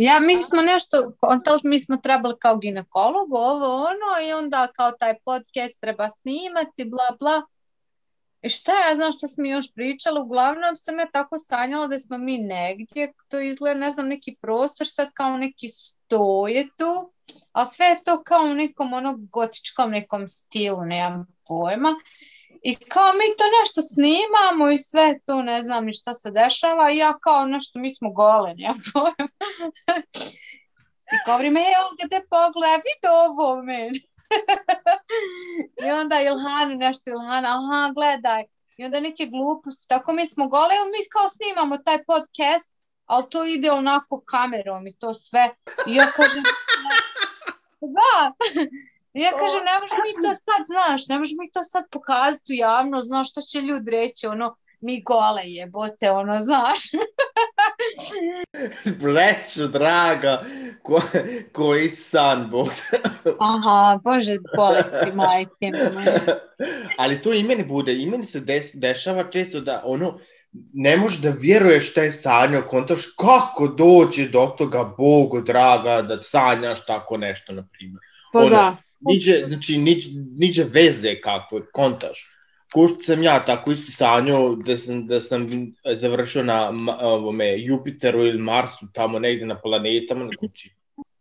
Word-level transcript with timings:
Ja, 0.00 0.20
mi 0.20 0.42
smo 0.42 0.62
nešto, 0.62 0.96
to 1.44 1.58
mi 1.64 1.80
smo 1.80 1.96
trebali 1.96 2.34
kao 2.38 2.56
ginekolog, 2.58 3.32
ovo, 3.32 3.76
ono, 3.76 4.28
i 4.28 4.32
onda 4.32 4.68
kao 4.76 4.92
taj 4.92 5.14
podcast 5.24 5.80
treba 5.80 6.10
snimati, 6.10 6.84
bla, 6.84 7.16
bla. 7.18 7.42
I 8.42 8.48
šta 8.48 8.72
ja 8.72 8.96
znam 8.96 9.12
što 9.12 9.28
smo 9.28 9.46
još 9.46 9.72
pričali, 9.74 10.20
uglavnom 10.20 10.76
sam 10.76 10.98
ja 10.98 11.10
tako 11.12 11.38
sanjala 11.38 11.86
da 11.86 11.98
smo 11.98 12.18
mi 12.18 12.38
negdje, 12.38 13.12
to 13.28 13.40
izgleda, 13.40 13.80
ne 13.80 13.92
znam, 13.92 14.08
neki 14.08 14.36
prostor, 14.40 14.86
sad 14.88 15.08
kao 15.14 15.36
neki 15.36 15.68
stoje 15.68 16.68
tu, 16.78 17.12
a 17.52 17.66
sve 17.66 17.86
je 17.86 17.96
to 18.04 18.22
kao 18.22 18.42
u 18.42 18.54
nekom 18.54 18.92
ono 18.92 19.14
gotičkom 19.18 19.90
nekom 19.90 20.28
stilu, 20.28 20.84
nemam 20.84 21.26
pojma. 21.46 21.94
I 22.62 22.74
kao 22.76 23.12
mi 23.12 23.36
to 23.38 23.44
nešto 23.60 23.82
snimamo 23.82 24.70
i 24.70 24.78
sve 24.78 25.18
to, 25.26 25.42
ne 25.42 25.62
znam 25.62 25.84
ni 25.84 25.92
šta 25.92 26.14
se 26.14 26.30
dešava 26.30 26.90
i 26.90 26.96
ja 26.96 27.18
kao 27.18 27.44
nešto, 27.44 27.78
mi 27.78 27.94
smo 27.94 28.10
gole, 28.12 28.54
nemam 28.54 28.80
pojma. 28.92 29.28
I 31.12 31.16
kao 31.24 31.38
vrijeme, 31.38 31.60
je 31.60 31.74
gdje 32.04 32.26
pogleda, 32.30 32.76
vidi 32.76 33.08
ovo 33.26 33.62
meni. 33.62 34.00
I 35.86 35.90
onda 35.90 36.20
Ilhanu 36.20 36.74
nešto, 36.76 37.10
Ilhana, 37.10 37.48
aha, 37.58 37.92
gledaj. 37.94 38.44
I 38.76 38.84
onda 38.84 39.00
neke 39.00 39.26
gluposti, 39.26 39.88
tako 39.88 40.12
mi 40.12 40.26
smo 40.26 40.48
gole, 40.48 40.74
ili 40.76 40.90
mi 40.90 41.08
kao 41.08 41.28
snimamo 41.28 41.78
taj 41.78 42.04
podcast, 42.04 42.74
ali 43.06 43.30
to 43.30 43.44
ide 43.44 43.70
onako 43.70 44.22
kamerom 44.26 44.86
i 44.86 44.96
to 44.98 45.14
sve. 45.14 45.50
I 45.86 45.94
ja 45.94 46.06
kažem, 46.16 46.42
da, 47.80 48.32
I 48.54 48.68
ja 49.12 49.30
kažem, 49.30 49.64
ne 49.64 49.80
možemo 49.80 50.02
mi 50.06 50.22
to 50.22 50.34
sad, 50.34 50.62
znaš, 50.66 51.08
ne 51.08 51.18
možemo 51.18 51.42
mi 51.42 51.50
to 51.50 51.62
sad 51.62 51.84
pokazati 51.90 52.52
u 52.52 52.56
javno, 52.56 53.00
znaš, 53.00 53.30
što 53.30 53.40
će 53.40 53.60
ljudi 53.60 53.90
reći, 53.90 54.26
ono, 54.26 54.56
mi 54.80 55.02
gole 55.02 55.42
jebote, 55.44 56.10
ono, 56.10 56.40
znaš. 56.40 56.80
Pleću, 59.00 59.68
draga, 59.68 60.42
ko, 60.82 61.00
koji 61.52 61.88
san, 61.88 62.50
Bog. 62.50 62.68
Aha, 63.54 63.98
bože, 64.04 64.36
bolesti, 64.56 65.12
majke. 65.14 65.70
Ali 66.98 67.22
to 67.22 67.32
i 67.32 67.42
meni 67.42 67.64
bude, 67.64 67.94
i 67.94 68.10
meni 68.10 68.26
se 68.26 68.40
des, 68.40 68.74
dešava 68.74 69.30
često 69.30 69.60
da, 69.60 69.82
ono, 69.84 70.18
ne 70.72 70.96
možeš 70.96 71.18
da 71.18 71.30
vjeruješ 71.30 71.90
šta 71.90 72.02
je 72.02 72.12
sanjao, 72.12 72.62
kontaš 72.68 73.06
kako 73.18 73.68
dođe 73.68 74.28
do 74.28 74.54
toga, 74.58 74.94
Bogu 74.98 75.40
draga, 75.40 76.02
da 76.02 76.20
sanjaš 76.20 76.86
tako 76.86 77.16
nešto, 77.16 77.52
na 77.52 77.66
primjer. 77.72 78.00
Pa 78.32 78.38
ono, 78.38 78.50
da. 78.50 78.76
Niđe, 79.00 79.44
znači, 79.48 79.78
niđe, 79.78 80.10
niđe 80.36 80.64
veze 80.64 81.20
kakve, 81.20 81.60
kontaš 81.72 82.36
ko 82.72 82.88
što 82.88 83.02
sam 83.02 83.22
ja 83.22 83.44
tako 83.44 83.72
isto 83.72 83.92
sanjao 83.92 84.54
da 84.54 84.76
sam, 84.76 85.06
da 85.06 85.20
sam 85.20 85.48
završio 85.94 86.42
na 86.42 86.72
ovome, 87.00 87.58
Jupiteru 87.58 88.26
ili 88.26 88.38
Marsu, 88.38 88.86
tamo 88.92 89.18
negde 89.18 89.46
na 89.46 89.60
planetama, 89.60 90.28
znači, 90.38 90.74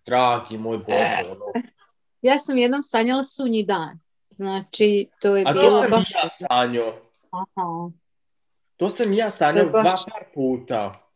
dragi 0.06 0.58
moj 0.58 0.78
Bože, 0.78 1.32
ono. 1.32 1.46
Ja 2.22 2.40
sam 2.40 2.58
jednom 2.58 2.84
sanjala 2.84 3.24
sunji 3.24 3.64
dan. 3.64 4.00
Znači, 4.30 5.08
to 5.22 5.36
je 5.38 5.44
A 5.48 5.54
bilo 5.54 5.70
to 5.70 5.82
sam 5.82 5.92
baš... 5.92 6.12
ja 6.12 6.30
sanjao. 6.30 6.94
Aha. 7.32 7.92
To 8.78 8.90
sam 8.90 9.14
ja 9.14 9.30
sanjao 9.30 9.64
je 9.64 9.70
baš- 9.70 9.84
dva 9.84 9.98
par 10.14 10.24
puta. 10.34 11.10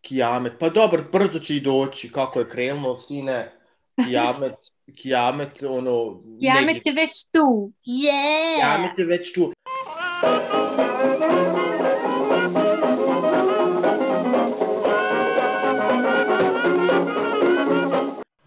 Kijamet. 0.00 0.52
Pa 0.60 0.68
dobro, 0.68 1.04
brzo 1.12 1.38
će 1.38 1.56
i 1.56 1.60
doći, 1.60 2.12
kako 2.12 2.38
je 2.38 2.48
krenulo, 2.48 2.98
sine. 2.98 3.52
Kijamet, 4.04 4.54
kijamet, 4.96 5.62
ono... 5.62 6.22
Jamet 6.38 6.66
negdje- 6.66 6.90
je 6.90 6.94
već 6.94 7.30
tu. 7.32 7.72
Yeah! 7.86 8.54
Kijamet 8.56 8.98
je 8.98 9.04
već 9.04 9.32
tu. 9.32 9.52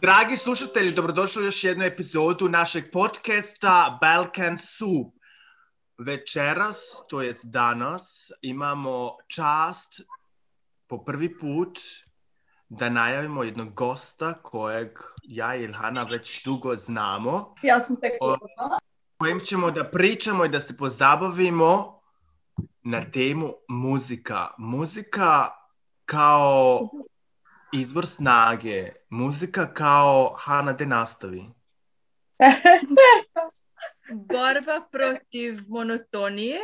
Dragi 0.02 0.38
slušatelji, 0.38 0.92
dobrodošli 0.92 1.42
u 1.42 1.46
još 1.46 1.64
jednu 1.64 1.84
epizodu 1.84 2.50
našeg 2.50 2.84
podcasta 2.92 3.98
Balkan 4.02 4.58
Soup. 4.58 5.14
Večeras, 5.98 6.78
to 7.10 7.22
jest 7.22 7.46
danas, 7.46 8.32
imamo 8.42 9.18
čast 9.28 10.02
po 10.88 11.04
prvi 11.04 11.38
put 11.40 11.80
da 12.70 12.90
najavimo 12.90 13.44
jednog 13.44 13.74
gosta 13.74 14.34
kojeg 14.34 15.00
ja 15.24 15.56
i 15.56 15.64
Ilhana 15.64 16.04
već 16.04 16.44
dugo 16.46 16.76
znamo, 16.76 17.56
Ja 17.62 17.80
sam 17.80 17.96
tek 17.96 18.12
O- 18.22 18.38
kojim 19.18 19.40
ćemo 19.40 19.72
da 19.72 19.84
pričamo 19.84 20.46
i 20.46 20.50
da 20.50 20.60
se 20.60 20.78
pozabavimo 20.78 22.00
na 22.82 23.12
temu 23.12 23.54
muzika. 23.70 24.48
Muzika 24.58 25.50
kao 26.06 26.90
izvor 27.74 28.06
snage, 28.06 28.92
muzika 29.10 29.74
kao 29.74 30.36
Hana 30.40 30.74
de 30.74 30.86
nastavi. 30.86 31.46
Borba 34.30 34.88
protiv 34.92 35.60
monotonije. 35.68 36.60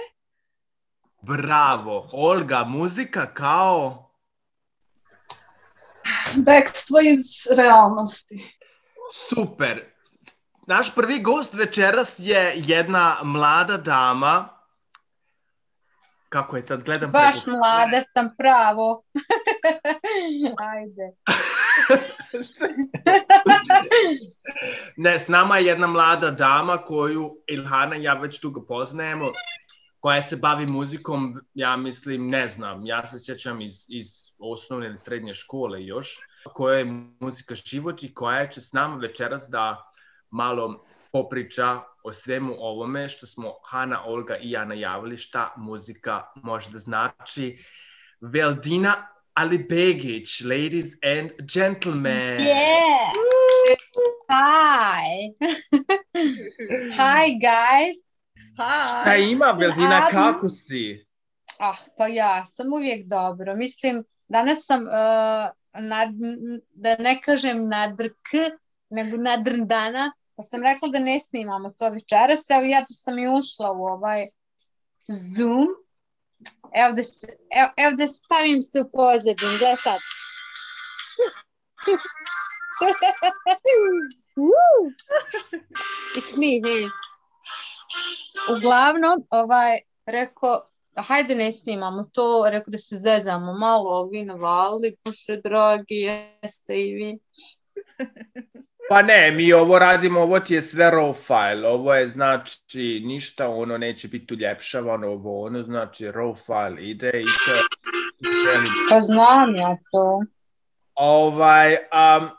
Bravo, 1.22 2.10
Olga, 2.12 2.64
muzika 2.64 3.34
kao... 3.34 4.09
Bekstvo 6.36 7.00
iz 7.00 7.58
realnosti. 7.58 8.56
Super. 9.30 9.86
Naš 10.68 10.96
prvi 10.96 11.20
gost 11.20 11.54
večeras 11.54 12.16
je 12.18 12.54
jedna 12.56 13.18
mlada 13.24 13.78
dama. 13.78 14.50
Kako 16.30 16.58
je 16.58 16.64
sad, 16.68 16.84
gledam 16.84 17.12
Baš 17.12 17.36
preko- 17.36 17.52
mlada 17.52 18.02
sam, 18.14 18.30
pravo. 18.38 19.04
Ajde. 20.74 21.16
Ne, 24.98 25.20
s 25.20 25.28
nama 25.28 25.58
je 25.58 25.66
jedna 25.66 25.88
mlada 25.88 26.32
dama 26.32 26.78
koju 26.78 27.38
Ilhana 27.48 27.96
i 27.96 28.04
ja 28.04 28.14
već 28.14 28.42
dugo 28.42 28.66
poznajemo, 28.66 29.32
koja 30.00 30.22
se 30.22 30.36
bavi 30.36 30.66
muzikom, 30.70 31.42
ja 31.54 31.76
mislim, 31.78 32.30
ne 32.30 32.48
znam, 32.48 32.86
ja 32.86 33.08
se 33.08 33.20
sjećam 33.20 33.62
iz, 33.62 33.86
iz 33.88 34.29
osnovne 34.40 34.88
ili 34.88 34.98
srednje 34.98 35.34
škole 35.34 35.86
još, 35.86 36.18
koja 36.54 36.78
je 36.78 36.86
muzika 37.20 37.56
život 37.56 38.04
i 38.04 38.14
koja 38.14 38.48
će 38.48 38.62
s 38.62 38.74
nama 38.74 38.96
večeras 38.96 39.48
da 39.50 39.92
malo 40.30 40.86
popriča 41.12 41.82
o 42.04 42.14
svemu 42.14 42.54
ovome 42.58 43.10
što 43.10 43.26
smo 43.26 43.54
Hana, 43.66 44.06
Olga 44.06 44.38
i 44.38 44.52
ja 44.52 44.66
najavili 44.66 45.18
šta 45.18 45.54
muzika 45.58 46.22
može 46.36 46.72
da 46.72 46.80
znači. 46.80 47.64
Veldina 48.22 49.08
Alibegić, 49.34 50.42
ladies 50.42 50.88
and 51.18 51.32
gentlemen. 51.54 52.40
Yeah! 52.40 53.12
Hi! 54.30 55.34
Hi, 56.98 57.40
guys! 57.42 58.10
Šta 58.54 59.04
Ha, 59.06 59.16
ima, 59.16 59.52
Veldina, 59.60 60.08
kako 60.12 60.50
si? 60.50 61.06
Ah, 61.60 61.76
pa 61.98 62.08
ja 62.08 62.46
sam 62.46 62.74
uvijek 62.74 63.08
dobro. 63.08 63.56
Mislim, 63.56 64.04
danas 64.30 64.66
sam, 64.66 64.88
uh, 64.88 65.50
nad, 65.74 66.10
da 66.70 66.96
ne 66.96 67.22
kažem 67.22 67.68
nadrk, 67.68 68.34
nego 68.90 69.18
nadrndana, 69.18 70.12
pa 70.36 70.44
sam 70.44 70.64
rekla 70.64 70.88
da 70.90 71.00
ne 71.00 71.20
snimamo 71.20 71.70
to 71.78 71.90
večeras. 71.90 72.50
Evo 72.50 72.62
ja 72.66 72.86
sam 72.86 73.20
i 73.20 73.28
ušla 73.28 73.72
u 73.72 73.86
ovaj 73.86 74.28
Zoom. 75.08 75.68
Evo 76.74 76.94
da, 76.96 77.04
se, 77.04 77.28
evo, 77.52 77.72
evo 77.78 77.96
da 77.96 78.08
stavim 78.08 78.62
se 78.62 78.82
u 78.82 78.92
pozadin, 78.92 79.58
gle 79.60 79.76
sad. 79.76 80.00
It's 86.16 86.38
me, 86.38 86.62
hey. 86.70 86.90
Uglavnom, 88.56 89.28
ovaj, 89.30 89.78
rekao, 90.06 90.66
hajde 91.02 91.36
ne 91.36 91.52
snimamo 91.52 92.10
to, 92.14 92.46
rekao 92.52 92.72
da 92.72 92.78
se 92.78 92.98
zezamo 92.98 93.54
malo, 93.54 94.10
vi 94.12 94.26
navali, 94.26 94.96
pošto 95.04 95.36
dragi, 95.44 95.96
jeste 95.96 96.82
i 96.82 96.94
vi. 96.94 97.20
Pa 98.90 99.02
ne, 99.02 99.32
mi 99.32 99.54
ovo 99.54 99.80
radimo, 99.80 100.20
ovo 100.20 100.40
ti 100.40 100.54
je 100.54 100.62
sve 100.62 100.92
raw 100.92 101.14
file, 101.14 101.70
ovo 101.70 101.96
je 101.96 102.08
znači 102.08 103.02
ništa, 103.06 103.50
ono 103.50 103.78
neće 103.78 104.08
biti 104.08 104.34
uljepšavano, 104.34 105.08
ovo 105.08 105.46
ono 105.46 105.64
znači 105.64 106.06
raw 106.06 106.36
file 106.46 106.82
ide 106.82 107.10
i 107.10 107.26
to 107.46 107.56
je 107.56 107.62
Pa 108.90 109.02
znam 109.02 109.56
ja 109.56 109.78
to. 109.92 110.24
Ovaj, 110.96 111.74
um, 111.74 112.30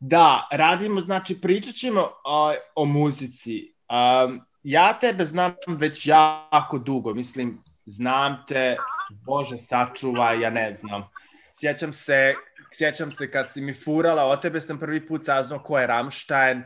da, 0.00 0.48
radimo, 0.52 1.00
znači 1.00 1.40
pričat 1.40 1.74
ćemo 1.74 2.00
uh, 2.00 2.54
o 2.74 2.84
muzici. 2.84 3.74
Um, 3.88 4.40
ja 4.62 4.98
tebe 4.98 5.24
znam 5.24 5.54
već 5.66 6.06
jako 6.06 6.78
dugo, 6.78 7.14
mislim, 7.14 7.62
znam 7.90 8.42
te, 8.48 8.76
Bože 9.26 9.58
sačuvaj, 9.58 10.40
ja 10.40 10.50
ne 10.50 10.74
znam. 10.74 11.08
Sjećam 11.60 11.92
se, 11.92 12.34
sjećam 12.72 13.12
se 13.12 13.30
kad 13.30 13.52
si 13.52 13.60
mi 13.60 13.74
furala, 13.74 14.24
o 14.24 14.36
tebe 14.36 14.60
sam 14.60 14.78
prvi 14.78 15.06
put 15.06 15.24
saznao 15.24 15.58
ko 15.58 15.78
je 15.78 15.86
Rammstein, 15.86 16.62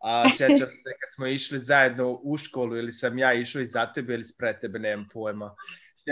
a 0.00 0.24
sjećam 0.36 0.68
se 0.68 0.90
kad 1.00 1.14
smo 1.14 1.26
išli 1.26 1.58
zajedno 1.58 2.20
u 2.22 2.36
školu 2.36 2.76
ili 2.76 2.92
sam 2.92 3.18
ja 3.18 3.34
išao 3.34 3.62
iza 3.62 3.92
tebe 3.92 4.14
ili 4.14 4.24
spred 4.24 4.60
tebe, 4.60 4.78
nemam 4.78 5.08
pojma. 5.12 5.54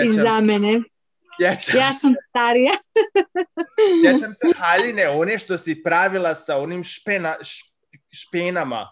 I 0.05 0.13
za 0.13 0.41
mene. 0.41 0.83
sjećam 1.39 1.81
Ja 1.81 1.93
sam 1.93 2.15
starija. 2.29 2.73
sjećam 4.05 4.35
se 4.35 4.47
haljine, 4.57 5.09
one 5.09 5.39
što 5.39 5.59
si 5.59 5.83
pravila 5.83 6.35
sa 6.35 6.59
onim 6.59 6.85
špena, 6.85 7.35
špenama, 8.13 8.89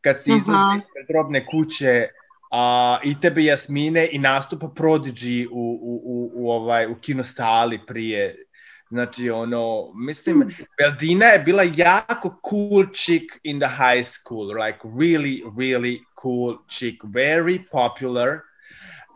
kad 0.00 0.16
si 0.22 0.30
izlazila 0.30 0.74
ispred 0.76 1.16
robne 1.16 1.46
kuće, 1.46 2.08
a, 2.50 2.98
i 3.04 3.20
tebe 3.20 3.44
Jasmine 3.44 4.08
i 4.12 4.18
nastupa 4.18 4.66
Prodigy 4.66 5.46
u, 5.50 5.78
u, 5.82 6.00
u, 6.04 6.30
u, 6.34 6.50
ovaj, 6.50 6.86
u 6.86 6.94
kinosali 6.94 7.80
prije. 7.86 8.44
Znači, 8.90 9.30
ono, 9.30 9.92
mislim, 9.94 10.56
Beldina 10.78 11.26
je 11.26 11.38
bila 11.38 11.62
jako 11.76 12.40
cool 12.50 12.86
chick 12.92 13.24
in 13.42 13.60
the 13.60 13.68
high 13.68 14.06
school, 14.06 14.46
like 14.46 14.78
really, 14.84 15.42
really 15.56 15.98
cool 16.22 16.56
chick, 16.68 17.04
very 17.04 17.58
popular. 17.70 18.28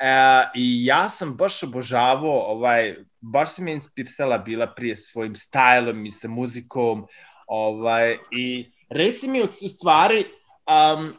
Uh, 0.02 0.50
I 0.54 0.84
ja 0.84 1.08
sam 1.08 1.36
baš 1.36 1.62
obožavao, 1.62 2.40
ovaj, 2.40 2.96
baš 3.20 3.54
se 3.54 3.62
mi 3.62 3.70
je 3.70 3.74
inspirisala 3.74 4.38
bila 4.38 4.66
prije 4.66 4.96
svojim 4.96 5.34
stajlom 5.34 6.06
i 6.06 6.10
sa 6.10 6.28
muzikom, 6.28 7.06
ovaj, 7.46 8.18
i 8.30 8.72
reci 8.90 9.28
mi 9.28 9.42
u 9.42 9.48
stvari, 9.68 10.24
um, 10.66 11.14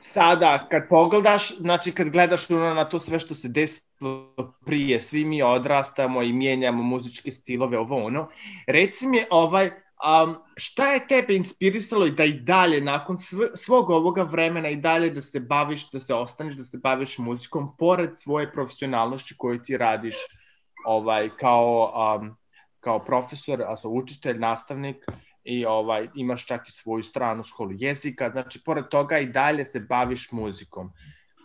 sada 0.00 0.66
kad 0.70 0.88
pogledaš, 0.88 1.56
znači 1.58 1.92
kad 1.92 2.10
gledaš 2.10 2.50
ono 2.50 2.74
na 2.74 2.84
to 2.84 2.98
sve 2.98 3.18
što 3.18 3.34
se 3.34 3.48
desilo 3.48 4.54
prije, 4.66 5.00
svi 5.00 5.24
mi 5.24 5.42
odrastamo 5.42 6.22
i 6.22 6.32
mijenjamo 6.32 6.82
muzičke 6.82 7.30
stilove, 7.30 7.78
ovo 7.78 8.04
ono, 8.04 8.28
reci 8.66 9.06
mi 9.06 9.24
ovaj, 9.30 9.66
um, 9.66 10.36
šta 10.56 10.92
je 10.92 11.08
tebe 11.08 11.34
inspirisalo 11.34 12.06
i 12.06 12.10
da 12.10 12.24
i 12.24 12.32
dalje, 12.32 12.80
nakon 12.80 13.18
sv 13.18 13.42
svog 13.54 13.90
ovoga 13.90 14.22
vremena 14.22 14.68
i 14.68 14.76
dalje 14.76 15.10
da 15.10 15.20
se 15.20 15.40
baviš, 15.40 15.90
da 15.90 15.98
se 15.98 16.14
ostaneš, 16.14 16.54
da 16.54 16.64
se 16.64 16.78
baviš 16.78 17.18
muzikom, 17.18 17.76
pored 17.76 18.10
svoje 18.16 18.52
profesionalnosti 18.52 19.34
koju 19.38 19.62
ti 19.62 19.76
radiš 19.76 20.16
ovaj, 20.86 21.28
kao, 21.28 21.92
um, 22.20 22.36
kao 22.80 22.98
profesor, 22.98 23.62
also 23.62 23.88
učitelj, 23.88 24.38
nastavnik, 24.38 25.06
i 25.46 25.64
ovaj 25.64 26.08
imaš 26.14 26.46
čak 26.46 26.68
i 26.68 26.72
svoju 26.72 27.02
stranu 27.02 27.42
školu 27.42 27.70
jezika, 27.78 28.30
znači 28.30 28.60
pored 28.64 28.88
toga 28.88 29.18
i 29.18 29.26
dalje 29.26 29.64
se 29.64 29.80
baviš 29.80 30.32
muzikom. 30.32 30.90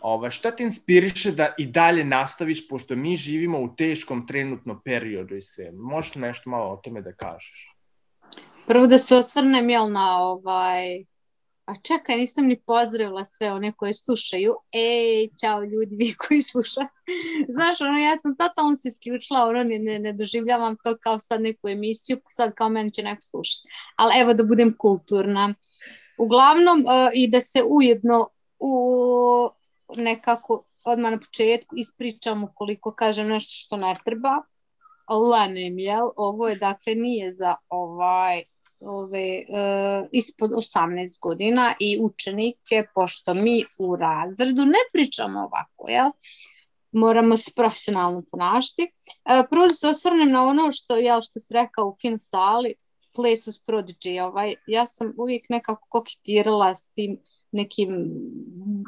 Ovaj 0.00 0.30
šta 0.30 0.50
te 0.50 0.62
inspiriše 0.62 1.32
da 1.32 1.54
i 1.58 1.66
dalje 1.66 2.04
nastaviš 2.04 2.68
pošto 2.68 2.96
mi 2.96 3.16
živimo 3.16 3.60
u 3.60 3.74
teškom 3.76 4.26
trenutnom 4.26 4.80
periodu 4.84 5.36
i 5.36 5.42
sve. 5.42 5.72
Možeš 5.72 6.14
nešto 6.14 6.50
malo 6.50 6.72
o 6.72 6.76
tome 6.76 7.02
da 7.02 7.12
kažeš? 7.12 7.76
Prvo 8.66 8.86
da 8.86 8.98
se 8.98 9.16
osvrnem, 9.16 9.70
jel, 9.70 9.92
na 9.92 10.18
ovaj... 10.18 11.04
A 11.64 11.74
čekaj, 11.74 12.16
nisam 12.16 12.46
ni 12.46 12.60
pozdravila 12.60 13.24
sve 13.24 13.52
one 13.52 13.72
koje 13.72 13.92
slušaju. 13.92 14.54
Ej, 14.72 15.28
čao 15.40 15.64
ljudi, 15.64 15.96
vi 16.00 16.14
koji 16.14 16.42
slušate. 16.42 16.88
Znaš, 17.48 17.80
ono, 17.80 17.98
ja 17.98 18.16
sam 18.16 18.36
totalno 18.36 18.76
se 18.76 18.88
isključila, 18.88 19.44
ono, 19.44 19.64
ne, 19.64 19.78
ne, 19.78 19.98
ne 19.98 20.12
doživljavam 20.12 20.76
to 20.84 20.96
kao 21.00 21.20
sad 21.20 21.42
neku 21.42 21.68
emisiju, 21.68 22.20
sad 22.28 22.54
kao 22.54 22.68
meni 22.68 22.90
će 22.90 23.02
neko 23.02 23.22
slušati. 23.22 23.68
Ali 23.96 24.20
evo 24.20 24.34
da 24.34 24.44
budem 24.44 24.76
kulturna. 24.78 25.54
Uglavnom, 26.18 26.80
uh, 26.80 27.10
i 27.14 27.28
da 27.28 27.40
se 27.40 27.62
ujedno 27.68 28.28
u 28.58 28.74
nekako 29.96 30.64
odmah 30.84 31.10
na 31.10 31.18
početku 31.18 31.76
ispričam 31.76 32.44
ukoliko 32.44 32.94
kažem 32.94 33.28
nešto 33.28 33.52
što 33.54 33.76
ne 33.76 33.94
treba. 34.04 34.42
Lanem, 35.08 35.78
jel? 35.78 36.08
Ovo 36.16 36.48
je, 36.48 36.56
dakle, 36.56 36.94
nije 36.94 37.32
za 37.32 37.54
ovaj 37.68 38.44
ove, 38.84 39.44
uh, 39.48 40.08
ispod 40.12 40.50
18 40.50 41.20
godina 41.20 41.74
i 41.80 41.98
učenike, 42.02 42.84
pošto 42.94 43.34
mi 43.34 43.64
u 43.80 43.96
razredu 43.96 44.64
ne 44.64 44.82
pričamo 44.92 45.40
ovako, 45.40 45.88
jel? 45.88 46.10
Moramo 46.92 47.36
se 47.36 47.52
profesionalno 47.56 48.22
ponašati. 48.30 48.82
Uh, 48.82 49.46
prvo 49.50 49.66
da 49.66 49.74
se 49.74 49.88
osvrnem 49.88 50.30
na 50.30 50.44
ono 50.44 50.72
što, 50.72 50.96
jel, 50.96 51.20
što 51.20 51.40
si 51.40 51.54
rekao 51.54 51.86
u 51.86 51.94
kino 51.94 52.18
sali, 52.18 52.74
Places 53.14 53.64
Prodigy, 53.66 54.22
ovaj, 54.22 54.54
ja 54.66 54.86
sam 54.86 55.12
uvijek 55.18 55.48
nekako 55.48 55.86
koketirala 55.88 56.74
s 56.74 56.92
tim 56.92 57.18
nekim 57.52 57.88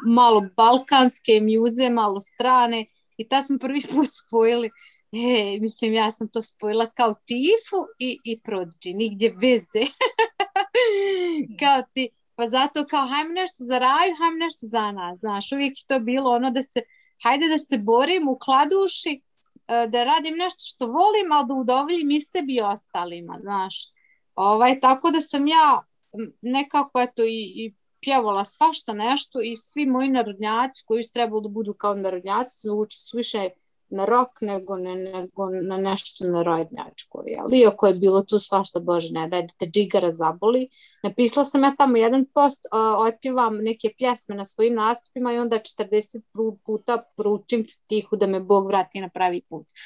malo 0.07 0.47
balkanske 0.57 1.41
mjuze, 1.41 1.91
malo 1.91 2.21
strane 2.21 2.87
i 3.17 3.29
ta 3.29 3.43
smo 3.43 3.59
prvi 3.59 3.81
put 3.95 4.09
spojili 4.27 4.71
E, 5.15 5.61
mislim, 5.61 5.95
ja 5.95 6.11
sam 6.11 6.29
to 6.29 6.43
spojila 6.43 6.87
kao 6.87 7.15
Tifu 7.15 7.77
i, 7.99 8.19
i 8.25 8.41
Prodigy, 8.41 8.97
nigdje 8.97 9.35
veze. 9.37 9.87
kao 11.61 11.83
ti, 11.93 12.09
pa 12.35 12.47
zato 12.47 12.85
kao 12.91 13.07
hajmo 13.07 13.33
nešto 13.33 13.65
za 13.65 13.79
raju, 13.79 14.15
hajmo 14.19 14.37
nešto 14.37 14.67
za 14.67 14.93
nas, 14.93 15.21
znaš, 15.21 15.53
uvijek 15.53 15.79
je 15.79 15.85
to 15.87 16.01
bilo 16.01 16.31
ono 16.31 16.51
da 16.51 16.63
se, 16.63 16.81
hajde 17.23 17.49
da 17.49 17.59
se 17.59 17.79
borim 17.79 18.29
u 18.29 18.39
kladuši, 18.39 19.23
e, 19.69 19.87
da 19.89 20.05
radim 20.05 20.37
nešto 20.37 20.63
što 20.65 20.87
volim, 20.87 21.33
ali 21.33 21.49
da 21.49 21.55
udovoljim 21.55 22.11
i 22.11 22.21
sebi 22.21 22.55
i 22.55 22.61
ostalima, 22.61 23.39
znaš. 23.41 23.75
Ovaj, 24.35 24.81
tako 24.81 25.11
da 25.11 25.21
sam 25.21 25.49
ja 25.49 25.83
nekako 26.41 27.01
eto 27.01 27.23
i, 27.25 27.53
i 27.57 27.75
pjevala 28.01 28.45
svašta 28.45 28.93
nešto 28.93 29.41
i 29.41 29.57
svi 29.57 29.87
moji 29.87 30.09
narodnjaci 30.09 30.83
koji 30.87 31.03
su 31.03 31.13
trebali 31.13 31.43
da 31.43 31.49
budu 31.49 31.75
kao 31.75 31.95
narodnjaci 31.95 32.69
zvuči 32.69 32.99
su 32.99 33.17
više 33.17 33.49
na 33.95 34.05
rock 34.05 34.41
nego, 34.41 34.77
ne, 34.77 34.95
nego 34.95 35.51
na 35.69 35.77
nešto 35.77 36.25
na 36.31 36.43
rodnjačko. 36.43 37.23
Jel? 37.27 37.55
Iako 37.55 37.87
je 37.87 37.95
bilo 37.95 38.23
tu 38.23 38.39
svašta, 38.39 38.81
bože 38.81 39.13
ne, 39.13 39.29
da 39.29 39.43
te 39.59 39.67
džigara 39.67 40.13
zaboli. 40.13 40.69
Napisala 41.03 41.45
sam 41.45 41.63
ja 41.65 41.75
tamo 41.79 41.97
jedan 41.97 42.25
post, 42.35 42.67
uh, 42.67 43.07
otpjevam 43.07 43.57
neke 43.57 43.95
pjesme 43.99 44.35
na 44.35 44.45
svojim 44.45 44.75
nastupima 44.75 45.33
i 45.33 45.39
onda 45.39 45.59
40 45.59 46.23
puta 46.67 47.03
pručim 47.17 47.65
tihu 47.87 48.17
da 48.17 48.27
me 48.27 48.41
Bog 48.41 48.67
vrati 48.67 49.01
na 49.01 49.09
pravi 49.15 49.43
put. 49.49 49.67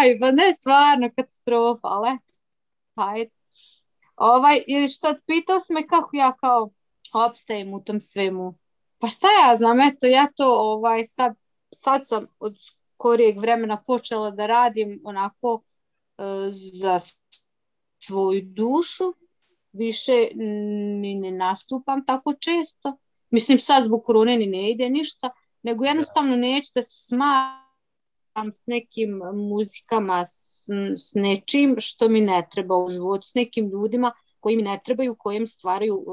Aj, 0.00 0.18
pa 0.20 0.30
ne, 0.30 0.52
stvarno 0.52 1.10
katastrofa, 1.16 1.88
ali 1.88 2.10
eto. 2.10 3.34
Ovaj, 4.16 4.62
ili 4.66 4.88
što 4.88 5.14
pitao 5.26 5.60
si 5.60 5.72
me 5.72 5.86
kako 5.86 6.10
ja 6.16 6.32
kao 6.40 6.68
opstajem 7.12 7.74
u 7.74 7.84
tom 7.84 8.00
svemu. 8.00 8.54
Pa 9.02 9.08
šta 9.08 9.26
ja 9.26 9.56
znam, 9.56 9.80
eto, 9.80 10.06
ja 10.06 10.28
to 10.36 10.44
ovaj, 10.46 11.04
sad, 11.04 11.34
sad 11.74 12.00
sam 12.04 12.26
od 12.38 12.56
skorijeg 12.94 13.40
vremena 13.40 13.82
počela 13.86 14.30
da 14.30 14.46
radim 14.46 15.00
onako 15.04 15.54
uh, 15.54 16.24
za 16.72 16.98
svoju 17.98 18.42
dušu, 18.42 19.14
više 19.72 20.28
ni 21.00 21.14
ne 21.14 21.30
nastupam 21.30 22.06
tako 22.06 22.34
često. 22.34 22.96
Mislim, 23.30 23.58
sad 23.58 23.84
zbog 23.84 24.04
korone 24.04 24.36
ni 24.36 24.46
ne 24.46 24.70
ide 24.70 24.88
ništa, 24.90 25.30
nego 25.62 25.84
jednostavno 25.84 26.36
neću 26.36 26.70
da 26.74 26.82
se 26.82 27.06
smaram 27.06 28.52
s 28.52 28.66
nekim 28.66 29.20
muzikama, 29.34 30.26
s, 30.26 30.68
s 30.96 31.14
nečim 31.14 31.76
što 31.78 32.08
mi 32.08 32.20
ne 32.20 32.48
treba 32.50 32.76
u 32.76 32.88
životu, 32.88 33.22
s 33.28 33.34
nekim 33.34 33.68
ljudima 33.68 34.12
koji 34.42 34.56
mi 34.56 34.62
ne 34.62 34.80
trebaju, 34.84 35.14
kojim 35.18 35.46
stvaraju, 35.46 36.04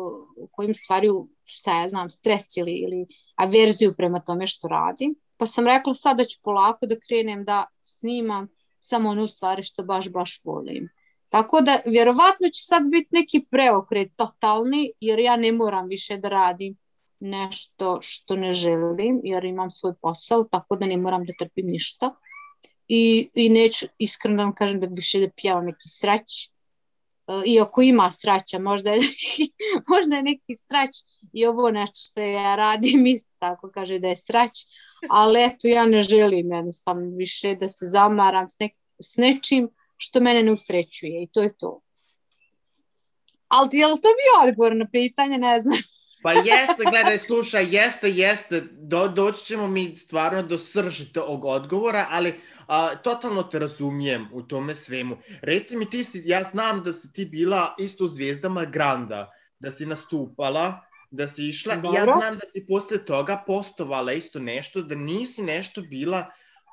kojim 0.52 0.74
stvaraju 0.74 1.30
šta 1.44 1.82
ja 1.82 1.90
znam, 1.90 2.10
stres 2.10 2.58
ili, 2.58 2.72
ili 2.72 3.06
averziju 3.36 3.94
prema 3.98 4.20
tome 4.20 4.48
što 4.48 4.68
radim. 4.68 5.16
Pa 5.38 5.46
sam 5.46 5.68
rekla 5.68 5.94
sad 5.94 6.18
da 6.18 6.26
ću 6.26 6.40
polako 6.44 6.86
da 6.86 7.00
krenem 7.08 7.44
da 7.46 7.66
snimam 7.82 8.48
samo 8.80 9.10
one 9.10 9.28
stvari 9.28 9.64
što 9.64 9.84
baš, 9.84 10.12
baš 10.12 10.42
volim. 10.46 10.90
Tako 11.30 11.62
da, 11.62 11.80
vjerovatno 11.86 12.50
će 12.50 12.64
sad 12.64 12.84
biti 12.92 13.08
neki 13.12 13.46
preokret 13.52 14.12
totalni, 14.16 14.92
jer 15.00 15.20
ja 15.20 15.36
ne 15.36 15.52
moram 15.52 15.88
više 15.88 16.18
da 16.18 16.30
radim 16.30 16.78
nešto 17.20 17.98
što 18.02 18.36
ne 18.36 18.54
želim, 18.54 19.22
jer 19.24 19.46
imam 19.46 19.72
svoj 19.72 19.94
posao, 20.02 20.44
tako 20.44 20.76
da 20.76 20.86
ne 20.86 20.98
moram 20.98 21.24
da 21.24 21.34
trpim 21.40 21.66
ništa. 21.66 22.16
I, 22.88 23.28
i 23.36 23.50
neću, 23.50 23.86
iskreno 23.98 24.38
da 24.38 24.44
vam 24.44 24.56
kažem 24.56 24.80
da 24.80 24.88
više 24.88 25.20
da 25.20 25.30
pjevam 25.42 25.66
neki 25.66 25.90
srać, 25.90 26.50
iako 27.46 27.82
ima 27.82 28.12
straća, 28.12 28.60
možda 28.60 28.92
je, 28.92 29.00
možda 29.96 30.16
je 30.16 30.24
neki 30.24 30.56
strać 30.56 30.90
i 31.34 31.46
ovo 31.46 31.72
nešto 31.72 32.00
što 32.12 32.22
ja 32.22 32.56
radim 32.56 33.08
isto 33.08 33.36
tako 33.40 33.72
kaže 33.74 34.00
da 34.00 34.08
je 34.08 34.16
strać, 34.16 34.52
ali 35.10 35.44
eto 35.44 35.68
ja 35.68 35.86
ne 35.86 36.02
želim 36.02 36.54
jednostavno 36.54 37.18
više 37.18 37.56
da 37.56 37.70
se 37.70 37.86
zamaram 37.86 38.50
s, 38.50 38.60
ne, 38.60 38.70
s 39.02 39.18
nečim 39.18 39.70
što 39.98 40.20
mene 40.20 40.44
ne 40.44 40.52
usrećuje 40.52 41.24
i 41.24 41.28
to 41.34 41.42
je 41.42 41.58
to. 41.58 41.82
Ali 43.48 43.78
je 43.78 43.88
li 43.88 44.02
to 44.02 44.10
bio 44.22 44.50
odgovor 44.50 44.76
na 44.76 44.88
pitanje, 44.92 45.38
ne 45.38 45.62
znam. 45.62 45.78
Pa 46.24 46.32
jeste, 46.32 46.84
gledaj, 46.90 47.18
slušaj, 47.18 47.76
jeste, 47.76 48.10
jeste, 48.12 48.64
Do, 48.72 49.08
doći 49.08 49.46
ćemo 49.46 49.68
mi 49.68 49.98
stvarno 49.98 50.44
do 50.44 50.58
srži 50.58 51.14
tog 51.14 51.46
odgovora, 51.46 52.08
ali 52.10 52.34
a, 52.68 52.96
totalno 52.96 53.44
te 53.44 53.60
razumijem 53.60 54.28
u 54.34 54.42
tome 54.42 54.76
svemu. 54.76 55.18
Reci 55.42 55.78
mi, 55.78 55.90
ti 55.90 56.04
si, 56.04 56.22
ja 56.26 56.44
znam 56.44 56.84
da 56.84 56.94
si 56.94 57.14
ti 57.14 57.26
bila 57.26 57.76
isto 57.78 58.04
u 58.04 58.08
Zvijezdama 58.08 58.66
Granda, 58.66 59.30
da 59.60 59.72
si 59.72 59.86
nastupala, 59.86 60.80
da 61.12 61.28
si 61.28 61.48
išla 61.48 61.76
Dobro. 61.76 62.00
ja 62.00 62.06
znam 62.06 62.36
da 62.36 62.46
si 62.54 62.66
posle 62.68 63.06
toga 63.06 63.44
postovala 63.48 64.14
isto 64.14 64.40
nešto, 64.40 64.82
da 64.82 64.96
nisi 64.96 65.44
nešto 65.44 65.82
bila 65.82 66.26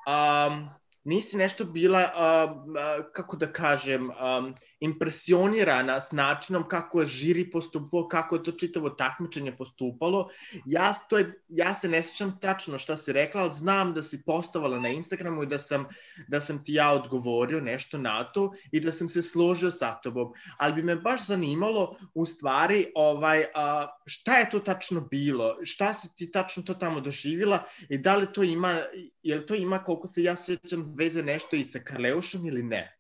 um, 0.07 0.69
nisi 1.07 1.37
nešto 1.37 1.65
bila, 1.65 2.03
uh, 2.03 3.05
kako 3.13 3.37
da 3.37 3.53
kažem, 3.53 4.11
um, 4.11 4.55
impresionirana 4.81 6.01
s 6.01 6.13
načinom 6.13 6.69
kako 6.69 7.01
je 7.01 7.07
žiri 7.07 7.51
postupao, 7.51 8.09
kako 8.09 8.37
je 8.37 8.43
to 8.43 8.53
čitavo 8.53 8.91
takmičenje 8.91 9.57
postupalo. 9.57 10.29
Ja, 10.67 10.93
to 11.09 11.19
je, 11.19 11.43
ja 11.49 11.75
se 11.75 11.89
ne 11.89 12.03
sjećam 12.03 12.39
tačno 12.41 12.79
šta 12.79 12.97
si 12.97 13.13
rekla, 13.13 13.43
ali 13.43 13.51
znam 13.51 13.95
da 13.95 14.03
si 14.03 14.23
postovala 14.27 14.81
na 14.81 14.89
Instagramu 14.89 15.43
i 15.43 15.47
da 15.47 15.59
sam, 15.59 15.87
da 16.29 16.41
sam 16.41 16.65
ti 16.65 16.75
ja 16.75 16.93
odgovorio 16.93 17.61
nešto 17.61 17.99
na 17.99 18.25
to 18.25 18.53
i 18.73 18.81
da 18.81 18.93
sam 18.93 19.09
se 19.09 19.23
složio 19.23 19.71
sa 19.71 19.95
tobom. 20.03 20.33
Ali 20.59 20.75
bi 20.75 20.83
me 20.83 20.97
baš 20.97 21.27
zanimalo 21.27 21.97
u 22.15 22.27
stvari 22.27 22.93
ovaj, 22.95 23.45
a, 23.55 23.87
šta 24.07 24.39
je 24.39 24.51
to 24.51 24.59
tačno 24.59 25.01
bilo, 25.01 25.57
šta 25.65 25.95
si 25.95 26.17
ti 26.17 26.31
tačno 26.33 26.63
to 26.63 26.75
tamo 26.75 27.01
doživjela 27.01 27.65
i 27.89 27.99
da 27.99 28.17
li 28.17 28.33
to 28.33 28.43
ima, 28.43 28.79
je 29.23 29.37
li 29.37 29.47
to 29.47 29.55
ima 29.55 29.79
koliko 29.79 30.07
se 30.07 30.23
ja 30.23 30.37
sjećam 30.37 30.95
veze 30.99 31.23
nešto 31.23 31.57
i 31.57 31.65
sa 31.65 31.79
Karleušom 31.79 32.47
ili 32.47 32.63
ne? 32.63 32.93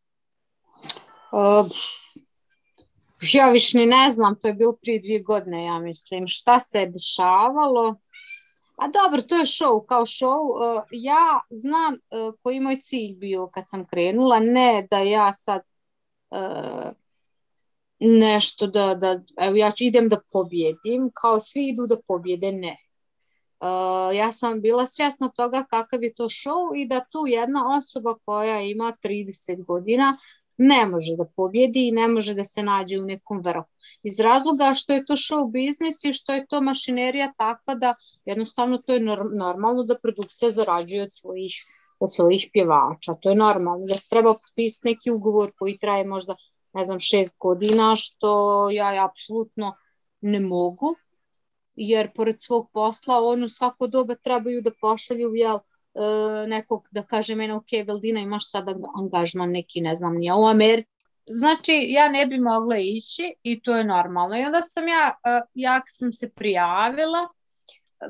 Uh, 1.32 1.66
ja 3.32 3.50
više 3.50 3.78
ni 3.78 3.86
ne 3.86 4.10
znam, 4.10 4.36
to 4.40 4.48
je 4.48 4.54
bilo 4.54 4.76
prije 4.82 5.00
dvije 5.00 5.22
godine, 5.22 5.64
ja 5.64 5.78
mislim. 5.78 6.24
Šta 6.26 6.60
se 6.60 6.80
je 6.80 6.90
dešavalo? 6.90 7.96
A 8.76 8.88
dobro, 8.88 9.22
to 9.22 9.34
je 9.36 9.46
show, 9.46 9.86
kao 9.86 10.06
show. 10.06 10.40
Uh, 10.40 10.82
ja 10.90 11.40
znam 11.50 11.94
uh, 11.94 12.34
koji 12.42 12.60
moj 12.60 12.80
cilj 12.80 13.14
bio 13.14 13.50
kad 13.54 13.64
sam 13.66 13.86
krenula, 13.86 14.40
ne 14.40 14.86
da 14.90 14.98
ja 14.98 15.32
sad 15.32 15.62
uh, 16.30 16.90
nešto 18.00 18.66
da, 18.66 18.94
da, 18.94 19.20
evo 19.40 19.56
ja 19.56 19.70
ću 19.70 19.84
idem 19.84 20.08
da 20.08 20.20
pobjedim, 20.32 21.10
kao 21.20 21.40
svi 21.40 21.68
idu 21.68 21.86
da 21.88 21.96
pobjede, 22.08 22.52
ne. 22.52 22.76
Uh, 23.60 24.16
ja 24.16 24.32
sam 24.32 24.60
bila 24.60 24.86
svjesna 24.86 25.28
toga 25.28 25.64
kakav 25.70 26.02
je 26.02 26.14
to 26.14 26.24
show 26.24 26.82
i 26.82 26.88
da 26.88 27.04
tu 27.12 27.26
jedna 27.26 27.76
osoba 27.78 28.14
koja 28.24 28.60
ima 28.60 28.96
30 29.04 29.64
godina 29.64 30.16
ne 30.56 30.86
može 30.86 31.16
da 31.16 31.24
pobjedi 31.36 31.88
i 31.88 31.92
ne 31.92 32.08
može 32.08 32.34
da 32.34 32.44
se 32.44 32.62
nađe 32.62 32.98
u 33.00 33.04
nekom 33.04 33.40
vrhu. 33.44 33.68
Iz 34.02 34.20
razloga 34.20 34.72
što 34.74 34.92
je 34.92 35.04
to 35.04 35.16
show 35.16 35.50
biznis 35.50 36.04
i 36.04 36.12
što 36.12 36.32
je 36.32 36.46
to 36.46 36.60
mašinerija 36.60 37.32
takva 37.38 37.74
da 37.74 37.94
jednostavno 38.26 38.78
to 38.78 38.92
je 38.92 39.00
normalno 39.38 39.84
da 39.84 39.98
produkcija 40.02 40.50
zarađuje 40.50 41.02
od 41.02 41.12
svojih, 41.12 41.54
od 42.00 42.14
svojih 42.14 42.48
pjevača. 42.52 43.14
To 43.20 43.30
je 43.30 43.36
normalno 43.36 43.86
da 43.86 43.94
se 43.94 44.08
treba 44.10 44.32
potpisati 44.32 44.88
neki 44.88 45.10
ugovor 45.10 45.52
koji 45.58 45.78
traje 45.78 46.04
možda 46.04 46.36
ne 46.72 46.84
znam 46.84 47.00
šest 47.00 47.36
godina 47.38 47.96
što 47.96 48.70
ja 48.70 49.08
apsolutno 49.10 49.74
ne 50.20 50.40
mogu 50.40 50.96
jer 51.76 52.12
pored 52.14 52.40
svog 52.40 52.70
posla 52.72 53.20
on 53.22 53.44
u 53.44 53.48
svako 53.48 53.86
doba 53.86 54.14
trebaju 54.14 54.62
da 54.62 54.70
pošalju 54.80 55.34
jel, 55.34 55.58
nekog 56.48 56.88
da 56.90 57.02
kaže 57.02 57.34
mene, 57.34 57.54
ok, 57.54 57.72
Veldina, 57.86 58.20
imaš 58.20 58.50
sada 58.50 58.74
angažman 58.96 59.50
neki, 59.50 59.80
ne 59.80 59.96
znam, 59.96 60.16
nije 60.16 60.34
u 60.34 60.46
Americi. 60.46 60.96
Znači, 61.26 61.86
ja 61.88 62.08
ne 62.08 62.26
bi 62.26 62.38
mogla 62.38 62.78
ići 62.78 63.34
i 63.42 63.60
to 63.62 63.76
je 63.76 63.84
normalno. 63.84 64.38
I 64.38 64.44
onda 64.44 64.62
sam 64.62 64.88
ja, 64.88 65.14
uh, 65.14 65.48
ja 65.54 65.82
sam 65.88 66.12
se 66.12 66.30
prijavila, 66.30 67.28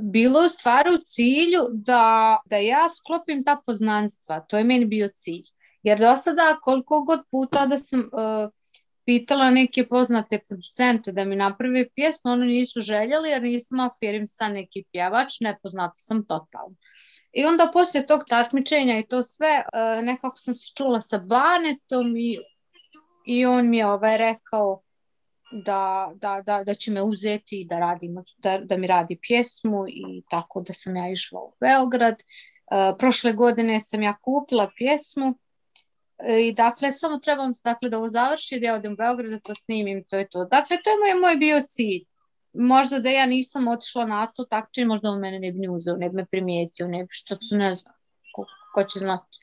bilo 0.00 0.44
u 0.44 0.48
stvari 0.48 0.90
u 0.94 0.98
cilju 0.98 1.60
da, 1.72 2.38
da 2.46 2.56
ja 2.56 2.88
sklopim 2.88 3.44
ta 3.44 3.60
poznanstva. 3.66 4.40
To 4.40 4.58
je 4.58 4.64
meni 4.64 4.84
bio 4.84 5.08
cilj. 5.14 5.44
Jer 5.82 5.98
do 5.98 6.16
sada 6.16 6.58
koliko 6.62 7.04
god 7.04 7.20
puta 7.30 7.66
da 7.66 7.78
sam 7.78 8.00
uh, 8.00 8.50
pitala 9.06 9.50
neke 9.50 9.86
poznate 9.88 10.40
producente 10.48 11.12
da 11.12 11.24
mi 11.24 11.36
naprave 11.36 11.88
pjesmu, 11.94 12.32
oni 12.32 12.46
nisu 12.46 12.80
željeli 12.80 13.30
jer 13.30 13.42
nisam 13.42 13.80
afirim 13.80 14.28
sa 14.28 14.48
neki 14.48 14.84
pjevač, 14.92 15.40
nepoznata 15.40 15.94
sam 15.94 16.26
totalno. 16.26 16.76
I 17.32 17.44
onda 17.44 17.70
poslije 17.72 18.06
tog 18.06 18.20
takmičenja 18.28 18.98
i 18.98 19.06
to 19.06 19.22
sve, 19.22 19.62
uh, 19.64 20.04
nekako 20.04 20.36
sam 20.36 20.54
se 20.54 20.72
čula 20.76 21.00
sa 21.02 21.18
Banetom 21.18 22.16
i, 22.16 22.38
i 23.26 23.46
on 23.46 23.68
mi 23.68 23.78
je 23.78 23.86
ovaj 23.86 24.18
rekao 24.18 24.80
da, 25.52 26.12
da, 26.14 26.42
da, 26.46 26.64
da 26.64 26.74
će 26.74 26.90
me 26.90 27.02
uzeti 27.02 27.56
i 27.60 27.66
da, 27.66 27.78
radim, 27.78 28.16
da, 28.38 28.58
da 28.58 28.76
mi 28.76 28.86
radi 28.86 29.18
pjesmu 29.22 29.84
i 29.88 30.22
tako 30.30 30.60
da 30.60 30.72
sam 30.72 30.96
ja 30.96 31.10
išla 31.10 31.40
u 31.40 31.52
Beograd. 31.60 32.14
Uh, 32.14 32.96
prošle 32.98 33.32
godine 33.32 33.80
sam 33.80 34.02
ja 34.02 34.16
kupila 34.22 34.70
pjesmu 34.76 35.26
e, 35.26 35.34
i 36.28 36.52
dakle 36.52 36.92
samo 36.92 37.18
trebam 37.18 37.52
dakle, 37.64 37.88
da 37.88 37.98
ovo 37.98 38.08
završi, 38.08 38.60
da 38.60 38.66
ja 38.66 38.74
odem 38.74 38.92
u 38.92 38.96
Beograd, 38.96 39.30
da 39.30 39.40
to 39.40 39.54
snimim, 39.54 40.04
to 40.10 40.16
je 40.16 40.28
to. 40.28 40.44
Dakle, 40.44 40.76
to 40.84 40.90
je 40.90 40.96
moj, 40.96 41.20
moj 41.20 41.36
bio 41.36 41.62
cilj 41.66 42.04
možda 42.56 42.98
da 42.98 43.10
ja 43.10 43.26
nisam 43.26 43.68
otišla 43.68 44.06
na 44.06 44.26
to 44.26 44.44
takmičenje, 44.44 44.86
možda 44.86 45.10
on 45.10 45.20
mene 45.20 45.38
ne 45.38 45.52
bi 45.52 45.68
uzeo, 45.68 45.96
ne 45.96 46.08
bi 46.08 46.16
me 46.16 46.26
primijetio, 46.26 46.88
ne 46.88 47.02
bi 47.02 47.08
što 47.10 47.36
su, 47.36 47.56
ne 47.56 47.74
znam, 47.74 47.94
ko, 48.34 48.46
ko 48.74 48.84
će 48.84 48.98
znati. 48.98 49.38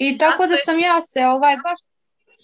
I 0.00 0.18
tako 0.18 0.46
da 0.46 0.56
sam 0.64 0.80
ja 0.80 1.00
se 1.00 1.26
ovaj 1.26 1.56
baš 1.56 1.80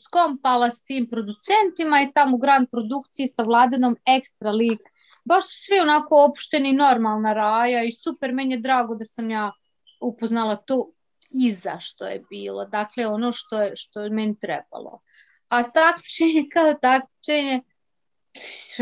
skompala 0.07 0.71
s 0.71 0.85
tim 0.85 1.09
producentima 1.11 2.01
i 2.03 2.13
tamo 2.15 2.37
u 2.37 2.39
Grand 2.39 2.69
produkciji 2.71 3.27
sa 3.27 3.43
Vladenom 3.43 3.97
ekstra 4.07 4.51
lik. 4.51 4.81
Baš 5.25 5.45
su 5.45 5.63
svi 5.63 5.79
onako 5.81 6.25
opušteni, 6.25 6.73
normalna 6.73 7.33
raja 7.33 7.85
i 7.85 7.93
super, 7.93 8.33
meni 8.33 8.55
je 8.55 8.61
drago 8.61 8.95
da 8.95 9.05
sam 9.05 9.31
ja 9.31 9.53
upoznala 10.01 10.57
to 10.57 10.91
iza 11.31 11.81
što 11.81 12.07
je 12.07 12.25
bilo. 12.31 12.65
Dakle, 12.65 13.07
ono 13.07 13.33
što 13.33 13.63
je, 13.63 13.77
što 13.77 14.01
je 14.01 14.11
meni 14.11 14.39
trebalo. 14.39 15.01
A 15.49 15.63
takmičenje 15.63 16.49
kao 16.55 16.75
takmičenje, 16.75 17.63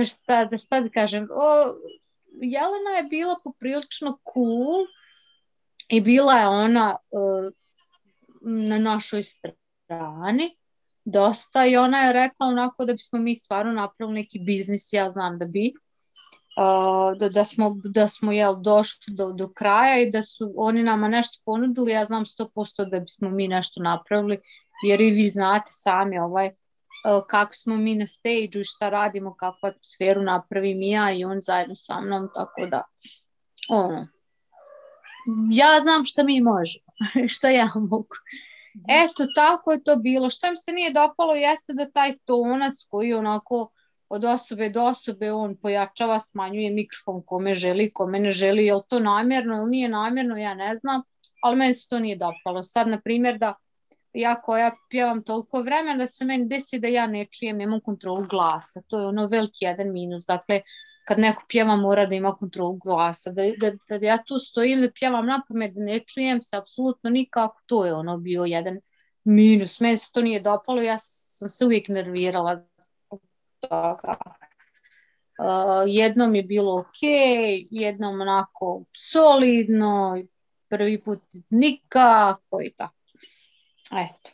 šta, 0.06 0.44
da, 0.44 0.58
šta 0.58 0.80
da 0.80 0.88
kažem, 0.90 1.28
o, 1.30 1.74
Jelena 2.40 2.90
je 2.96 3.02
bila 3.02 3.36
poprilično 3.44 4.18
cool 4.32 4.86
i 5.88 6.00
bila 6.00 6.32
je 6.34 6.46
ona 6.46 6.96
uh, 7.10 7.52
na 8.40 8.78
našoj 8.78 9.22
strani 9.22 10.56
dosta 11.04 11.66
i 11.66 11.76
ona 11.76 11.98
je 11.98 12.12
rekla 12.12 12.46
onako 12.46 12.84
da 12.84 12.92
bismo 12.92 13.18
mi 13.18 13.36
stvarno 13.36 13.72
napravili 13.72 14.14
neki 14.14 14.38
biznis, 14.38 14.92
ja 14.92 15.10
znam 15.10 15.38
da 15.38 15.44
bi, 15.44 15.72
uh, 16.56 17.18
da, 17.18 17.28
da 17.28 17.44
smo, 17.44 17.76
da 17.84 18.08
smo 18.08 18.32
jel, 18.32 18.56
došli 18.56 19.14
do, 19.14 19.32
do 19.32 19.48
kraja 19.48 20.02
i 20.02 20.10
da 20.10 20.22
su 20.22 20.52
oni 20.56 20.82
nama 20.82 21.08
nešto 21.08 21.42
ponudili, 21.44 21.92
ja 21.92 22.04
znam 22.04 22.24
100% 22.24 22.90
da 22.90 23.00
bismo 23.00 23.30
mi 23.30 23.48
nešto 23.48 23.82
napravili, 23.82 24.38
jer 24.86 25.00
i 25.00 25.10
vi 25.10 25.28
znate 25.28 25.70
sami 25.72 26.18
ovaj, 26.18 26.50
E, 27.04 27.20
kako 27.28 27.54
smo 27.54 27.76
mi 27.76 27.94
na 27.94 28.06
stage 28.06 28.60
i 28.60 28.64
šta 28.64 28.88
radimo, 28.88 29.34
kakvu 29.34 29.66
atmosferu 29.66 30.22
napravim 30.22 30.82
i 30.82 30.90
ja 30.90 31.12
i 31.12 31.24
on 31.24 31.40
zajedno 31.40 31.76
sa 31.76 32.00
mnom, 32.00 32.28
tako 32.34 32.66
da 32.66 32.82
ono, 33.68 34.08
ja 35.50 35.80
znam 35.82 36.04
šta 36.04 36.22
mi 36.22 36.40
možemo, 36.40 36.84
šta 37.34 37.50
ja 37.50 37.70
mogu. 37.74 38.16
Eto, 38.88 39.26
tako 39.36 39.72
je 39.72 39.82
to 39.82 39.96
bilo. 39.96 40.30
Što 40.30 40.50
mi 40.50 40.56
se 40.56 40.72
nije 40.72 40.92
dopalo 40.92 41.34
jeste 41.34 41.72
da 41.72 41.90
taj 41.90 42.18
tonac 42.24 42.74
koji 42.88 43.14
onako 43.14 43.70
od 44.14 44.24
osobe 44.24 44.70
do 44.70 44.84
osobe 44.84 45.32
on 45.32 45.56
pojačava, 45.56 46.20
smanjuje 46.20 46.70
mikrofon 46.70 47.22
kome 47.26 47.54
želi, 47.54 47.90
kome 47.92 48.18
ne 48.18 48.30
želi, 48.30 48.66
je 48.66 48.74
li 48.74 48.82
to 48.88 49.00
namjerno 49.00 49.56
ili 49.56 49.70
nije 49.70 49.88
namjerno, 49.88 50.36
ja 50.36 50.54
ne 50.54 50.76
znam, 50.76 51.02
ali 51.42 51.56
meni 51.56 51.74
se 51.74 51.88
to 51.88 51.98
nije 51.98 52.16
dopalo. 52.16 52.62
Sad, 52.62 52.88
na 52.88 53.00
primjer, 53.00 53.38
da 53.38 53.54
ja 54.12 54.40
koja 54.40 54.70
pjevam 54.90 55.22
toliko 55.22 55.62
vremena 55.62 55.98
da 55.98 56.06
se 56.06 56.24
meni 56.24 56.48
desi 56.48 56.78
da 56.78 56.88
ja 56.88 57.06
ne 57.06 57.26
čujem, 57.30 57.56
nemam 57.56 57.80
kontrolu 57.80 58.26
glasa. 58.30 58.82
To 58.86 58.98
je 58.98 59.06
ono 59.06 59.26
veliki 59.26 59.64
jedan 59.64 59.92
minus. 59.92 60.26
Dakle, 60.26 60.60
kad 61.04 61.18
neko 61.18 61.42
pjeva 61.48 61.76
mora 61.76 62.06
da 62.06 62.14
ima 62.14 62.34
kontrolu 62.34 62.78
glasa. 62.84 63.30
Da, 63.30 63.42
da, 63.60 63.98
da 63.98 64.06
ja 64.06 64.18
tu 64.26 64.38
stojim 64.38 64.80
da 64.80 64.88
pjevam 64.98 65.26
na 65.26 65.42
pamet, 65.48 65.74
da 65.74 65.84
ne 65.84 66.00
čujem 66.00 66.42
se 66.42 66.56
apsolutno 66.56 67.10
nikako, 67.10 67.60
to 67.66 67.86
je 67.86 67.94
ono 67.94 68.18
bio 68.18 68.44
jedan 68.44 68.80
minus. 69.24 69.80
Meni 69.80 69.98
se 69.98 70.12
to 70.12 70.22
nije 70.22 70.40
dopalo, 70.40 70.82
ja 70.82 70.98
sam 70.98 71.48
se 71.48 71.64
uvijek 71.64 71.88
nervirala 71.88 72.62
toga. 73.68 74.16
Uh, 75.38 75.84
jednom 75.86 76.34
je 76.34 76.42
bilo 76.42 76.80
ok, 76.80 77.02
jednom 77.70 78.20
onako 78.20 78.84
solidno, 78.92 80.22
prvi 80.68 81.02
put 81.02 81.18
nikako 81.50 82.60
i 82.64 82.70
tako. 82.76 82.94
Eto. 83.92 84.30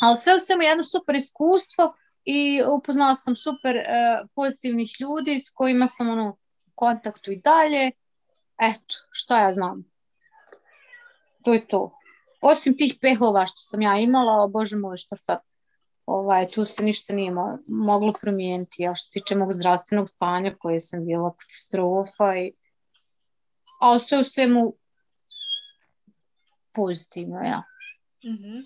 Ali 0.00 0.16
sve 0.16 0.36
u 0.36 0.40
svemu 0.40 0.62
jedno 0.62 0.84
super 0.84 1.14
iskustvo 1.14 1.94
i 2.24 2.62
upoznala 2.78 3.14
sam 3.14 3.36
super 3.36 3.76
uh, 3.76 4.28
pozitivnih 4.34 4.90
ljudi 5.00 5.40
s 5.40 5.50
kojima 5.50 5.86
sam 5.86 6.08
ono, 6.08 6.28
u 6.66 6.70
kontaktu 6.74 7.32
i 7.32 7.40
dalje. 7.40 7.90
Eto, 8.58 8.94
šta 9.10 9.40
ja 9.40 9.54
znam. 9.54 9.84
To 11.42 11.52
je 11.52 11.66
to. 11.66 11.92
Osim 12.40 12.76
tih 12.76 12.94
pehova 13.00 13.46
što 13.46 13.58
sam 13.58 13.82
ja 13.82 13.98
imala, 13.98 14.42
o 14.44 14.48
bože 14.48 14.76
moj, 14.76 14.96
šta 14.96 15.16
sad, 15.16 15.38
ovaj, 16.08 16.48
tu 16.48 16.64
se 16.64 16.82
ništa 16.82 17.12
nije 17.12 17.30
mo 17.30 17.58
moglo 17.68 18.12
promijeniti. 18.20 18.82
Ja 18.82 18.94
što 18.94 19.04
se 19.04 19.10
tiče 19.12 19.36
mog 19.36 19.52
zdravstvenog 19.52 20.08
stanja 20.08 20.54
koje 20.58 20.80
sam 20.80 21.06
bila 21.06 21.34
katastrofa 21.36 22.36
i 22.36 22.52
ali 23.80 24.00
sve 24.00 24.18
u 24.18 24.24
svemu 24.24 24.74
pozitivno, 26.74 27.40
ja. 27.40 27.62
Mm 28.24 28.36
-hmm. 28.36 28.64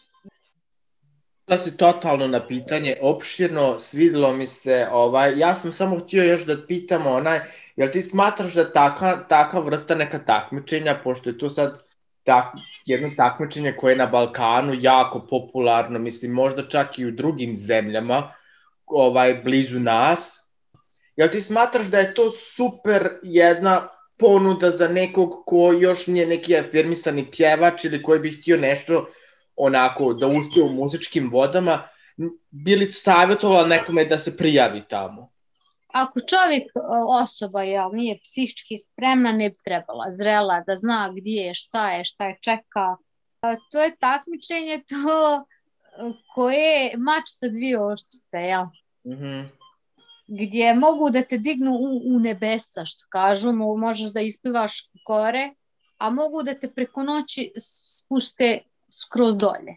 Da 1.47 1.59
si 1.59 1.77
totalno 1.77 2.29
na 2.29 2.47
pitanje, 2.47 2.97
opširno, 3.01 3.81
svidilo 3.81 4.33
mi 4.33 4.47
se, 4.47 4.89
ovaj, 4.93 5.39
ja 5.39 5.55
sam 5.55 5.73
samo 5.73 5.99
htio 5.99 6.25
još 6.25 6.47
da 6.47 6.67
pitam 6.67 7.07
onaj, 7.07 7.41
jel 7.77 7.91
ti 7.91 8.03
smatraš 8.03 8.55
da 8.55 8.73
taka, 8.73 9.27
taka 9.29 9.61
vrsta 9.61 9.95
neka 9.95 10.19
takmičenja, 10.19 11.01
pošto 11.05 11.31
je 11.31 11.39
to 11.39 11.51
sad 11.51 11.83
tak, 12.25 12.55
jedno 12.87 13.11
takmičenje 13.17 13.73
koje 13.73 13.93
je 13.93 13.97
na 13.97 14.07
Balkanu 14.07 14.75
jako 14.81 15.27
popularno, 15.31 15.99
mislim 15.99 16.33
možda 16.33 16.69
čak 16.69 16.99
i 16.99 17.07
u 17.07 17.11
drugim 17.11 17.57
zemljama, 17.57 18.33
ovaj 18.87 19.35
blizu 19.45 19.81
nas. 19.81 20.49
Jel 21.17 21.29
ti 21.29 21.41
smatraš 21.41 21.87
da 21.87 21.99
je 21.99 22.15
to 22.15 22.31
super 22.31 23.09
jedna 23.23 23.89
ponuda 24.19 24.71
za 24.71 24.89
nekog 24.89 25.43
ko 25.47 25.73
još 25.73 26.07
nije 26.07 26.27
neki 26.27 26.57
afirmisani 26.57 27.31
pjevač 27.31 27.85
ili 27.85 28.03
koji 28.03 28.21
bi 28.21 28.31
htio 28.31 28.57
nešto 28.57 29.09
onako 29.57 30.13
da 30.15 30.27
uspije 30.27 30.65
u 30.65 30.73
muzičkim 30.73 31.31
vodama, 31.31 31.89
bili 32.51 32.93
savjetovala 32.93 33.67
nekome 33.67 34.05
da 34.05 34.19
se 34.19 34.37
prijavi 34.37 34.83
tamo? 34.89 35.32
Ako 35.93 36.21
čovjek, 36.21 36.73
osoba, 37.23 37.63
jel, 37.63 37.91
nije 37.93 38.19
psihički 38.23 38.79
spremna, 38.79 39.33
ne 39.33 39.51
bi 39.51 39.57
trebala 39.65 40.11
zrela 40.11 40.63
da 40.67 40.77
zna 40.77 41.13
gdje 41.17 41.41
je, 41.41 41.55
šta 41.55 41.91
je, 41.93 42.05
šta 42.05 42.25
je 42.29 42.39
čeka. 42.41 42.97
To 43.71 43.83
je 43.83 43.97
takmičenje 43.97 44.83
to 44.89 45.45
koje 46.35 46.85
je 46.85 46.97
mač 46.97 47.25
sa 47.27 47.49
dvije 47.49 47.81
oštrice, 47.81 48.37
jel? 48.37 48.65
Mm 49.05 49.13
-hmm. 49.13 49.49
Gdje 50.27 50.75
mogu 50.75 51.11
da 51.11 51.23
te 51.23 51.39
dignu 51.39 51.73
u, 51.73 52.17
u 52.17 52.19
nebesa, 52.19 52.85
što 52.85 53.05
kažu, 53.09 53.53
možeš 53.53 54.13
da 54.13 54.21
ispivaš 54.21 54.91
gore, 55.07 55.55
a 55.99 56.11
mogu 56.11 56.43
da 56.43 56.55
te 56.55 56.71
preko 56.71 57.03
noći 57.03 57.53
spuste 57.59 58.59
skroz 59.05 59.37
dolje. 59.37 59.77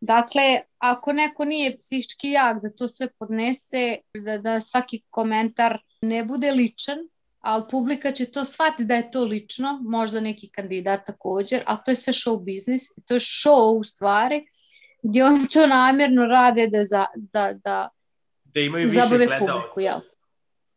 Dakle, 0.00 0.60
ako 0.78 1.12
neko 1.12 1.44
nije 1.44 1.76
psihički 1.78 2.30
jak 2.30 2.62
da 2.62 2.70
to 2.70 2.88
sve 2.88 3.08
podnese, 3.18 3.96
da, 4.24 4.38
da 4.38 4.60
svaki 4.60 5.02
komentar 5.10 5.78
ne 6.02 6.24
bude 6.24 6.52
ličan, 6.52 6.98
ali 7.40 7.64
publika 7.70 8.12
će 8.12 8.26
to 8.26 8.44
shvatiti 8.44 8.84
da 8.84 8.94
je 8.94 9.10
to 9.10 9.24
lično, 9.24 9.78
možda 9.82 10.20
neki 10.20 10.48
kandidat 10.48 11.06
također, 11.06 11.62
a 11.66 11.76
to 11.76 11.90
je 11.90 11.96
sve 11.96 12.12
show 12.12 12.44
biznis, 12.44 12.82
to 13.06 13.14
je 13.14 13.20
show 13.20 13.80
u 13.80 13.84
stvari, 13.84 14.46
gdje 15.02 15.24
oni 15.24 15.48
to 15.48 15.66
namjerno 15.66 16.26
rade 16.26 16.66
da, 16.66 16.84
za, 16.84 17.06
da, 17.16 17.52
da, 17.64 17.88
da 18.44 18.60
imaju 18.60 18.88
više 18.88 19.00
zabave 19.00 19.26
gledalca. 19.26 19.52
publiku. 19.52 19.80
Ja. 19.80 20.00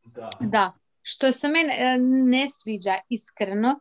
Da. 0.06 0.30
Da, 0.40 0.74
što 1.02 1.32
se 1.32 1.48
mene 1.48 1.76
e, 1.80 1.98
ne 2.02 2.48
sviđa 2.50 2.96
iskreno, 3.10 3.80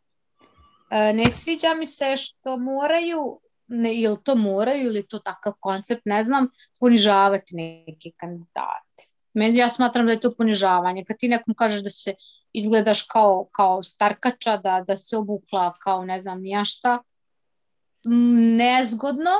e, 0.90 1.12
ne 1.12 1.30
sviđa 1.30 1.74
mi 1.74 1.86
se 1.86 2.16
što 2.16 2.56
moraju 2.56 3.40
ne, 3.68 3.94
ili 3.94 4.16
to 4.24 4.34
moraju 4.34 4.86
ili 4.86 5.06
to 5.06 5.18
takav 5.18 5.52
koncept, 5.60 6.02
ne 6.04 6.24
znam, 6.24 6.48
ponižavati 6.80 7.54
neke 7.54 8.10
kandidate. 8.16 9.08
Meni 9.34 9.58
ja 9.58 9.70
smatram 9.70 10.06
da 10.06 10.12
je 10.12 10.20
to 10.20 10.34
ponižavanje. 10.34 11.04
Kad 11.04 11.16
ti 11.16 11.28
nekom 11.28 11.54
kažeš 11.54 11.82
da 11.82 11.90
se 11.90 12.14
izgledaš 12.52 13.02
kao, 13.02 13.48
kao 13.52 13.82
starkača, 13.82 14.56
da, 14.56 14.84
da 14.86 14.96
se 14.96 15.16
obukla 15.16 15.74
kao 15.82 16.04
ne 16.04 16.20
znam 16.20 16.40
nija 16.42 16.64
šta, 16.64 16.98
nezgodno 18.58 19.30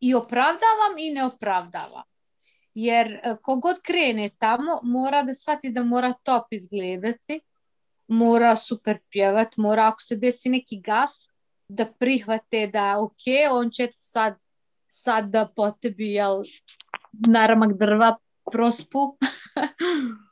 i 0.00 0.14
opravdavam 0.14 0.98
i 0.98 1.10
ne 1.10 1.24
opravdavam. 1.24 2.02
Jer 2.74 3.20
kogod 3.42 3.80
krene 3.82 4.30
tamo 4.38 4.80
mora 4.82 5.22
da 5.22 5.34
shvati 5.34 5.70
da 5.70 5.84
mora 5.84 6.12
top 6.22 6.46
izgledati, 6.50 7.40
mora 8.08 8.56
super 8.56 8.98
pjevat, 9.10 9.56
mora 9.56 9.86
ako 9.86 10.02
se 10.02 10.16
desi 10.16 10.48
neki 10.48 10.80
gaf, 10.80 11.10
da 11.68 11.86
prihvate 11.98 12.66
da 12.66 13.00
ok, 13.00 13.52
on 13.52 13.70
će 13.70 13.88
sad, 13.96 14.34
sad 14.88 15.30
da 15.30 15.48
po 15.56 15.70
tebi 15.70 16.12
jel, 16.12 16.42
naramak 17.12 17.78
drva 17.78 18.16
prospu. 18.52 19.16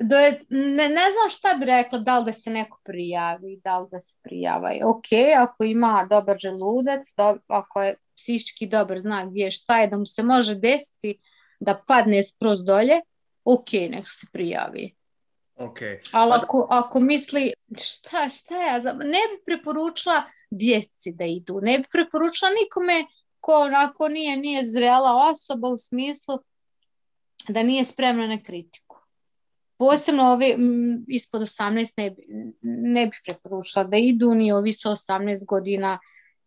da 0.00 0.20
je, 0.20 0.44
ne, 0.48 0.88
ne 0.88 1.10
znam 1.12 1.30
šta 1.30 1.54
bi 1.58 1.64
rekla, 1.64 1.98
da 1.98 2.18
li 2.18 2.24
da 2.24 2.32
se 2.32 2.50
neko 2.50 2.80
prijavi, 2.84 3.60
da 3.64 3.78
li 3.78 3.88
da 3.90 4.00
se 4.00 4.16
prijava. 4.22 4.70
Ok, 4.84 5.06
ako 5.38 5.64
ima 5.64 6.06
dobar 6.10 6.38
želudac, 6.38 7.14
do, 7.16 7.36
ako 7.46 7.82
je 7.82 7.96
psihički 8.16 8.66
dobar 8.66 9.00
znak 9.00 9.30
gdje 9.30 9.44
je 9.44 9.50
šta 9.50 9.80
je, 9.80 9.88
da 9.88 9.98
mu 9.98 10.06
se 10.06 10.22
može 10.22 10.54
desiti 10.54 11.18
da 11.60 11.82
padne 11.86 12.22
skroz 12.22 12.64
dolje, 12.64 13.00
ok, 13.44 13.72
nek 13.90 14.04
se 14.08 14.26
prijavi. 14.32 14.94
Okay. 15.56 15.98
Ali 16.12 16.32
ako, 16.34 16.66
ako 16.70 17.00
misli, 17.00 17.52
šta, 17.82 18.28
šta 18.28 18.62
ja 18.62 18.80
znam, 18.80 18.98
ne 18.98 19.04
bi 19.30 19.44
preporučila 19.46 20.22
djeci 20.50 21.12
da 21.12 21.24
idu, 21.24 21.60
ne 21.62 21.78
bi 21.78 21.84
preporučila 21.92 22.50
nikome 22.50 23.06
ko 23.40 23.52
onako 23.52 24.08
nije, 24.08 24.36
nije 24.36 24.64
zrela 24.64 25.30
osoba 25.30 25.68
u 25.68 25.78
smislu 25.78 26.38
da 27.48 27.62
nije 27.62 27.84
spremna 27.84 28.26
na 28.26 28.38
kritiku. 28.46 28.96
Posebno 29.78 30.22
ovi 30.22 30.52
m, 30.52 31.04
ispod 31.08 31.42
18 31.42 31.92
ne 31.96 32.10
bi, 32.10 32.22
ne 32.62 33.06
bi 33.06 33.16
preporučila 33.26 33.84
da 33.84 33.96
idu 33.96 34.34
ni 34.34 34.52
ovi 34.52 34.72
sa 34.72 34.90
18 34.90 35.46
godina 35.46 35.98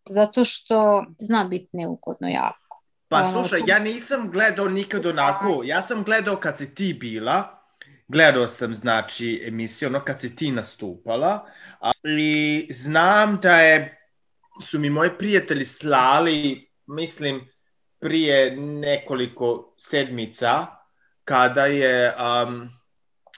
zato 0.10 0.46
što 0.46 1.06
zna 1.20 1.44
biti 1.44 1.78
neugodno 1.78 2.28
jako. 2.28 2.84
Pa 3.08 3.32
slušaj, 3.32 3.62
ja 3.68 3.80
nisam 3.80 4.32
gledao 4.32 4.70
nikad 4.70 5.06
onako, 5.06 5.62
ja 5.64 5.82
sam 5.82 6.04
gledao 6.04 6.36
kad 6.36 6.58
si 6.58 6.76
ti 6.76 6.98
bila, 7.00 7.57
gledao 8.08 8.48
sam 8.48 8.74
znači 8.74 9.44
emisiju 9.48 9.90
ono 9.90 10.00
kad 10.00 10.20
si 10.20 10.36
ti 10.36 10.52
nastupala, 10.52 11.50
ali 11.80 12.68
znam 12.72 13.40
da 13.42 13.60
je, 13.62 14.08
su 14.62 14.80
mi 14.80 14.90
moji 14.90 15.10
prijatelji 15.18 15.66
slali, 15.66 16.70
mislim, 16.88 17.42
prije 18.00 18.56
nekoliko 18.58 19.76
sedmica, 19.78 20.66
kada 21.24 21.66
je, 21.66 22.14
um, 22.16 22.70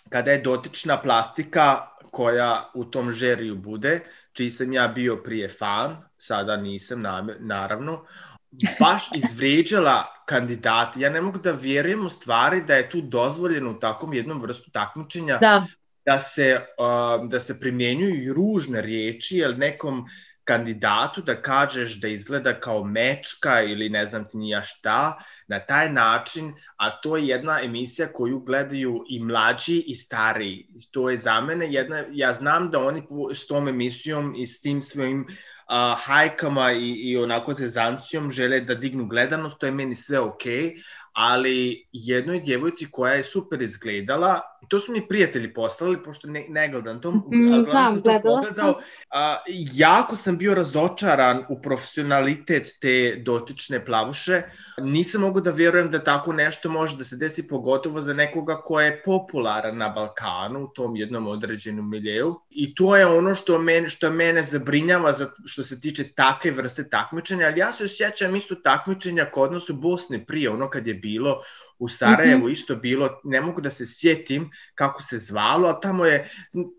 kada 0.09 0.31
je 0.31 0.41
dotična 0.41 1.01
plastika 1.01 1.87
koja 2.11 2.71
u 2.73 2.85
tom 2.85 3.11
žeriju 3.11 3.55
bude, 3.55 3.99
čiji 4.33 4.49
sam 4.49 4.73
ja 4.73 4.87
bio 4.87 5.15
prije 5.15 5.49
fan, 5.49 5.97
sada 6.17 6.57
nisam 6.57 7.03
naravno, 7.39 8.05
baš 8.79 9.03
izvređala 9.15 10.05
kandidati. 10.25 11.01
Ja 11.01 11.09
ne 11.09 11.21
mogu 11.21 11.37
da 11.37 11.51
vjerujem 11.51 12.05
u 12.05 12.09
stvari 12.09 12.61
da 12.61 12.75
je 12.75 12.89
tu 12.89 13.01
dozvoljeno 13.01 13.71
u 13.71 13.79
takvom 13.79 14.13
jednom 14.13 14.41
vrstu 14.41 14.71
takmičenja 14.71 15.37
Da, 15.41 15.65
da 16.05 16.19
se, 16.19 16.59
uh, 16.77 17.29
da 17.29 17.39
se 17.39 17.59
primjenjuju 17.59 18.33
ružne 18.33 18.81
riječi, 18.81 19.37
jer 19.37 19.57
nekom 19.57 20.05
kandidatu 20.43 21.21
da 21.21 21.35
kažeš 21.41 21.99
da 22.01 22.07
izgleda 22.07 22.53
kao 22.59 22.83
mečka 22.83 23.61
ili 23.61 23.89
ne 23.89 24.05
znam 24.05 24.25
ti 24.25 24.37
nija 24.37 24.61
šta, 24.61 25.17
na 25.47 25.59
taj 25.59 25.91
način, 25.93 26.53
a 26.77 26.89
to 27.01 27.17
je 27.17 27.27
jedna 27.27 27.59
emisija 27.63 28.07
koju 28.13 28.39
gledaju 28.39 29.03
i 29.09 29.19
mlađi 29.23 29.83
i 29.87 29.95
stariji. 29.95 30.67
To 30.91 31.09
je 31.09 31.17
za 31.17 31.41
mene 31.41 31.73
jedna, 31.73 32.03
ja 32.11 32.33
znam 32.33 32.71
da 32.71 32.79
oni 32.79 33.03
s 33.33 33.47
tom 33.47 33.67
emisijom 33.67 34.33
i 34.37 34.47
s 34.47 34.61
tim 34.61 34.81
svojim 34.81 35.21
uh, 35.21 35.35
hajkama 35.97 36.71
i, 36.71 36.91
i 37.11 37.17
onako 37.17 37.53
zezancijom 37.53 38.31
žele 38.31 38.59
da 38.61 38.75
dignu 38.75 39.05
gledanost, 39.07 39.59
to 39.59 39.65
je 39.65 39.71
meni 39.71 39.95
sve 39.95 40.19
okej, 40.19 40.63
okay, 40.63 40.83
ali 41.21 41.87
jednoj 41.91 42.39
djevojci 42.39 42.87
koja 42.91 43.13
je 43.13 43.23
super 43.23 43.61
izgledala, 43.61 44.41
i 44.61 44.67
to 44.67 44.79
su 44.79 44.91
mi 44.91 45.07
prijatelji 45.07 45.53
poslali, 45.53 46.03
pošto 46.03 46.27
ne, 46.27 46.45
ne 46.49 46.69
gledam 46.69 47.01
to, 47.01 47.11
Mm, 47.11 47.59
znam, 47.69 47.93
sam 47.93 48.01
to 48.01 48.19
pogledao, 48.23 48.81
a, 49.09 49.37
jako 49.73 50.15
sam 50.15 50.37
bio 50.37 50.55
razočaran 50.55 51.45
u 51.49 51.61
profesionalitet 51.61 52.67
te 52.81 53.21
dotične 53.25 53.85
plavuše, 53.85 54.41
nisam 54.77 55.21
mogu 55.21 55.41
da 55.41 55.51
vjerujem 55.51 55.91
da 55.91 56.03
tako 56.03 56.33
nešto 56.33 56.69
može 56.69 56.97
da 56.97 57.03
se 57.03 57.15
desi, 57.15 57.47
pogotovo 57.47 58.01
za 58.01 58.13
nekoga 58.13 58.55
ko 58.55 58.81
je 58.81 59.01
popularan 59.05 59.77
na 59.77 59.89
Balkanu, 59.89 60.63
u 60.63 60.67
tom 60.67 60.95
jednom 60.95 61.27
određenom 61.27 61.89
miljeu, 61.89 62.35
i 62.49 62.75
to 62.75 62.95
je 62.95 63.05
ono 63.05 63.35
što 63.35 63.59
mene, 63.59 63.89
što 63.89 64.11
mene 64.11 64.43
zabrinjava 64.43 65.13
za, 65.13 65.29
što 65.45 65.63
se 65.63 65.81
tiče 65.81 66.03
takve 66.03 66.51
vrste 66.51 66.89
takmičenja, 66.89 67.45
ali 67.45 67.59
ja 67.59 67.71
se 67.71 67.83
osjećam 67.83 68.35
isto 68.35 68.55
takmičenja 68.55 69.25
kod 69.25 69.51
nas 69.51 69.69
u 69.69 69.73
Bosni 69.73 70.25
prije, 70.25 70.49
ono 70.49 70.69
kad 70.69 70.87
je 70.87 70.93
bilo 70.93 71.08
u 71.79 71.89
Sarajevu 71.89 72.39
mm 72.39 72.47
-hmm. 72.47 72.51
isto 72.51 72.75
bilo, 72.75 73.21
ne 73.23 73.41
mogu 73.41 73.61
da 73.61 73.69
se 73.69 73.85
sjetim 73.85 74.49
kako 74.75 75.01
se 75.01 75.17
zvalo, 75.17 75.69
a 75.69 75.79
tamo 75.79 76.05
je, 76.05 76.29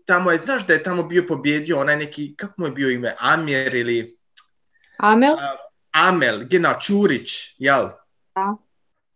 tamo 0.05 0.31
je, 0.31 0.37
znaš 0.37 0.67
da 0.67 0.73
je 0.73 0.83
tamo 0.83 1.03
bio 1.03 1.25
pobjedio 1.27 1.79
onaj 1.79 1.97
neki, 1.97 2.35
kako 2.35 2.53
mu 2.57 2.67
je 2.67 2.71
bio 2.71 2.89
ime, 2.89 3.15
Amir 3.19 3.75
ili... 3.75 4.17
Amel? 4.97 5.33
Uh, 5.33 5.39
Amel, 5.91 6.43
genau, 6.49 6.73
Čurić, 6.81 7.55
jel? 7.57 7.89
Da. 8.35 8.55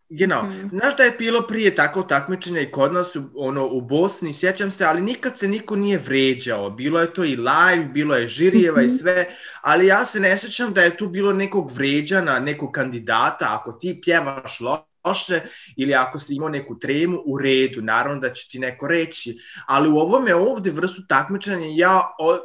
Genau. 0.10 0.43
Mm. 0.43 0.69
Znaš 0.69 0.97
da 0.97 1.04
je 1.04 1.15
bilo 1.19 1.41
prije 1.41 1.75
tako 1.75 2.01
takmičenja 2.01 2.62
i 2.62 2.71
kod 2.71 2.93
nas 2.93 3.15
u, 3.15 3.23
ono, 3.36 3.67
u 3.67 3.82
Bosni, 3.82 4.34
sjećam 4.34 4.71
se, 4.71 4.86
ali 4.86 5.01
nikad 5.01 5.38
se 5.38 5.47
niko 5.47 5.75
nije 5.75 5.97
vređao. 5.97 6.69
Bilo 6.69 7.01
je 7.01 7.13
to 7.13 7.23
i 7.23 7.36
live, 7.36 7.86
bilo 7.93 8.15
je 8.15 8.28
žirijeva 8.28 8.82
mm 8.82 8.86
-hmm. 8.86 8.95
i 8.95 8.97
sve, 8.97 9.25
ali 9.62 9.88
ja 9.88 10.06
se 10.06 10.19
ne 10.19 10.38
sjećam 10.38 10.73
da 10.73 10.82
je 10.82 10.97
tu 10.97 11.08
bilo 11.08 11.34
nekog 11.34 11.71
vređana, 11.71 12.39
nekog 12.39 12.71
kandidata, 12.71 13.60
ako 13.60 13.71
ti 13.71 14.01
pjevaš 14.04 14.60
loše 14.60 14.94
ili 15.78 15.94
ako 15.94 16.20
si 16.20 16.36
imao 16.36 16.50
neku 16.50 16.80
tremu, 16.80 17.22
u 17.26 17.38
redu, 17.38 17.82
naravno 17.82 18.20
da 18.20 18.34
će 18.34 18.48
ti 18.50 18.60
neko 18.60 18.88
reći, 18.88 19.38
ali 19.68 19.89
u 19.89 19.98
ovome 19.98 20.36
ovde 20.36 20.72
vrstu 20.72 21.02
takmičenja 21.08 21.68
ja 21.70 22.02
o, 22.20 22.38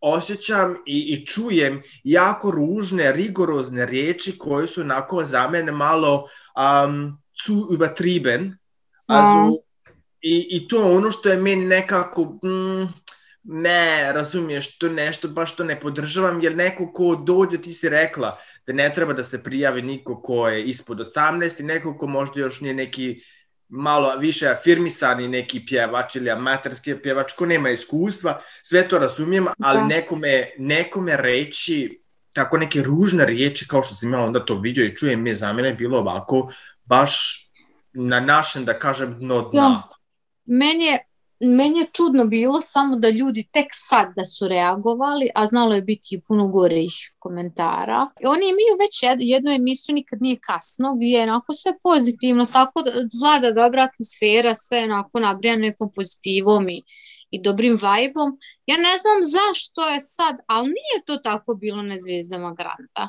osjećam 0.00 0.76
i, 0.86 0.98
i 1.14 1.26
čujem 1.26 1.82
jako 2.04 2.50
ružne, 2.50 3.12
rigorozne 3.12 3.86
riječi 3.86 4.38
koje 4.38 4.68
su 4.68 4.80
onako 4.80 5.24
za 5.24 5.48
mene 5.48 5.72
malo 5.72 6.24
um, 6.84 7.18
zu 7.46 7.66
übertrieben. 7.70 8.56
Also, 9.06 9.56
i, 10.22 10.48
I 10.50 10.68
to 10.68 10.92
ono 10.92 11.10
što 11.10 11.28
je 11.28 11.36
meni 11.36 11.66
nekako, 11.66 12.22
mm, 12.22 12.99
ne, 13.42 14.12
razumiješ, 14.12 14.78
to 14.78 14.88
nešto 14.88 15.28
baš 15.28 15.56
to 15.56 15.64
ne 15.64 15.80
podržavam, 15.80 16.42
jer 16.42 16.56
neko 16.56 16.92
ko 16.92 17.16
dođe, 17.16 17.62
ti 17.62 17.72
si 17.72 17.88
rekla 17.88 18.38
da 18.66 18.72
ne 18.72 18.92
treba 18.94 19.12
da 19.12 19.24
se 19.24 19.42
prijavi 19.42 19.82
niko 19.82 20.22
ko 20.22 20.48
je 20.48 20.64
ispod 20.64 20.98
18 20.98 21.60
i 21.60 21.64
neko 21.64 21.98
ko 21.98 22.06
možda 22.06 22.40
još 22.40 22.60
nije 22.60 22.74
neki 22.74 23.20
malo 23.68 24.16
više 24.16 24.48
afirmisani 24.48 25.28
neki 25.28 25.66
pjevač 25.66 26.16
ili 26.16 26.30
amaterski 26.30 26.94
pjevač 27.02 27.32
ko 27.32 27.46
nema 27.46 27.70
iskustva, 27.70 28.40
sve 28.62 28.88
to 28.88 28.98
razumijem, 28.98 29.46
ali 29.58 29.78
Da. 29.78 29.86
nekome, 29.86 30.50
nekome 30.58 31.16
reći 31.16 32.00
tako 32.32 32.58
neke 32.58 32.82
ružne 32.82 33.26
riječi 33.26 33.68
kao 33.68 33.82
što 33.82 33.94
sam 33.94 34.12
ja 34.12 34.20
onda 34.20 34.44
to 34.44 34.54
vidio 34.54 34.84
i 34.84 34.96
čujem 34.96 35.26
je 35.26 35.34
za 35.34 35.52
mene 35.52 35.74
bilo 35.74 35.98
ovako 35.98 36.52
baš 36.84 37.46
na 37.92 38.20
našem, 38.20 38.64
da 38.64 38.78
kažem, 38.78 39.18
dno 39.18 39.40
dna. 39.40 39.62
Ja. 39.62 39.82
Meni 40.44 40.84
je, 40.84 40.98
meni 41.40 41.78
je 41.78 41.86
čudno 41.92 42.24
bilo 42.24 42.60
samo 42.60 42.96
da 42.96 43.10
ljudi 43.10 43.48
tek 43.52 43.66
sad 43.72 44.08
da 44.16 44.24
su 44.24 44.48
reagovali, 44.48 45.30
a 45.34 45.46
znalo 45.46 45.74
je 45.74 45.82
biti 45.82 46.20
puno 46.28 46.48
gorih 46.48 46.92
komentara. 47.18 48.06
Oni 48.26 48.44
imaju 48.44 48.74
već 48.80 49.02
jed, 49.02 49.18
jednu 49.20 49.52
emisiju 49.52 49.94
Nikad 49.94 50.22
nije 50.22 50.36
kasno, 50.40 50.94
gdje 50.94 51.06
je 51.06 51.22
onako 51.22 51.54
sve 51.54 51.72
pozitivno, 51.82 52.46
tako 52.46 52.82
da 52.82 52.90
vlada 53.20 53.52
dobra 53.52 53.82
atmosfera, 53.82 54.54
sve 54.54 54.78
je 54.78 54.84
onako 54.84 55.20
nabrijano 55.20 55.60
nekom 55.60 55.90
pozitivom 55.96 56.68
i, 56.68 56.82
i 57.30 57.42
dobrim 57.42 57.78
vajbom. 57.82 58.38
Ja 58.66 58.76
ne 58.76 58.94
znam 58.98 59.18
zašto 59.22 59.88
je 59.88 60.00
sad, 60.00 60.36
ali 60.46 60.66
nije 60.66 61.04
to 61.06 61.16
tako 61.16 61.54
bilo 61.54 61.82
na 61.82 61.96
Zvijezdama 61.96 62.54
Granta. 62.54 63.08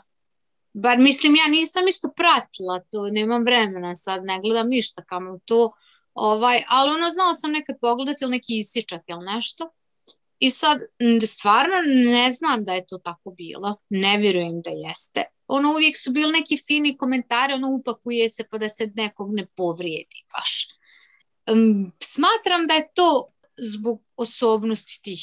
Bar 0.73 0.97
mislim, 0.97 1.35
ja 1.35 1.47
nisam 1.47 1.87
isto 1.87 2.09
pratila 2.15 2.79
to, 2.91 3.09
nemam 3.11 3.43
vremena 3.43 3.95
sad, 3.95 4.23
ne 4.23 4.39
gledam 4.39 4.67
ništa 4.67 5.03
kamo 5.03 5.39
to, 5.45 5.71
ovaj, 6.13 6.63
ali 6.67 6.91
ono 6.91 7.09
znala 7.09 7.33
sam 7.33 7.51
nekad 7.51 7.75
pogledati 7.81 8.23
ili 8.23 8.31
neki 8.31 8.57
isičak 8.57 9.01
ili 9.07 9.25
nešto. 9.25 9.71
I 10.39 10.49
sad, 10.49 10.79
stvarno 11.27 11.75
ne 12.11 12.31
znam 12.31 12.65
da 12.65 12.73
je 12.73 12.85
to 12.87 12.97
tako 12.97 13.31
bilo, 13.31 13.77
ne 13.89 14.17
vjerujem 14.17 14.61
da 14.61 14.69
jeste. 14.69 15.23
Ono 15.47 15.71
uvijek 15.71 15.97
su 15.97 16.11
bili 16.11 16.31
neki 16.31 16.57
fini 16.67 16.97
komentari, 16.97 17.53
ono 17.53 17.67
upakuje 17.79 18.29
se 18.29 18.43
pa 18.51 18.57
da 18.57 18.69
se 18.69 18.91
nekog 18.95 19.35
ne 19.35 19.45
povrijedi 19.45 20.25
baš. 20.33 20.67
Um, 21.51 21.91
smatram 22.03 22.67
da 22.67 22.73
je 22.73 22.91
to 22.95 23.25
zbog 23.57 24.03
osobnosti 24.15 25.01
tih 25.03 25.19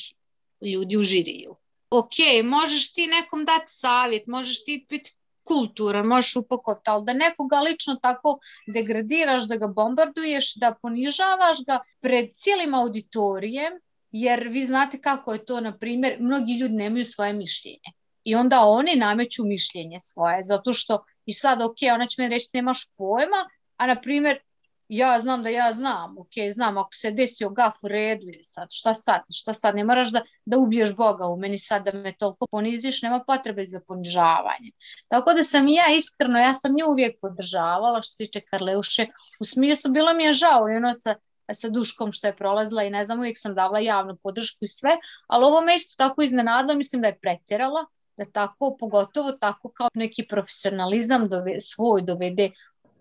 ljudi 0.72 0.96
u 0.96 1.02
žiriju. 1.02 1.56
Ok, 1.90 2.44
možeš 2.44 2.92
ti 2.92 3.06
nekom 3.06 3.44
dati 3.44 3.66
savjet, 3.66 4.26
možeš 4.26 4.64
ti 4.64 4.86
biti 4.88 5.10
kulturan, 5.48 6.06
možeš 6.06 6.36
upakovati, 6.36 6.90
ali 6.90 7.04
da 7.04 7.12
nekoga 7.12 7.60
lično 7.60 7.96
tako 8.02 8.38
degradiraš, 8.66 9.48
da 9.48 9.56
ga 9.56 9.66
bombarduješ, 9.66 10.54
da 10.54 10.74
ponižavaš 10.82 11.58
ga 11.66 11.80
pred 12.00 12.30
cijelim 12.34 12.74
auditorijem, 12.74 13.72
jer 14.10 14.48
vi 14.48 14.64
znate 14.64 15.00
kako 15.00 15.32
je 15.32 15.44
to, 15.44 15.60
na 15.60 15.78
primjer, 15.78 16.16
mnogi 16.20 16.58
ljudi 16.58 16.74
nemaju 16.74 17.04
svoje 17.04 17.32
mišljenje. 17.32 17.90
I 18.24 18.34
onda 18.34 18.60
oni 18.60 18.96
nameću 18.96 19.44
mišljenje 19.44 20.00
svoje, 20.00 20.44
zato 20.44 20.72
što 20.72 21.04
i 21.26 21.32
sad, 21.32 21.62
ok, 21.62 21.76
ona 21.94 22.06
će 22.06 22.22
mi 22.22 22.28
reći 22.28 22.48
nemaš 22.54 22.78
pojma, 22.96 23.48
a 23.76 23.86
na 23.86 24.00
primjer, 24.00 24.38
ja 24.88 25.18
znam 25.20 25.42
da 25.42 25.48
ja 25.48 25.72
znam, 25.72 26.18
ok, 26.18 26.32
znam, 26.52 26.78
ako 26.78 26.92
se 26.92 27.10
desio 27.10 27.50
gaf 27.50 27.74
u 27.84 27.88
redu 27.88 28.22
ili 28.22 28.44
sad, 28.44 28.68
šta 28.72 28.94
sad, 28.94 29.20
šta 29.34 29.54
sad, 29.54 29.74
ne 29.74 29.84
moraš 29.84 30.12
da, 30.12 30.22
da 30.44 30.58
ubiješ 30.58 30.96
Boga 30.96 31.26
u 31.26 31.36
meni 31.36 31.58
sad 31.58 31.84
da 31.84 31.92
me 31.92 32.12
toliko 32.12 32.46
poniziš, 32.50 33.02
nema 33.02 33.24
potrebe 33.26 33.66
za 33.66 33.80
ponižavanje. 33.86 34.70
Tako 35.08 35.32
da 35.34 35.42
sam 35.42 35.68
ja 35.68 35.84
iskreno, 35.96 36.38
ja 36.38 36.54
sam 36.54 36.72
nju 36.72 36.90
uvijek 36.90 37.20
podržavala 37.20 38.02
što 38.02 38.10
se 38.10 38.16
tiče 38.16 38.40
Karleuše, 38.40 39.06
u 39.40 39.44
smislu 39.44 39.90
bilo 39.90 40.14
mi 40.14 40.24
je 40.24 40.32
žao 40.32 40.68
i 40.72 40.76
ono 40.76 40.94
sa, 40.94 41.14
sa 41.54 41.68
Duškom 41.68 42.12
što 42.12 42.26
je 42.26 42.36
prolazila 42.36 42.82
i 42.82 42.90
ne 42.90 43.04
znam, 43.04 43.18
uvijek 43.18 43.38
sam 43.38 43.54
davala 43.54 43.80
javnu 43.80 44.16
podršku 44.22 44.64
i 44.64 44.68
sve, 44.68 44.96
ali 45.26 45.44
ovo 45.44 45.60
me 45.60 45.76
isto 45.76 46.04
tako 46.04 46.22
iznenadilo, 46.22 46.74
mislim 46.74 47.02
da 47.02 47.08
je 47.08 47.18
pretjerala, 47.18 47.86
da 48.16 48.24
tako, 48.24 48.76
pogotovo 48.80 49.32
tako 49.32 49.70
kao 49.72 49.88
neki 49.94 50.26
profesionalizam 50.28 51.28
dove, 51.28 51.60
svoj 51.60 52.02
dovede 52.02 52.50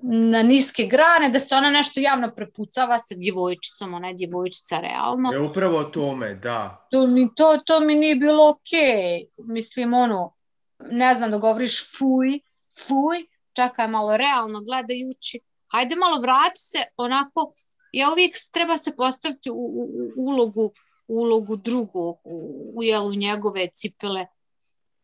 na 0.01 0.43
niske 0.43 0.83
grane, 0.85 1.29
da 1.29 1.39
se 1.39 1.55
ona 1.55 1.69
nešto 1.69 1.99
javno 1.99 2.31
prepucava 2.35 2.99
sa 2.99 3.15
djevojčicom, 3.15 3.93
ona 3.93 4.07
je 4.07 4.13
djevojčica 4.13 4.79
realno. 4.79 5.33
E, 5.33 5.39
upravo 5.39 5.77
o 5.77 5.83
tome, 5.83 6.35
da. 6.35 6.87
To 6.91 7.07
mi, 7.07 7.29
to, 7.35 7.57
to 7.65 7.79
mi 7.79 7.95
nije 7.95 8.15
bilo 8.15 8.49
okej. 8.49 9.25
Mislim, 9.37 9.93
ono, 9.93 10.33
ne 10.79 11.15
znam 11.15 11.31
da 11.31 11.37
govoriš 11.37 11.97
fuj, 11.97 12.39
fuj, 12.87 13.17
čakaj 13.53 13.87
malo 13.87 14.17
realno 14.17 14.61
gledajući, 14.61 15.39
hajde 15.67 15.95
malo 15.95 16.21
vrati 16.21 16.59
se 16.59 16.79
onako, 16.97 17.51
ja 17.91 18.11
uvijek 18.11 18.35
treba 18.53 18.77
se 18.77 18.95
postaviti 18.95 19.49
u, 19.49 19.53
u, 19.53 19.83
u 20.17 20.25
ulogu, 20.29 20.71
ulogu 21.07 21.55
drugog, 21.55 22.17
u, 22.23 22.73
u, 22.75 22.83
jel, 22.83 23.07
u 23.07 23.15
njegove 23.15 23.67
cipele. 23.67 24.25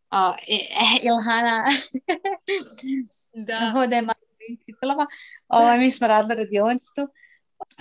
A, 0.10 0.36
e, 0.48 0.56
e, 0.56 1.08
Ilhana 1.08 1.66
Da. 3.48 3.72
hode 3.74 4.02
malo 4.02 4.23
u 4.54 4.64
cipelama, 4.66 5.08
ovaj, 5.48 5.78
mi 5.78 5.92
smo 5.92 6.08
radili 6.08 6.36
radionicu 6.36 6.92
tu. 6.96 7.08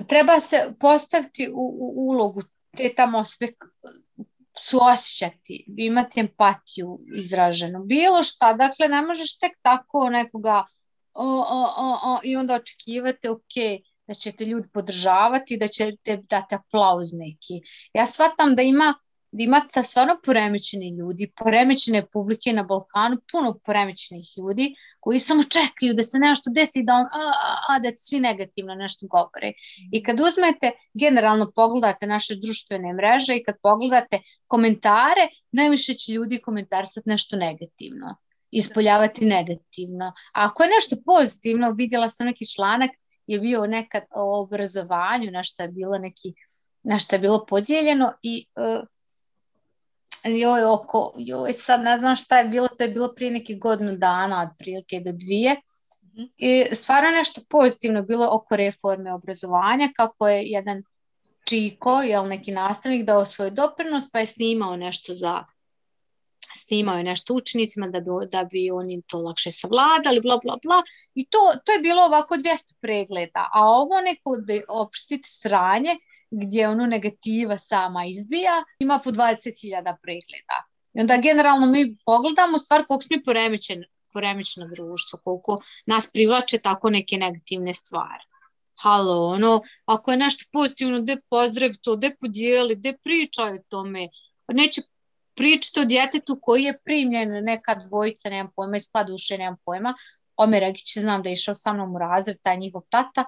Treba 0.09 0.41
se 0.41 0.75
postaviti 0.81 1.49
u, 1.49 1.77
u 1.81 2.09
ulogu 2.09 2.43
te 2.77 2.95
tamo 2.97 3.25
sve 3.25 3.49
suosjećati, 4.59 5.65
imati 5.77 6.21
empatiju 6.21 7.01
izraženu, 7.17 7.85
bilo 7.85 8.23
šta, 8.23 8.55
dakle 8.55 8.89
ne 8.89 9.03
možeš 9.03 9.39
tek 9.39 9.53
tako 9.63 10.11
nekoga 10.11 10.65
o, 11.15 11.25
o, 11.25 11.63
o, 11.77 11.99
o, 12.03 12.19
i 12.23 12.37
onda 12.37 12.55
očekivate, 12.55 13.31
ok, 13.31 13.55
da 14.07 14.15
ćete 14.15 14.45
ljudi 14.45 14.69
podržavati, 14.73 15.57
da 15.57 15.69
ćete 15.69 16.17
dati 16.17 16.55
aplauz 16.55 17.09
neki. 17.13 17.61
Ja 17.95 18.07
shvatam 18.07 18.57
da 18.57 18.63
ima 18.63 18.95
da 19.33 19.43
imate 19.43 19.83
stvarno 19.83 20.21
poremećeni 20.25 20.97
ljudi, 20.97 21.33
poremećene 21.37 22.07
publike 22.07 22.53
na 22.53 22.63
Balkanu, 22.63 23.17
puno 23.33 23.59
poremećenih 23.65 24.27
ljudi 24.39 24.75
koji 25.01 25.19
samo 25.19 25.43
čekaju 25.43 25.95
da 25.95 26.03
se 26.03 26.19
nešto 26.19 26.51
desi, 26.51 26.83
da 26.83 26.93
on, 26.95 27.01
a, 27.01 27.33
a, 27.49 27.57
a, 27.69 27.79
da 27.79 27.97
svi 27.97 28.21
negativno 28.21 28.75
nešto 28.75 29.07
govore. 29.07 29.53
I 29.93 30.03
kad 30.03 30.21
uzmete, 30.21 30.73
generalno 30.95 31.53
pogledate 31.55 32.07
naše 32.07 32.35
društvene 32.37 32.93
mreže 32.93 33.37
i 33.37 33.43
kad 33.45 33.55
pogledate 33.63 34.21
komentare, 34.47 35.29
najviše 35.53 35.95
će 35.95 36.13
ljudi 36.13 36.39
komentarisati 36.39 37.09
nešto 37.09 37.37
negativno, 37.37 38.17
ispoljavati 38.51 39.25
negativno. 39.25 40.07
A 40.35 40.45
ako 40.45 40.63
je 40.63 40.69
nešto 40.69 40.97
pozitivno, 41.07 41.71
vidjela 41.71 42.09
sam 42.09 42.27
neki 42.27 42.55
članak, 42.55 42.91
je 43.27 43.41
bio 43.41 43.67
nekad 43.67 44.03
o 44.15 44.43
obrazovanju, 44.43 45.31
nešto 45.31 45.63
je 45.63 45.69
bilo 45.69 45.99
neki, 45.99 46.35
nešto 46.83 47.17
je 47.17 47.21
bilo 47.21 47.47
podijeljeno 47.47 48.13
i 48.23 48.47
uh, 48.57 48.87
joj, 50.25 50.65
oko, 50.65 51.13
joj, 51.17 51.53
sad 51.53 51.83
ne 51.83 51.99
znam 51.99 52.17
šta 52.17 52.39
je 52.39 52.45
bilo, 52.45 52.69
to 52.69 52.85
je 52.85 52.91
bilo 52.91 53.15
prije 53.15 53.31
nekih 53.31 53.59
godinu 53.59 53.97
dana, 53.97 54.51
otprilike 54.51 55.01
do 55.01 55.13
dvije. 55.13 55.57
I 56.37 56.65
stvarno 56.73 57.11
nešto 57.11 57.41
pozitivno 57.49 58.03
bilo 58.03 58.29
oko 58.31 58.57
reforme 58.57 59.13
obrazovanja, 59.13 59.89
kako 59.97 60.29
je 60.29 60.43
jedan 60.43 60.83
Čiko, 61.45 62.03
jel, 62.03 62.29
neki 62.29 62.53
nastavnik, 62.53 63.07
dao 63.07 63.27
svoj 63.27 63.51
doprinos, 63.51 64.11
pa 64.11 64.19
je 64.19 64.27
snimao 64.27 64.77
nešto 64.77 65.15
za 65.15 65.45
snimao 66.55 66.97
je 66.97 67.05
nešto 67.05 67.35
učenicima 67.35 67.89
da 67.89 68.01
bi, 68.01 68.11
da 68.33 68.45
bi 68.45 68.71
oni 68.71 69.03
to 69.07 69.19
lakše 69.19 69.51
savladali, 69.51 70.21
bla, 70.21 70.39
bla, 70.45 70.59
bla. 70.63 70.83
I 71.15 71.27
to, 71.27 71.39
to 71.65 71.73
je 71.73 71.79
bilo 71.79 72.03
ovako 72.03 72.35
200 72.35 72.77
pregleda. 72.81 73.49
A 73.53 73.67
ovo 73.67 74.01
neko 74.01 74.37
da 74.37 74.55
opštiti 74.69 75.29
sranje, 75.29 75.97
gdje 76.33 76.69
ono 76.69 76.87
negativa 76.87 77.59
sama 77.59 78.05
izbija, 78.05 78.65
ima 78.79 79.01
po 79.05 79.11
20.000 79.11 79.97
pregleda. 80.03 80.59
I 80.95 81.01
onda 81.01 81.17
generalno 81.17 81.67
mi 81.67 81.97
pogledamo 82.07 82.59
stvar 82.59 82.85
koliko 82.87 83.03
smo 83.03 83.17
poremećen, 83.25 83.85
poremećeno 84.13 84.67
društvo, 84.75 85.19
koliko 85.25 85.63
nas 85.87 86.11
privlače 86.13 86.59
tako 86.59 86.91
neke 86.91 87.17
negativne 87.17 87.75
stvari. 87.75 88.25
Halo, 88.83 89.27
ono, 89.27 89.61
ako 89.85 90.11
je 90.11 90.17
nešto 90.17 90.45
pozitivno, 90.53 91.01
de 91.01 91.17
pozdrav 91.31 91.71
to, 91.83 91.97
de 91.97 92.15
podijeli, 92.21 92.77
de 92.77 92.97
pričaj 93.05 93.55
o 93.55 93.63
tome. 93.69 94.09
Neće 94.49 94.81
pričati 95.35 95.81
o 95.81 95.85
djetetu 95.85 96.39
koji 96.43 96.63
je 96.63 96.79
primljen 96.85 97.45
neka 97.45 97.75
dvojica, 97.75 98.31
nemam 98.31 98.53
pojma, 98.57 98.77
iz 98.77 98.89
duše, 99.07 99.39
nemam 99.39 99.57
pojma. 99.65 99.95
Omer 100.37 100.65
Agić, 100.65 100.99
znam 100.99 101.23
da 101.23 101.29
je 101.29 101.33
išao 101.33 101.55
sa 101.55 101.73
mnom 101.73 101.95
u 101.95 101.99
razred, 101.99 102.37
taj 102.43 102.57
njihov 102.57 102.83
tata, 102.89 103.25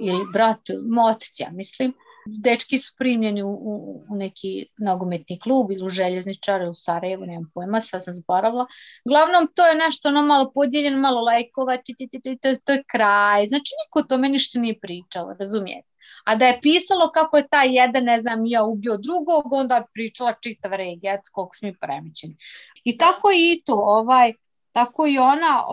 ili 0.00 0.24
brat, 0.32 0.60
motac, 0.90 1.40
ja 1.40 1.50
mislim 1.52 1.94
dečki 2.26 2.78
su 2.78 2.94
primljeni 2.98 3.42
u, 3.42 3.50
u, 3.50 4.04
neki 4.10 4.66
nogometni 4.78 5.38
klub 5.38 5.70
ili 5.70 5.86
u 5.86 5.88
željezničare 5.88 6.68
u 6.68 6.74
Sarajevu, 6.74 7.26
nemam 7.26 7.50
pojma, 7.54 7.80
sad 7.80 8.04
sam 8.04 8.14
zboravila. 8.14 8.66
Glavnom, 9.04 9.48
to 9.56 9.66
je 9.66 9.74
nešto 9.74 10.08
ono 10.08 10.22
malo 10.22 10.50
podijeljeno, 10.54 10.98
malo 10.98 11.20
lajkova, 11.20 11.76
ti, 11.76 11.94
ti, 11.94 12.08
ti, 12.08 12.20
ti, 12.20 12.38
to, 12.42 12.54
to 12.64 12.72
je 12.72 12.84
kraj. 12.90 13.46
Znači, 13.46 13.72
niko 13.84 13.98
o 13.98 14.02
tome 14.02 14.28
ništa 14.28 14.58
nije 14.58 14.80
pričao, 14.80 15.36
razumijete? 15.38 15.88
A 16.24 16.36
da 16.36 16.46
je 16.46 16.60
pisalo 16.62 17.10
kako 17.14 17.36
je 17.36 17.48
taj 17.48 17.76
jedan, 17.76 18.04
ne 18.04 18.20
znam, 18.20 18.46
ja 18.46 18.64
ubio 18.64 18.96
drugog, 18.96 19.52
onda 19.52 19.76
je 19.76 19.86
pričala 19.92 20.34
čitav 20.40 20.72
regija, 20.72 21.20
koliko 21.32 21.54
smo 21.54 21.68
mi 21.68 21.76
premećeni. 21.78 22.36
I 22.84 22.98
tako 22.98 23.28
i 23.34 23.62
to, 23.66 23.74
ovaj, 23.74 24.32
tako 24.72 25.06
i 25.06 25.18
ona, 25.18 25.64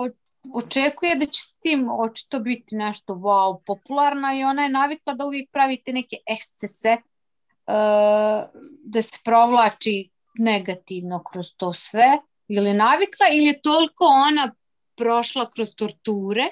očekuje 0.54 1.16
da 1.16 1.26
će 1.26 1.42
s 1.42 1.58
tim 1.58 1.90
očito 2.00 2.40
biti 2.40 2.76
nešto 2.76 3.14
wow 3.14 3.62
popularno 3.66 4.34
i 4.40 4.44
ona 4.44 4.64
je 4.64 4.70
navikla 4.70 5.14
da 5.14 5.26
uvijek 5.26 5.52
pravite 5.52 5.94
neke 5.94 6.18
ekscese 6.28 6.98
da 8.84 9.02
se 9.02 9.18
provlači 9.24 10.10
negativno 10.40 11.24
kroz 11.24 11.46
to 11.58 11.74
sve 11.74 12.18
ili 12.48 12.74
navikla 12.74 13.28
ili 13.34 13.46
je 13.46 13.62
toliko 13.62 14.06
ona 14.06 14.54
prošla 14.96 15.50
kroz 15.50 15.76
torture 15.76 16.44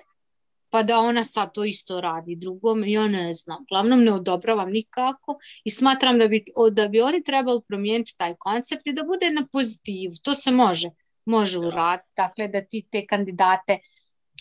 pa 0.70 0.84
da 0.84 1.00
ona 1.00 1.24
sad 1.26 1.54
to 1.54 1.64
isto 1.64 2.02
radi 2.02 2.36
drugom, 2.36 2.84
ja 2.88 3.08
ne 3.08 3.34
znam. 3.34 3.66
Glavnom 3.70 4.04
ne 4.04 4.14
odobravam 4.14 4.70
nikako 4.70 5.38
i 5.64 5.72
smatram 5.72 6.20
da 6.20 6.28
bi, 6.28 6.44
da 6.72 6.88
bi 6.88 7.02
oni 7.02 7.24
trebali 7.24 7.62
promijeniti 7.68 8.18
taj 8.18 8.36
koncept 8.40 8.88
i 8.88 8.94
da 8.94 9.04
bude 9.04 9.32
na 9.32 9.48
pozitivu. 9.52 10.14
To 10.24 10.36
se 10.36 10.52
može, 10.52 10.90
može 11.26 11.60
uraditi. 11.60 12.14
Dakle, 12.18 12.48
da 12.48 12.66
ti 12.66 12.88
te 12.92 13.06
kandidate 13.08 13.80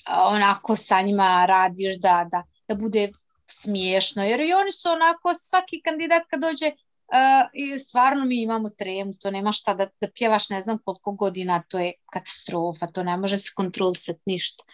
onako 0.07 0.77
sa 0.77 1.03
njima 1.03 1.47
radiš 1.47 1.99
da, 1.99 2.29
da, 2.31 2.43
da 2.69 2.75
bude 2.75 3.09
smiješno, 3.47 4.25
jer 4.25 4.41
i 4.41 4.53
oni 4.53 4.73
su 4.73 4.88
onako, 4.88 5.35
svaki 5.35 5.81
kandidat 5.83 6.23
kad 6.31 6.41
dođe 6.41 6.67
uh, 6.67 7.51
i 7.53 7.79
stvarno 7.79 8.25
mi 8.25 8.43
imamo 8.43 8.71
tremu, 8.71 9.14
to 9.21 9.31
nema 9.31 9.53
šta 9.53 9.75
da, 9.75 9.87
da 10.01 10.09
pjevaš 10.14 10.51
ne 10.51 10.62
znam 10.62 10.79
koliko 10.85 11.12
godina, 11.12 11.62
to 11.69 11.79
je 11.79 11.93
katastrofa, 12.12 12.87
to 12.87 13.03
ne 13.03 13.17
može 13.17 13.38
se 13.38 13.53
kontrolisati 13.57 14.21
ništa. 14.27 14.64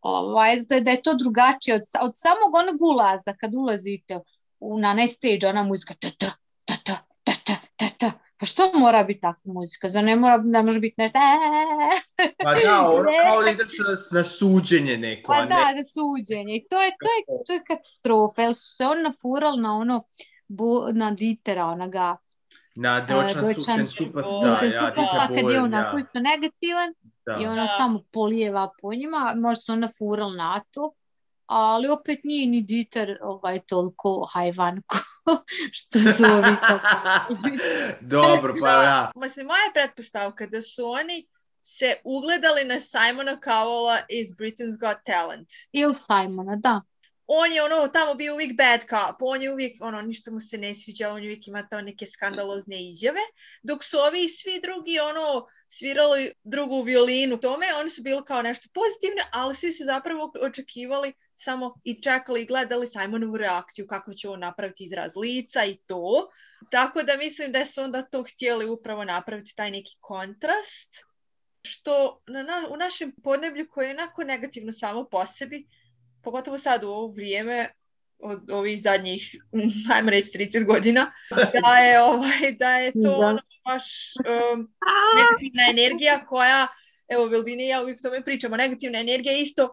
Ovaj, 0.00 0.56
da, 0.68 0.80
da 0.80 0.90
je 0.90 1.02
to 1.02 1.14
drugačije 1.14 1.74
od, 1.74 1.82
od 2.02 2.12
samog 2.14 2.54
onog 2.54 2.82
ulaza, 2.92 3.34
kad 3.40 3.54
ulazite 3.54 4.20
u, 4.60 4.78
na 4.78 4.94
ne 4.94 5.08
stage, 5.08 5.48
ona 5.48 5.62
muzika 5.62 5.94
ta 5.94 6.08
ta 6.18 6.30
ta 6.64 6.76
ta 6.84 6.96
ta 7.24 7.32
ta 7.44 7.56
ta 7.76 7.88
ta 7.98 8.10
Pa 8.42 8.46
što 8.46 8.72
mora 8.74 9.04
biti 9.04 9.20
takva 9.20 9.52
muzika? 9.52 9.88
Za 9.88 10.00
ne 10.00 10.16
mora, 10.16 10.36
ne 10.44 10.62
može 10.62 10.80
biti 10.80 10.94
nešto... 10.98 11.18
Pa 12.44 12.54
da, 12.54 12.90
ono 12.90 13.08
kao 13.24 13.42
ide 13.52 13.64
na 14.10 14.24
suđenje 14.24 14.96
neko. 14.96 15.32
Pa 15.32 15.46
da, 15.46 15.74
na 15.74 15.84
suđenje. 15.94 16.56
I 16.56 16.66
to 16.70 16.82
je, 16.82 16.90
to 16.90 17.08
je, 17.16 17.44
to 17.46 17.52
je 17.52 17.60
katastrofa. 17.68 18.42
Jel 18.42 18.52
su 18.52 18.76
se 18.76 18.86
on 18.86 19.02
nafurali 19.02 19.62
na 19.62 19.76
ono, 19.76 20.04
bu, 20.48 20.86
na 20.92 21.10
ditera, 21.10 21.66
onoga... 21.66 22.16
Na 22.74 23.00
Deutschland, 23.00 23.36
uh, 23.36 23.54
Deutschland 23.54 23.90
Superstar, 23.90 24.64
ja, 24.64 24.70
Superstar, 24.70 25.28
kad 25.28 25.50
je 25.50 25.60
onako 25.60 25.96
ja. 25.96 26.00
isto 26.00 26.20
negativan 26.20 26.94
da. 27.26 27.36
i 27.40 27.46
ona 27.46 27.62
da. 27.62 27.74
samo 27.78 28.02
polijeva 28.12 28.70
po 28.82 28.94
njima, 28.94 29.34
možda 29.36 29.60
se 29.60 29.72
ona 29.72 29.88
fural 29.98 30.36
na 30.36 30.60
to, 30.70 30.92
ali 31.52 31.88
opet 31.88 32.18
nije 32.24 32.46
ni 32.46 32.62
Dieter 32.62 33.18
ovaj, 33.22 33.60
toliko 33.60 34.28
hajvan 34.32 34.82
što 35.78 35.98
su 35.98 36.24
ovi 36.36 36.56
Dobro, 38.00 38.54
pa 38.60 38.70
ja. 38.70 39.12
Mislim, 39.16 39.46
moja 39.46 39.70
pretpostavka 39.74 40.46
da 40.46 40.62
su 40.62 40.86
oni 40.86 41.28
se 41.62 41.94
ugledali 42.04 42.64
na 42.64 42.80
Simona 42.80 43.40
Cowella 43.44 43.98
iz 44.08 44.28
Britain's 44.28 44.78
Got 44.80 44.96
Talent. 45.04 45.48
Ili 45.72 45.94
Simona, 45.94 46.56
da 46.56 46.80
on 47.34 47.52
je 47.52 47.62
ono 47.62 47.88
tamo 47.88 48.14
bio 48.14 48.34
uvijek 48.34 48.56
bad 48.56 48.80
cop, 48.80 49.16
on 49.20 49.42
je 49.42 49.52
uvijek 49.52 49.76
ono 49.80 50.02
ništa 50.02 50.30
mu 50.30 50.40
se 50.40 50.58
ne 50.58 50.74
sviđa, 50.74 51.12
on 51.12 51.22
je 51.22 51.28
uvijek 51.28 51.48
ima 51.48 51.68
tamo 51.68 51.82
neke 51.82 52.06
skandalozne 52.06 52.88
izjave, 52.90 53.20
dok 53.62 53.84
su 53.84 53.98
ovi 53.98 54.28
svi 54.28 54.60
drugi 54.60 54.98
ono 55.00 55.46
svirali 55.66 56.32
drugu 56.44 56.82
violinu 56.82 57.36
tome, 57.36 57.66
oni 57.80 57.90
su 57.90 58.02
bili 58.02 58.24
kao 58.24 58.42
nešto 58.42 58.68
pozitivne, 58.74 59.22
ali 59.32 59.54
svi 59.54 59.72
su 59.72 59.84
zapravo 59.84 60.32
očekivali 60.42 61.12
samo 61.42 61.74
i 61.84 62.02
čekali 62.02 62.42
i 62.42 62.46
gledali 62.46 62.86
Simonovu 62.86 63.36
reakciju, 63.36 63.86
kako 63.86 64.14
će 64.14 64.28
on 64.28 64.40
napraviti 64.40 64.84
izraz 64.84 65.16
lica 65.16 65.64
i 65.64 65.76
to. 65.86 66.30
Tako 66.70 67.02
da 67.02 67.16
mislim 67.16 67.52
da 67.52 67.64
su 67.66 67.82
onda 67.82 68.02
to 68.02 68.22
htjeli 68.22 68.70
upravo 68.70 69.04
napraviti 69.04 69.56
taj 69.56 69.70
neki 69.70 69.96
kontrast, 70.00 70.96
što 71.62 72.22
na, 72.26 72.42
na, 72.42 72.68
u 72.70 72.76
našem 72.76 73.12
podneblju 73.24 73.66
koje 73.70 73.86
je 73.86 73.94
onako 73.94 74.24
negativno 74.24 74.72
samo 74.72 75.04
po 75.04 75.26
sebi, 75.26 75.66
pogotovo 76.22 76.58
sad 76.58 76.84
u 76.84 76.88
ovo 76.88 77.12
vrijeme 77.12 77.72
od 78.18 78.50
ovih 78.50 78.82
zadnjih, 78.82 79.36
ajmo 79.94 80.10
reći 80.10 80.38
30 80.38 80.66
godina, 80.66 81.12
da 81.62 81.76
je, 81.76 82.02
ovaj, 82.02 82.52
da 82.58 82.76
je 82.76 82.92
to 82.92 83.18
da. 83.18 83.26
ono 83.26 83.40
baš 83.64 83.84
um, 84.18 84.74
negativna 85.16 85.62
energija 85.70 86.26
koja, 86.26 86.66
evo 87.08 87.26
Veldine 87.26 87.64
i 87.64 87.68
ja 87.68 87.82
uvijek 87.82 88.02
tome 88.02 88.24
pričamo, 88.24 88.56
negativna 88.56 88.98
energija 88.98 89.36
isto, 89.36 89.72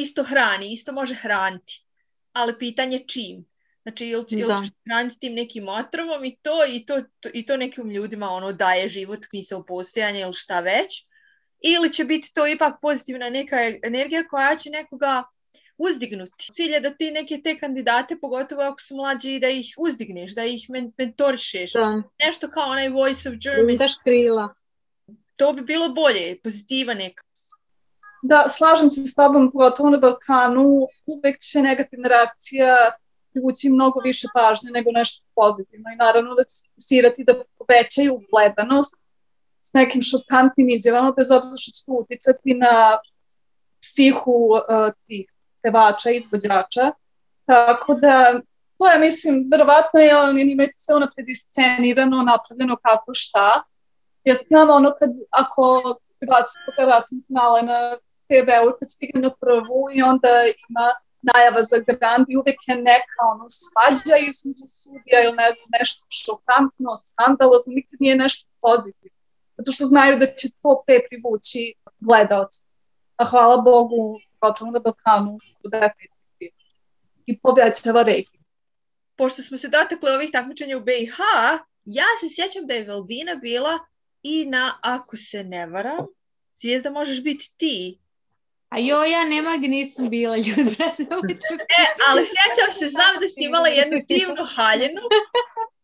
isto 0.00 0.24
hrani, 0.24 0.72
isto 0.72 0.92
može 0.92 1.14
hraniti, 1.14 1.84
ali 2.32 2.58
pitanje 2.58 3.04
čim. 3.06 3.44
Znači, 3.82 4.06
ili, 4.06 4.24
ili 4.30 4.48
da. 4.48 4.60
ćeš 4.64 4.74
hraniti 4.86 5.18
tim 5.18 5.34
nekim 5.34 5.68
otrovom 5.68 6.24
i 6.24 6.36
to, 6.42 6.66
i 6.68 6.86
to, 6.86 7.02
to, 7.20 7.28
i 7.34 7.46
to 7.46 7.56
nekim 7.56 7.90
ljudima 7.90 8.30
ono 8.30 8.52
daje 8.52 8.88
život, 8.88 9.20
u 9.58 9.66
postojanje 9.66 10.20
ili 10.20 10.34
šta 10.34 10.60
već, 10.60 11.06
ili 11.60 11.92
će 11.92 12.04
biti 12.04 12.32
to 12.34 12.46
ipak 12.46 12.74
pozitivna 12.82 13.30
neka 13.30 13.56
energija 13.82 14.28
koja 14.28 14.56
će 14.56 14.70
nekoga 14.70 15.24
uzdignuti. 15.78 16.48
Cilj 16.52 16.72
je 16.72 16.80
da 16.80 16.90
ti 16.90 17.10
neke 17.10 17.40
te 17.44 17.58
kandidate, 17.58 18.18
pogotovo 18.20 18.62
ako 18.62 18.80
su 18.80 18.96
mlađi, 18.96 19.38
da 19.38 19.48
ih 19.48 19.74
uzdigneš, 19.78 20.34
da 20.34 20.44
ih 20.44 20.66
mentorišeš. 20.98 21.72
Da. 21.72 22.02
Nešto 22.26 22.50
kao 22.50 22.70
onaj 22.70 22.88
Voice 22.88 23.28
of 23.28 23.34
Germany. 23.34 23.78
Da 23.78 23.86
krila. 24.04 24.54
To 25.36 25.52
bi 25.52 25.62
bilo 25.62 25.88
bolje, 25.88 26.38
pozitiva 26.42 26.94
neka. 26.94 27.22
Da, 28.22 28.44
slažem 28.48 28.90
se 28.90 29.00
s 29.00 29.14
tobom, 29.14 29.52
pogotovo 29.52 29.90
na 29.90 29.98
Balkanu, 29.98 30.88
uvek 31.06 31.38
će 31.38 31.62
negativna 31.62 32.08
reakcija 32.08 32.90
privući 33.32 33.68
mnogo 33.70 34.00
više 34.00 34.26
pažnje 34.34 34.70
nego 34.70 34.90
nešto 34.92 35.26
pozitivno 35.34 35.90
i 35.94 35.96
naravno 35.96 36.34
da 36.34 36.44
će 36.44 36.54
se 36.54 36.68
fokusirati 36.68 37.24
da 37.24 37.34
povećaju 37.58 38.20
gledanost 38.30 38.94
s 39.62 39.72
nekim 39.74 40.02
šokantnim 40.02 40.68
izjavama, 40.70 41.12
bez 41.16 41.30
obzira 41.30 41.56
što 41.56 41.70
će 41.70 41.84
uticati 41.88 42.54
na 42.54 42.98
psihu 43.80 44.50
uh, 44.52 44.92
tih 45.06 45.32
pevača, 45.62 46.10
izvođača. 46.10 46.92
Tako 47.44 47.94
da, 47.94 48.40
to 48.78 48.86
je, 48.86 48.98
mislim, 48.98 49.44
verovatno 49.52 50.00
je 50.00 50.16
on, 50.16 50.38
imaju 50.38 50.68
se 50.76 50.94
ono 50.94 51.08
prediscenirano, 51.14 52.22
napravljeno 52.22 52.76
kako 52.76 53.14
šta. 53.14 53.62
Ja 54.24 54.34
znam 54.34 54.70
ono 54.70 54.90
kad, 54.98 55.10
ako 55.30 55.82
prebacim 56.76 57.24
kanale 57.26 57.62
na 57.62 57.96
TV-u 58.28 58.70
kad 58.78 58.90
stigne 58.90 59.20
na 59.20 59.30
prvu 59.42 59.80
i 59.94 60.02
onda 60.02 60.32
ima 60.68 60.86
najava 61.30 61.62
za 61.62 61.76
Grand 61.86 62.26
i 62.28 62.36
uvek 62.36 62.58
je 62.68 62.76
neka 62.76 63.20
ono 63.32 63.46
svađa 63.48 64.16
između 64.28 64.64
sudija 64.80 65.18
ili 65.24 65.36
ne 65.42 65.48
znam, 65.54 65.68
nešto 65.78 66.06
šokantno, 66.20 66.90
skandalozno, 67.06 67.70
nikad 67.78 67.96
nije 68.00 68.16
nešto 68.16 68.48
pozitivno. 68.60 69.18
Zato 69.56 69.72
što 69.72 69.84
znaju 69.84 70.18
da 70.18 70.26
će 70.26 70.48
to 70.62 70.82
pre 70.86 70.96
privući 71.08 71.74
gledalce. 72.00 72.58
A 73.16 73.24
hvala 73.24 73.56
Bogu, 73.56 74.20
pogotovo 74.40 74.70
na 74.70 74.78
Balkanu, 74.78 75.38
su 75.40 75.68
definitivno 75.68 76.18
i 77.26 77.38
povećava 77.38 78.02
rating. 78.02 78.42
Pošto 79.16 79.42
smo 79.42 79.56
se 79.56 79.68
dotakli 79.68 80.10
ovih 80.10 80.30
takmičenja 80.32 80.76
u 80.76 80.80
BiH, 80.80 81.16
ja 81.84 82.04
se 82.20 82.26
sjećam 82.34 82.66
da 82.66 82.74
je 82.74 82.84
Veldina 82.84 83.34
bila 83.34 83.78
i 84.22 84.46
na 84.46 84.78
Ako 84.82 85.16
se 85.16 85.44
ne 85.44 85.66
varam, 85.66 86.06
Zvijezda 86.54 86.90
možeš 86.90 87.22
biti 87.22 87.54
ti. 87.56 87.98
A 88.68 88.78
jo, 88.78 89.04
ja 89.04 89.24
nema 89.24 89.56
gdje 89.56 89.68
nisam 89.68 90.10
bila 90.10 90.36
ljudi. 90.46 90.76
e, 91.78 91.84
ali 92.08 92.22
sjećam 92.24 92.72
se, 92.72 92.86
znam 92.86 93.20
da 93.20 93.28
si 93.28 93.44
imala 93.44 93.68
jednu 93.68 93.98
divnu 94.08 94.44
haljenu 94.54 95.00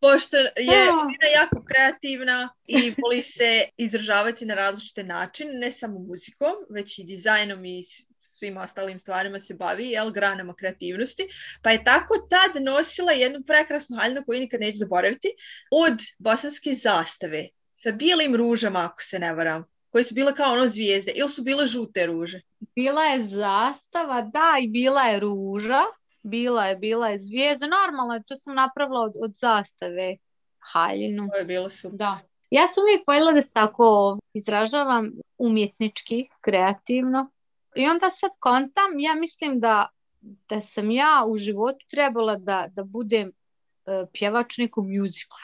pošto 0.04 0.36
je 0.36 0.46
Lina 1.10 1.28
jako 1.34 1.64
kreativna 1.68 2.54
i 2.66 2.94
voli 3.02 3.22
se 3.22 3.64
izražavati 3.76 4.46
na 4.46 4.54
različite 4.54 5.04
načine, 5.04 5.52
ne 5.52 5.70
samo 5.70 5.98
muzikom, 5.98 6.52
već 6.70 6.98
i 6.98 7.04
dizajnom 7.04 7.64
i 7.64 7.82
svim 8.18 8.56
ostalim 8.56 9.00
stvarima 9.00 9.40
se 9.40 9.54
bavi, 9.54 9.88
jel, 9.90 10.10
granama 10.10 10.54
kreativnosti, 10.54 11.28
pa 11.62 11.70
je 11.70 11.84
tako 11.84 12.14
tad 12.30 12.62
nosila 12.62 13.12
jednu 13.12 13.42
prekrasnu 13.46 13.96
haljinu 13.96 14.24
koju 14.26 14.40
nikad 14.40 14.60
neću 14.60 14.78
zaboraviti, 14.78 15.28
od 15.70 15.98
bosanske 16.18 16.74
zastave, 16.74 17.48
sa 17.72 17.92
bijelim 17.92 18.36
ružama, 18.36 18.84
ako 18.92 19.02
se 19.02 19.18
ne 19.18 19.34
varam, 19.34 19.64
koje 19.94 20.04
su 20.04 20.14
bile 20.14 20.34
kao 20.34 20.52
ono 20.52 20.66
zvijezde, 20.68 21.12
ili 21.14 21.28
su 21.28 21.42
bile 21.42 21.66
žute 21.66 22.06
ruže? 22.06 22.40
Bila 22.74 23.02
je 23.02 23.22
zastava, 23.22 24.22
da, 24.22 24.58
i 24.60 24.68
bila 24.68 25.02
je 25.02 25.20
ruža, 25.20 25.82
Bila 26.24 26.66
je, 26.66 26.76
bila 26.76 27.08
je 27.08 27.18
zvijezda. 27.18 27.66
Normalno, 27.66 28.22
to 28.26 28.36
sam 28.36 28.54
napravila 28.54 29.00
od, 29.00 29.12
od 29.20 29.32
zastave 29.36 30.16
haljinu. 30.58 31.28
To 31.32 31.38
je 31.38 31.44
bilo 31.44 31.70
su. 31.70 31.90
Da. 31.92 32.18
Ja 32.50 32.66
sam 32.66 32.82
uvijek 32.82 33.06
voljela 33.06 33.32
da 33.32 33.42
se 33.42 33.52
tako 33.52 34.18
izražavam 34.34 35.12
umjetnički, 35.38 36.28
kreativno. 36.40 37.30
I 37.74 37.86
onda 37.86 38.10
sad 38.10 38.30
kontam, 38.38 38.98
ja 38.98 39.14
mislim 39.14 39.60
da, 39.60 39.88
da 40.20 40.60
sam 40.60 40.90
ja 40.90 41.24
u 41.28 41.36
životu 41.36 41.86
trebala 41.90 42.36
da, 42.36 42.66
da 42.70 42.84
budem 42.84 43.28
uh, 43.28 44.08
pjevač 44.12 44.58
nekom 44.58 44.88
mjuziklu. 44.88 45.38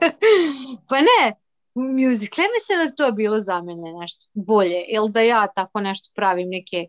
pa 0.88 0.96
ne, 1.00 1.34
mjuzikl, 1.74 2.40
ja 2.40 2.46
mislim 2.54 2.78
da 2.78 2.94
to 2.94 3.12
bilo 3.12 3.40
za 3.40 3.62
mene 3.62 3.92
nešto 4.00 4.26
bolje, 4.34 4.84
ili 4.88 5.10
da 5.10 5.20
ja 5.20 5.46
tako 5.54 5.80
nešto 5.80 6.10
pravim 6.14 6.48
neke 6.48 6.86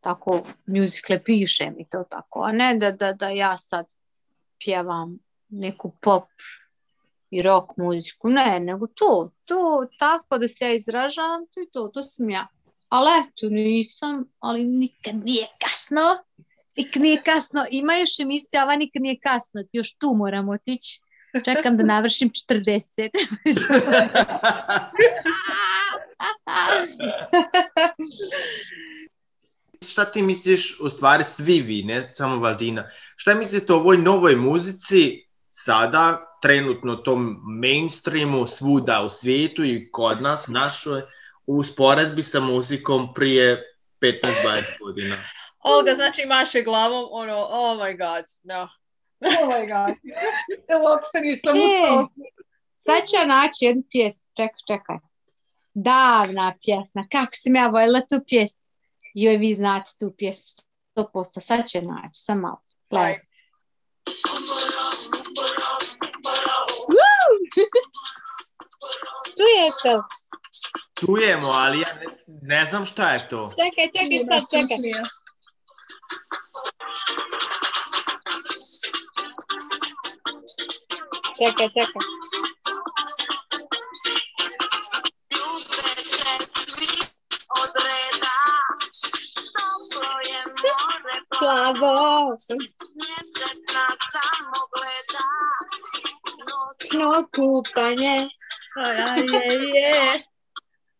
tako 0.00 0.42
mjuzikle 0.66 1.24
pišem 1.24 1.74
i 1.78 1.88
to 1.88 2.04
tako, 2.10 2.42
a 2.42 2.52
ne 2.52 2.74
da, 2.74 2.92
da, 2.92 3.12
da 3.12 3.28
ja 3.28 3.58
sad 3.58 3.86
pjevam 4.64 5.18
neku 5.48 5.92
pop 6.00 6.24
i 7.30 7.42
rock 7.42 7.76
muziku, 7.76 8.28
ne, 8.28 8.60
nego 8.60 8.86
to, 8.86 9.30
to 9.44 9.86
tako 9.98 10.38
da 10.38 10.48
se 10.48 10.64
ja 10.64 10.74
izražavam, 10.74 11.46
to 11.54 11.60
je 11.60 11.70
to, 11.72 11.88
to 11.88 12.04
sam 12.04 12.30
ja. 12.30 12.46
Ali 12.88 13.10
eto, 13.20 13.48
nisam, 13.48 14.24
ali 14.38 14.64
nikad 14.64 15.14
nije 15.24 15.46
kasno, 15.62 16.24
nikad 16.76 17.02
nije 17.02 17.22
kasno, 17.22 17.64
ima 17.70 17.94
još 17.94 18.20
emisija, 18.20 18.64
ova 18.64 18.76
nikad 18.76 19.02
nije 19.02 19.18
kasno, 19.22 19.60
još 19.72 19.94
tu 19.94 20.14
moram 20.16 20.48
otići, 20.48 21.00
Čekam 21.44 21.76
da 21.76 21.82
navršim 21.82 22.30
40. 22.30 23.08
Šta 29.90 30.04
ti 30.04 30.22
misliš, 30.22 30.80
u 30.80 30.88
stvari 30.88 31.24
svi 31.24 31.60
vi, 31.60 31.82
ne 31.82 32.14
samo 32.14 32.36
Valdina, 32.36 32.88
šta 33.16 33.34
mislite 33.34 33.72
o 33.72 33.76
ovoj 33.76 33.96
novoj 33.96 34.36
muzici 34.36 35.26
sada, 35.48 36.36
trenutno 36.42 36.96
tom 36.96 37.36
mainstreamu 37.60 38.46
svuda 38.46 39.02
u 39.02 39.10
svijetu 39.10 39.64
i 39.64 39.88
kod 39.92 40.22
nas, 40.22 40.48
našoj, 40.48 41.02
u 41.46 41.62
sporedbi 41.62 42.22
sa 42.22 42.40
muzikom 42.40 43.14
prije 43.14 43.62
15-20 44.00 44.78
godina? 44.80 45.16
Olga 45.58 45.94
znači 45.94 46.26
maše 46.26 46.62
glavom, 46.62 47.08
ono, 47.10 47.46
oh 47.50 47.78
my 47.78 47.98
god, 47.98 48.24
no. 48.42 48.68
Oh 49.20 49.48
my 49.48 49.62
god. 49.72 49.96
Ja 50.68 50.76
uopšte 50.78 51.20
nisam 51.20 51.56
u 51.56 51.58
E. 51.58 51.88
to. 51.88 52.08
Sad 52.76 53.00
ću 53.08 53.16
ja 53.16 53.26
naći 53.26 53.64
jednu 53.64 53.82
pjesmu. 53.90 54.30
Čekaj, 54.36 54.60
čekaj. 54.66 54.96
Davna 55.74 56.54
pjesma. 56.64 57.06
Kako 57.12 57.32
sam 57.34 57.54
ja 57.56 57.66
voljela 57.68 58.00
tu 58.00 58.20
pjesmu. 58.26 58.68
Joj, 59.14 59.36
vi 59.36 59.54
znate 59.54 59.90
tu 60.00 60.14
pjesmu. 60.18 60.64
100%. 60.96 61.40
Sad 61.40 61.68
ću 61.68 61.78
je 61.78 61.82
naći. 61.82 62.12
Sam 62.12 62.40
malo. 62.40 62.62
Gledaj. 62.90 63.18
Woo! 66.92 67.32
Čujete? 69.36 70.02
Čujemo, 71.00 71.48
ali 71.48 71.78
ja 71.78 71.86
ne, 72.00 72.06
ne 72.56 72.66
znam 72.70 72.86
šta 72.86 73.12
je 73.12 73.28
to. 73.28 73.50
Čekaj, 73.58 73.86
čekaj, 73.86 74.18
sad, 74.18 74.50
čekaj. 74.50 74.76
Čekaj, 74.76 75.04
čekaj. 81.40 81.84
Plavo. 91.38 92.36
Noćno 96.92 97.28
kupanje. 97.36 98.28
Aj, 98.84 98.96
aj, 98.96 99.18
je, 99.18 99.68
je. 99.74 100.20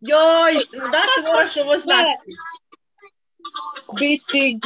Joj, 0.01 0.55
da 0.73 1.01
se 1.03 1.31
moraš 1.31 1.57
ovo 1.57 1.79
znati. 1.79 2.31
Biti 3.99 4.59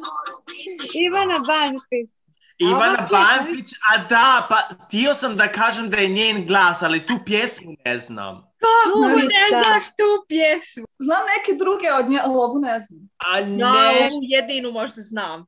Ne. 0.00 1.00
Ivana 1.06 1.38
Banfić. 1.38 2.10
Ivana 2.58 3.06
Banfić, 3.10 3.72
a 3.92 3.98
da, 4.08 4.46
pa 4.48 4.56
htio 4.86 5.14
sam 5.14 5.36
da 5.36 5.52
kažem 5.52 5.90
da 5.90 5.96
je 5.96 6.08
njen 6.08 6.46
glas, 6.46 6.82
ali 6.82 7.06
tu 7.06 7.18
pjesmu 7.26 7.72
ne 7.84 7.98
znam. 7.98 8.50
Kako 8.58 8.98
Čuj, 8.98 9.22
ne 9.22 9.50
da. 9.50 9.62
znaš 9.62 9.84
tu 9.84 10.24
pjesmu? 10.28 10.84
Znam 10.98 11.22
neke 11.36 11.58
druge 11.58 11.92
od 11.92 12.10
nje, 12.10 12.18
ali 12.24 12.34
ovu 12.36 12.58
ne 12.60 12.80
znam. 12.80 13.00
A 13.18 13.38
Ja 13.38 13.46
ne, 13.46 14.08
ovu 14.10 14.20
jedinu 14.22 14.72
možda 14.72 15.02
znam. 15.02 15.46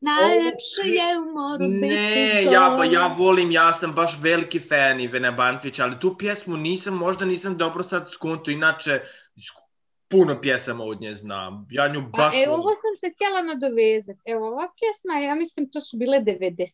Najlepše 0.00 0.82
je 0.84 1.18
u 1.18 1.24
moru 1.24 1.68
biti 1.68 1.86
ne, 1.86 2.44
ja, 2.44 2.84
ja 2.90 3.06
volim, 3.18 3.50
ja 3.50 3.72
sam 3.72 3.92
baš 3.92 4.18
veliki 4.20 4.60
fan 4.60 5.00
Ivane 5.00 5.32
Banfić, 5.32 5.78
ali 5.78 6.00
tu 6.00 6.18
pjesmu 6.18 6.56
nisam, 6.56 6.94
možda 6.94 7.24
nisam 7.24 7.58
dobro 7.58 7.82
sad 7.82 8.08
skonto, 8.12 8.50
inače 8.50 9.00
puno 10.12 10.40
pjesama 10.40 10.84
od 10.84 11.00
nje 11.00 11.14
znam. 11.14 11.66
Ja 11.70 11.88
nju 11.88 12.02
Pa, 12.12 12.18
baš 12.18 12.34
e, 12.34 12.48
ovo 12.48 12.62
volim. 12.62 12.76
sam 12.76 12.94
se 13.00 13.14
htjela 13.14 13.42
nadovezati. 13.42 14.20
Evo, 14.24 14.48
ova 14.48 14.68
pjesma, 14.78 15.26
ja 15.28 15.34
mislim, 15.34 15.70
to 15.70 15.80
su 15.80 15.96
bile 15.96 16.18
90. 16.20 16.66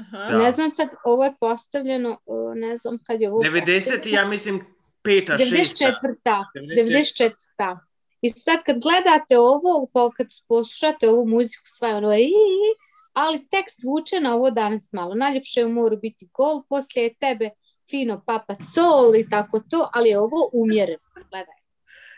Aha. 0.00 0.18
Da. 0.30 0.38
Ne 0.38 0.52
znam 0.52 0.70
sad, 0.70 0.88
ovo 1.04 1.24
je 1.24 1.34
postavljeno, 1.40 2.18
o, 2.26 2.54
ne 2.54 2.78
znam 2.78 2.98
kad 3.06 3.20
je 3.20 3.30
ovo 3.30 3.42
90. 3.42 3.74
postavljeno. 3.74 4.16
ja 4.18 4.28
mislim 4.28 4.64
peta, 5.02 5.32
94. 5.32 5.58
šesta. 5.58 6.44
94. 6.54 7.76
I 8.22 8.30
sad 8.30 8.58
kad 8.66 8.76
gledate 8.82 9.38
ovo, 9.38 9.86
pa 9.92 10.10
kad 10.16 10.26
poslušate 10.48 11.08
ovu 11.08 11.26
muziku, 11.26 11.64
sve 11.78 11.88
je 11.88 11.96
ono 11.96 12.14
i, 12.14 12.22
i, 12.22 12.68
ali 13.12 13.46
tekst 13.48 13.78
vuče 13.84 14.20
na 14.20 14.34
ovo 14.34 14.50
danas 14.50 14.92
malo. 14.92 15.14
Najljepše 15.14 15.60
je 15.60 15.66
u 15.66 15.72
moru 15.72 15.96
biti 15.96 16.28
gol, 16.32 16.62
poslije 16.68 17.04
je 17.04 17.14
tebe 17.14 17.50
fino 17.90 18.22
papa 18.26 18.54
sol 18.54 19.16
i 19.16 19.28
tako 19.30 19.60
to, 19.70 19.88
ali 19.92 20.08
je 20.08 20.18
ovo 20.18 20.50
umjereno. 20.52 21.08
Gledaj. 21.30 21.61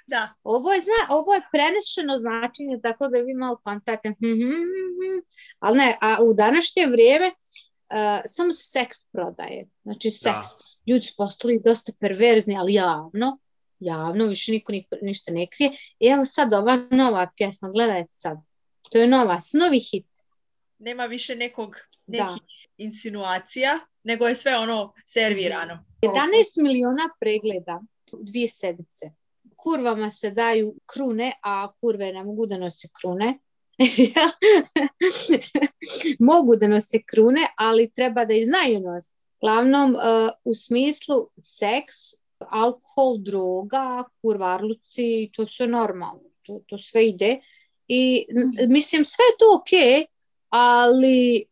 Da. 0.14 0.34
Ovo 0.42 0.72
je, 0.72 0.80
zna, 0.80 1.16
ovo 1.16 1.34
je 1.34 1.40
prenešeno 1.52 2.18
značenje, 2.18 2.80
tako 2.82 3.08
da 3.08 3.18
vi 3.18 3.34
malo 3.34 3.56
kontate. 3.64 4.08
hm, 4.08 4.32
hm, 4.40 4.64
hm. 4.98 5.20
Ali 5.58 5.78
ne, 5.78 5.98
a 6.00 6.16
u 6.22 6.34
današnje 6.34 6.86
vrijeme 6.86 7.26
uh, 7.26 8.22
samo 8.26 8.52
se 8.52 8.64
seks 8.64 9.04
prodaje. 9.12 9.68
Znači 9.82 10.10
seks. 10.10 10.48
Ljudi 10.86 11.00
su 11.00 11.14
postali 11.16 11.62
dosta 11.64 11.92
perverzni, 12.00 12.56
ali 12.58 12.74
javno. 12.74 13.38
Javno, 13.80 14.26
više 14.26 14.52
niko, 14.52 14.72
niko 14.72 14.96
ništa 15.02 15.32
ne 15.32 15.46
krije. 15.46 15.70
I 15.98 16.06
evo 16.06 16.24
sad 16.24 16.52
ova 16.54 16.86
nova 16.90 17.30
pjesma, 17.36 17.70
gledajte 17.70 18.12
sad. 18.12 18.36
To 18.92 18.98
je 18.98 19.06
nova, 19.06 19.38
novi 19.52 19.80
hit. 19.80 20.06
Nema 20.78 21.06
više 21.06 21.36
nekog, 21.36 21.76
Da. 22.06 22.24
nekih 22.24 22.68
insinuacija, 22.76 23.78
nego 24.02 24.26
je 24.26 24.34
sve 24.34 24.58
ono 24.58 24.92
servirano. 25.06 25.84
11 26.02 26.62
miliona 26.62 27.08
pregleda 27.20 27.80
u 28.12 28.18
dvije 28.22 28.48
sedmice. 28.48 29.06
Kurvama 29.56 30.10
se 30.10 30.30
daju 30.30 30.74
krune, 30.86 31.32
a 31.42 31.72
kurve 31.80 32.12
ne 32.12 32.24
mogu 32.24 32.46
da 32.46 32.58
nose 32.58 32.88
krune. 33.00 33.38
mogu 36.30 36.56
da 36.56 36.68
nose 36.68 37.02
krune, 37.06 37.46
ali 37.56 37.90
treba 37.90 38.24
da 38.24 38.34
i 38.34 38.44
znaju 38.44 38.80
nositi. 38.80 39.24
Glavnom, 39.40 39.94
uh, 39.94 40.00
u 40.44 40.54
smislu 40.54 41.28
seks, 41.42 41.94
alkohol, 42.38 43.18
droga, 43.18 44.04
kurvarluci, 44.22 45.30
to 45.32 45.46
sve 45.46 45.66
normalno, 45.66 46.30
to, 46.42 46.60
to 46.66 46.78
sve 46.78 47.08
ide. 47.08 47.40
I 47.88 48.26
n- 48.28 48.72
mislim, 48.72 49.04
sve 49.04 49.22
je 49.22 49.36
to 49.38 49.44
ok, 49.56 50.08
ali 50.48 51.44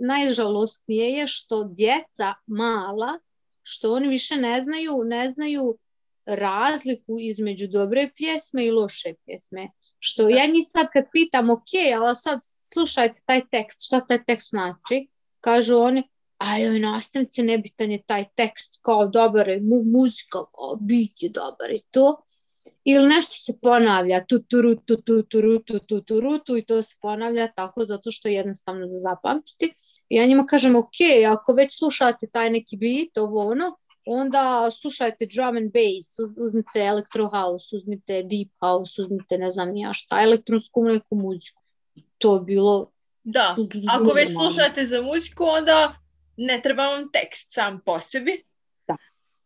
najžalostnije 0.00 1.12
je 1.12 1.26
što 1.26 1.64
djeca 1.64 2.34
mala, 2.46 3.18
što 3.62 3.92
oni 3.92 4.08
više 4.08 4.36
ne 4.36 4.62
znaju, 4.62 5.04
ne 5.04 5.30
znaju 5.30 5.78
razliku 6.26 7.16
između 7.20 7.68
dobre 7.68 8.10
pjesme 8.16 8.66
i 8.66 8.70
loše 8.70 9.14
pjesme. 9.26 9.68
Što 9.98 10.28
ja 10.28 10.46
njih 10.46 10.64
sad 10.68 10.86
kad 10.92 11.04
pitam, 11.12 11.50
ok, 11.50 11.72
ali 12.00 12.16
sad 12.16 12.38
slušajte 12.72 13.20
taj 13.26 13.48
tekst, 13.50 13.86
šta 13.86 14.06
taj 14.06 14.24
tekst 14.24 14.50
znači? 14.50 15.08
Kažu 15.40 15.76
oni, 15.76 16.02
a 16.38 16.58
joj, 16.58 16.78
nastavnice, 16.78 17.42
nebitan 17.42 17.90
je 17.90 18.02
taj 18.06 18.24
tekst, 18.36 18.78
kao 18.82 19.06
dobar 19.08 19.48
je 19.48 19.60
mu, 19.60 19.82
muzika, 19.84 20.38
kao 20.54 20.76
bit 20.80 21.22
je 21.22 21.28
dobar 21.28 21.70
i 21.70 21.82
to. 21.90 22.22
Ili 22.84 23.08
nešto 23.08 23.34
se 23.34 23.52
ponavlja, 23.62 24.24
tu, 24.26 24.38
tu, 24.38 24.62
ru, 24.62 24.74
tu, 24.76 24.96
tu, 24.96 25.22
tu, 25.22 25.40
ru, 25.40 25.58
tu, 25.58 25.78
tu, 25.78 26.00
tu, 26.00 26.20
ru, 26.20 26.38
tu, 26.38 26.56
i 26.56 26.64
to 26.64 26.82
se 26.82 26.96
ponavlja 27.00 27.52
tako 27.52 27.84
zato 27.84 28.10
što 28.10 28.28
je 28.28 28.34
jednostavno 28.34 28.86
za 28.86 28.98
zapamtiti. 28.98 29.74
I 30.08 30.16
ja 30.16 30.26
njima 30.26 30.46
kažem, 30.46 30.76
ok, 30.76 30.98
ako 31.28 31.52
već 31.52 31.78
slušate 31.78 32.26
taj 32.26 32.50
neki 32.50 32.76
beat, 32.76 33.18
ovo 33.18 33.46
ono, 33.50 33.76
onda 34.06 34.70
slušajte 34.80 35.26
drum 35.26 35.56
and 35.56 35.72
bass, 35.72 36.18
uz- 36.18 36.46
uzmite 36.46 36.80
electro 36.80 37.30
house, 37.30 37.76
uzmite 37.76 38.22
deep 38.22 38.50
house, 38.60 39.02
uzmite 39.02 39.38
ne 39.38 39.50
znam 39.50 39.76
ja 39.76 39.92
šta, 39.92 40.22
elektronsku 40.22 40.84
neku 40.84 41.16
muziku. 41.16 41.62
To 42.18 42.36
je 42.36 42.42
bilo... 42.42 42.90
Da, 43.26 43.56
ako 43.88 44.12
već 44.14 44.32
slušate 44.32 44.84
za 44.86 45.02
muziku, 45.02 45.44
onda 45.44 45.96
ne 46.36 46.60
treba 46.62 46.86
vam 46.86 47.12
tekst 47.12 47.52
sam 47.52 47.80
po 47.84 48.00
sebi. 48.00 48.44
Da. 48.88 48.96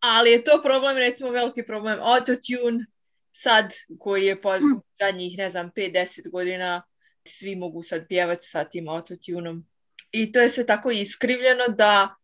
Ali 0.01 0.31
je 0.31 0.45
to 0.45 0.61
problem, 0.63 0.97
recimo 0.97 1.31
veliki 1.31 1.63
problem, 1.67 1.99
autotune 2.03 2.87
sad 3.33 3.75
koji 3.99 4.27
je 4.27 4.43
po 4.43 4.57
Hm. 4.59 4.65
zadnjih, 5.01 5.39
ne 5.39 5.51
znam, 5.51 5.71
5-10 5.71 6.31
godina 6.31 6.83
svi 7.27 7.57
mogu 7.57 7.83
sad 7.83 8.09
pjevati 8.09 8.47
sa 8.47 8.65
tim 8.65 8.89
autotunom. 8.89 9.67
I 10.13 10.33
to 10.33 10.41
je 10.41 10.49
sve 10.49 10.67
tako 10.67 10.91
iskrivljeno 10.91 11.65
da 11.69 12.15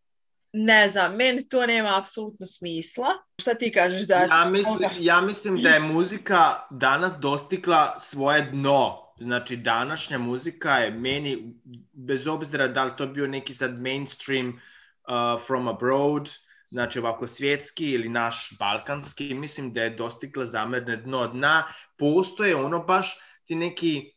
ne 0.55 0.89
znam, 0.89 1.15
meni 1.15 1.49
to 1.49 1.65
nema 1.65 1.97
apsolutno 1.97 2.45
smisla. 2.45 3.07
Šta 3.41 3.53
ti 3.53 3.71
kažeš 3.71 4.07
da... 4.07 4.15
Ja 4.15 4.49
mislim, 4.51 4.89
ja 4.99 5.21
mislim 5.21 5.61
da 5.61 5.69
je 5.69 5.79
muzika 5.79 6.53
danas 6.69 7.13
dostigla 7.19 7.99
svoje 7.99 8.41
dno. 8.41 9.05
Znači, 9.19 9.57
današnja 9.57 10.17
muzika 10.17 10.77
je 10.77 10.91
meni, 10.91 11.55
bez 11.93 12.27
obzira 12.27 12.67
da 12.67 12.83
li 12.83 12.91
to 12.97 13.07
bio 13.07 13.27
neki 13.27 13.53
sad 13.53 13.81
mainstream 13.81 14.47
uh, 14.49 15.41
from 15.45 15.67
abroad, 15.67 16.29
znači 16.69 16.99
ovako 16.99 17.27
svjetski 17.27 17.91
ili 17.91 18.09
naš 18.09 18.57
balkanski, 18.59 19.33
mislim 19.33 19.73
da 19.73 19.81
je 19.81 19.89
dostigla 19.89 20.45
zamerne 20.45 20.97
dno 20.97 21.27
dna. 21.27 21.63
Postoje 21.97 22.55
ono 22.55 22.79
baš 22.79 23.19
ti 23.43 23.55
neki 23.55 24.11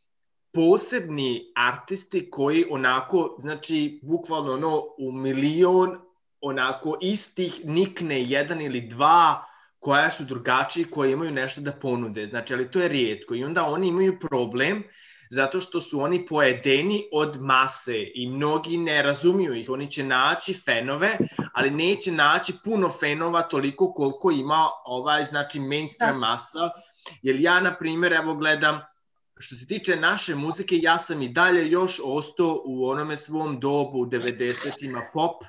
posebni 0.53 1.53
artisti 1.57 2.30
koji 2.30 2.64
onako, 2.70 3.36
znači, 3.39 4.01
bukvalno 4.03 4.53
ono 4.53 4.82
u 4.99 5.12
milion 5.12 6.07
onako 6.41 6.99
istih 7.01 7.61
nikne 7.64 8.22
jedan 8.22 8.61
ili 8.61 8.80
dva 8.80 9.45
koja 9.78 10.11
su 10.11 10.24
drugačiji, 10.24 10.84
koji 10.84 11.12
imaju 11.12 11.30
nešto 11.30 11.61
da 11.61 11.72
ponude. 11.72 12.26
Znači, 12.26 12.55
ali 12.55 12.70
to 12.70 12.80
je 12.80 12.89
rijetko. 12.89 13.34
I 13.34 13.45
onda 13.45 13.64
oni 13.66 13.89
imaju 13.89 14.18
problem 14.20 14.82
zato 15.30 15.61
što 15.61 15.80
su 15.80 16.01
oni 16.01 16.26
pojedeni 16.26 17.05
od 17.12 17.41
mase 17.41 18.07
i 18.14 18.28
mnogi 18.28 18.76
ne 18.76 19.03
razumiju 19.03 19.55
ih. 19.55 19.70
Oni 19.70 19.91
će 19.91 20.05
naći 20.05 20.55
fenove, 20.55 21.18
ali 21.53 21.70
neće 21.70 22.12
naći 22.12 22.53
puno 22.64 22.89
fenova 22.89 23.43
toliko 23.43 23.93
koliko 23.93 24.30
ima 24.30 24.68
ovaj, 24.84 25.24
znači, 25.24 25.61
mainstream 25.61 26.20
Da. 26.20 26.26
masa. 26.26 26.70
Jer 27.22 27.41
ja, 27.41 27.61
na 27.61 27.76
primjer, 27.76 28.12
evo 28.12 28.34
gledam, 28.34 28.80
što 29.39 29.57
se 29.57 29.66
tiče 29.66 29.97
naše 29.97 30.34
muzike, 30.34 30.78
ja 30.78 30.99
sam 30.99 31.22
i 31.22 31.28
dalje 31.28 31.70
još 31.70 32.01
ostao 32.05 32.62
u 32.64 32.89
onome 32.89 33.16
svom 33.16 33.61
dobu, 33.61 33.99
u 33.99 34.07
90-ima 34.07 35.03
pop, 35.12 35.45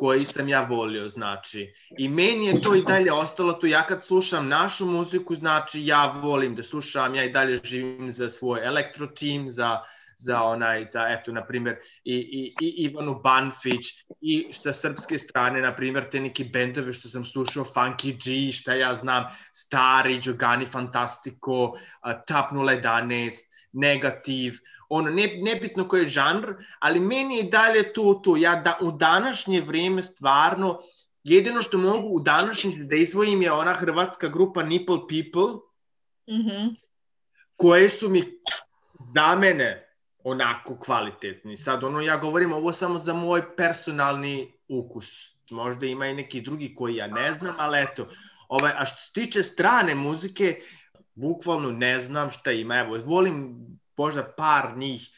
koji 0.00 0.24
sam 0.24 0.48
ja 0.48 0.60
volio, 0.64 1.08
znači. 1.08 1.74
I 1.98 2.08
meni 2.08 2.46
je 2.46 2.60
to 2.60 2.74
i 2.74 2.82
dalje 2.82 3.12
ostalo 3.12 3.52
tu. 3.52 3.66
Ja 3.66 3.82
kad 3.86 4.04
slušam 4.04 4.48
našu 4.48 4.86
muziku, 4.86 5.36
znači 5.36 5.86
ja 5.86 6.06
volim 6.22 6.54
da 6.54 6.62
slušam, 6.62 7.14
ja 7.14 7.24
i 7.24 7.32
dalje 7.32 7.60
živim 7.64 8.10
za 8.10 8.30
svoj 8.30 8.64
elektro 8.64 9.06
team, 9.06 9.50
za, 9.50 9.78
za 10.16 10.42
onaj, 10.42 10.84
za, 10.84 11.04
eto, 11.08 11.32
na 11.32 11.44
primjer, 11.44 11.76
i, 12.04 12.14
i, 12.14 12.54
i 12.60 12.84
Ivanu 12.84 13.20
Banfić, 13.20 13.92
i 14.20 14.46
sa 14.52 14.72
srpske 14.72 15.18
strane, 15.18 15.60
na 15.60 15.74
primjer, 15.76 16.08
te 16.10 16.20
neki 16.20 16.44
bendove 16.44 16.92
što 16.92 17.08
sam 17.08 17.24
slušao, 17.24 17.64
Funky 17.64 18.16
G, 18.24 18.52
šta 18.52 18.74
ja 18.74 18.94
znam, 18.94 19.28
Stari, 19.52 20.20
Giogani 20.20 20.66
Fantastico, 20.66 21.72
a, 22.00 22.22
Tap 22.22 22.52
011, 22.52 23.49
Negativ, 23.72 24.58
ono, 24.88 25.10
ne, 25.10 25.38
nebitno 25.42 25.88
koji 25.88 26.02
je 26.02 26.08
žanr, 26.08 26.54
ali 26.78 27.00
meni 27.00 27.36
je 27.36 27.42
dalje 27.42 27.92
to, 27.92 28.20
to, 28.24 28.36
ja 28.36 28.56
da, 28.56 28.78
u 28.80 28.92
današnje 28.92 29.60
vrijeme 29.60 30.02
stvarno, 30.02 30.80
jedino 31.24 31.62
što 31.62 31.78
mogu 31.78 32.08
u 32.08 32.20
današnjici 32.20 32.84
da 32.84 32.96
izvojim 32.96 33.42
je 33.42 33.52
ona 33.52 33.72
hrvatska 33.72 34.28
grupa 34.28 34.62
Nipple 34.62 34.98
People, 35.08 35.60
Mhm. 36.30 36.66
koje 37.56 37.88
su 37.88 38.08
mi 38.08 38.22
za 39.14 39.36
mene 39.36 39.86
onako 40.24 40.78
kvalitetni. 40.78 41.56
Sad, 41.56 41.84
ono, 41.84 42.00
ja 42.00 42.16
govorim 42.16 42.52
ovo 42.52 42.72
samo 42.72 42.98
za 42.98 43.14
moj 43.14 43.56
personalni 43.56 44.52
ukus. 44.68 45.06
Možda 45.50 45.86
ima 45.86 46.06
i 46.06 46.14
neki 46.14 46.40
drugi 46.40 46.74
koji 46.74 46.96
ja 46.96 47.06
ne 47.06 47.32
znam, 47.32 47.54
ali 47.58 47.78
eto. 47.82 48.06
Ovaj, 48.48 48.72
a 48.76 48.84
što 48.84 49.02
se 49.02 49.12
tiče 49.12 49.42
strane 49.42 49.94
muzike, 49.94 50.60
bukvalno 51.14 51.70
ne 51.70 52.00
znam 52.00 52.30
šta 52.30 52.52
ima. 52.52 52.78
Evo, 52.78 52.98
volim 53.04 53.56
možda 53.96 54.34
par 54.36 54.76
njih 54.76 55.08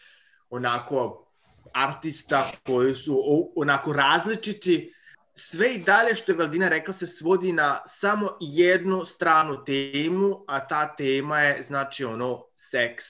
onako 0.51 1.29
artista 1.75 2.51
koji 2.67 2.95
su 2.95 3.23
onako 3.57 3.93
različiti. 3.93 4.95
Sve 5.35 5.75
i 5.75 5.79
dalje 5.79 6.15
što 6.15 6.33
je 6.33 6.39
Valdina 6.39 6.69
rekla 6.69 6.93
se 6.95 7.07
svodi 7.07 7.53
na 7.53 7.81
samo 7.87 8.29
jednu 8.41 9.05
stranu 9.05 9.65
temu, 9.65 10.45
a 10.49 10.67
ta 10.67 10.97
tema 10.97 11.39
je 11.39 11.63
znači 11.63 12.05
ono 12.05 12.45
seks. 12.55 13.07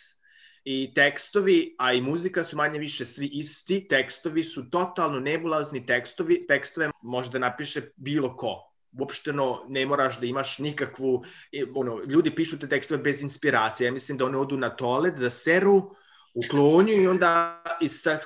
I 0.64 0.95
tekstovi, 0.95 1.74
a 1.78 1.93
i 1.93 2.01
muzika 2.01 2.45
su 2.45 2.57
manje 2.57 2.78
više 2.78 3.05
svi 3.05 3.26
isti, 3.33 3.89
tekstovi 3.89 4.45
su 4.45 4.70
totalno 4.70 5.20
nebulazni 5.20 5.87
tekstovi, 5.87 6.41
tekstove 6.49 6.91
možda 7.03 7.39
napiše 7.39 7.80
bilo 7.97 8.37
ko. 8.37 8.71
Uopšteno 8.99 9.64
ne 9.68 9.86
moraš 9.86 10.20
da 10.20 10.26
imaš 10.26 10.59
nikakvu, 10.59 11.24
e, 11.53 11.64
ono, 11.74 12.01
ljudi 12.07 12.34
pišu 12.34 12.59
te 12.59 12.68
tekstove 12.68 13.03
bez 13.03 13.22
inspiracije. 13.22 13.86
Ja 13.86 13.93
mislim 13.93 14.18
da 14.18 14.24
one 14.24 14.38
odu 14.38 14.57
na 14.57 14.68
toalet, 14.68 15.14
da 15.14 15.30
seru, 15.30 15.95
u 16.34 16.40
klonju 16.51 16.93
i 16.93 17.07
onda 17.07 17.62
iz 17.80 18.01
sa, 18.01 18.18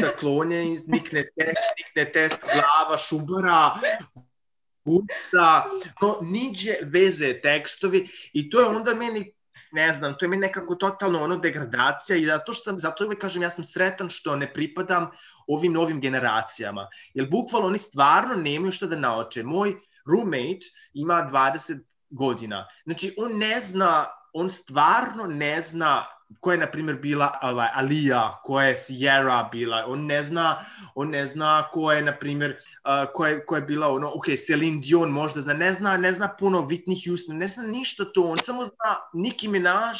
sa 0.00 0.10
klonja 0.18 0.56
nikne, 0.86 1.22
te, 1.36 1.54
nikne 1.78 2.12
test 2.12 2.36
glava 2.42 2.98
šubara, 2.98 3.70
gusta, 4.84 5.70
no 6.02 6.18
niđe 6.22 6.76
veze 6.82 7.40
tekstovi 7.40 8.08
i 8.32 8.50
to 8.50 8.60
je 8.60 8.66
onda 8.66 8.94
meni 8.94 9.32
ne 9.72 9.92
znam, 9.92 10.14
to 10.18 10.24
je 10.24 10.28
meni 10.28 10.40
nekako 10.40 10.74
totalno 10.74 11.22
ono 11.22 11.36
degradacija 11.36 12.16
i 12.16 12.26
zato 12.26 12.52
što 12.52 12.78
zato 12.78 13.04
uvek 13.04 13.18
kažem 13.18 13.42
ja 13.42 13.50
sam 13.50 13.64
sretan 13.64 14.08
što 14.08 14.36
ne 14.36 14.52
pripadam 14.52 15.10
ovim 15.46 15.72
novim 15.72 16.00
generacijama, 16.00 16.88
jer 17.14 17.28
bukvalno 17.30 17.68
oni 17.68 17.78
stvarno 17.78 18.34
nemaju 18.34 18.72
šta 18.72 18.86
da 18.86 18.96
nauče. 18.96 19.42
Moj 19.42 19.74
roommate 20.10 20.66
ima 20.94 21.28
20 21.32 21.78
godina, 22.10 22.66
znači 22.84 23.14
on 23.18 23.38
ne 23.38 23.60
zna, 23.60 24.06
on 24.32 24.50
stvarno 24.50 25.26
ne 25.26 25.62
zna 25.62 26.04
ko 26.40 26.52
je 26.52 26.58
na 26.58 26.66
primjer 26.70 26.98
bila 26.98 27.38
ovaj, 27.42 27.68
Alija, 27.74 28.40
ko 28.44 28.60
je 28.60 28.76
Sierra 28.76 29.48
bila, 29.52 29.84
on 29.86 30.06
ne 30.06 30.22
zna, 30.22 30.64
on 30.94 31.10
ne 31.10 31.26
zna 31.26 31.68
ko 31.72 31.92
je 31.92 32.02
na 32.02 32.12
primjer, 32.12 32.50
uh, 32.50 33.12
ko, 33.14 33.26
je, 33.26 33.46
ko 33.46 33.56
je 33.56 33.62
bila 33.62 33.88
ono, 33.88 34.12
ok, 34.14 34.26
Celine 34.46 34.80
Dion 34.80 35.10
možda 35.10 35.40
zna, 35.40 35.54
ne 35.54 35.72
zna, 35.72 35.96
ne 35.96 36.12
zna 36.12 36.28
puno 36.38 36.60
Whitney 36.60 37.08
Houston, 37.08 37.38
ne 37.38 37.48
zna 37.48 37.62
ništa 37.62 38.04
to, 38.14 38.22
on 38.22 38.38
samo 38.38 38.64
zna 38.64 38.96
Nicki 39.12 39.48
Minaj, 39.48 39.94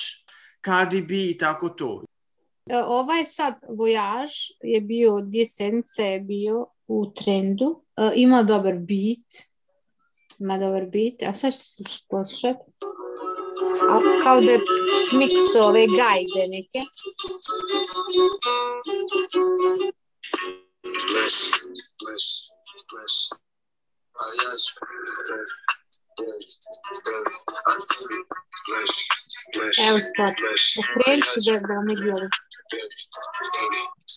Cardi 0.64 1.02
B 1.02 1.14
i 1.14 1.38
tako 1.38 1.68
to. 1.68 2.04
E, 2.66 2.78
Ovaj 2.78 3.24
sad 3.24 3.54
vojaž 3.78 4.30
je 4.62 4.80
bio, 4.80 5.20
dvije 5.20 5.46
sedmice 5.46 6.02
je 6.02 6.20
bio 6.20 6.66
u 6.86 7.12
trendu, 7.12 7.86
E, 7.96 8.12
ima 8.14 8.42
dobar 8.42 8.74
beat, 8.74 9.55
ima 10.40 10.58
dobar 10.58 10.84
beat, 10.92 11.22
a 11.30 11.34
sad 11.34 11.52
ću 11.90 11.98
poslušati. 12.10 12.64
A 13.90 14.00
kao 14.22 14.40
da 14.40 14.52
je 14.52 14.60
smikso 15.08 15.58
ove 15.68 15.86
gajde 15.86 16.42
neke. 16.56 16.80
Bless, 20.82 21.36
bless, 22.02 22.26
bless. 22.90 23.16
Yes, 24.42 24.62
bless, 26.16 26.44
bless, 27.64 27.84
bless, 28.66 28.92
bless, 29.54 29.78
Evo 29.88 29.98
sad, 30.16 30.32
bless. 30.40 30.64
okrenut 30.80 31.26
ću 31.32 31.40
da, 31.46 31.54
da 31.66 31.72
vam 31.74 31.86
ne 31.90 31.94
dijeli. 32.00 32.28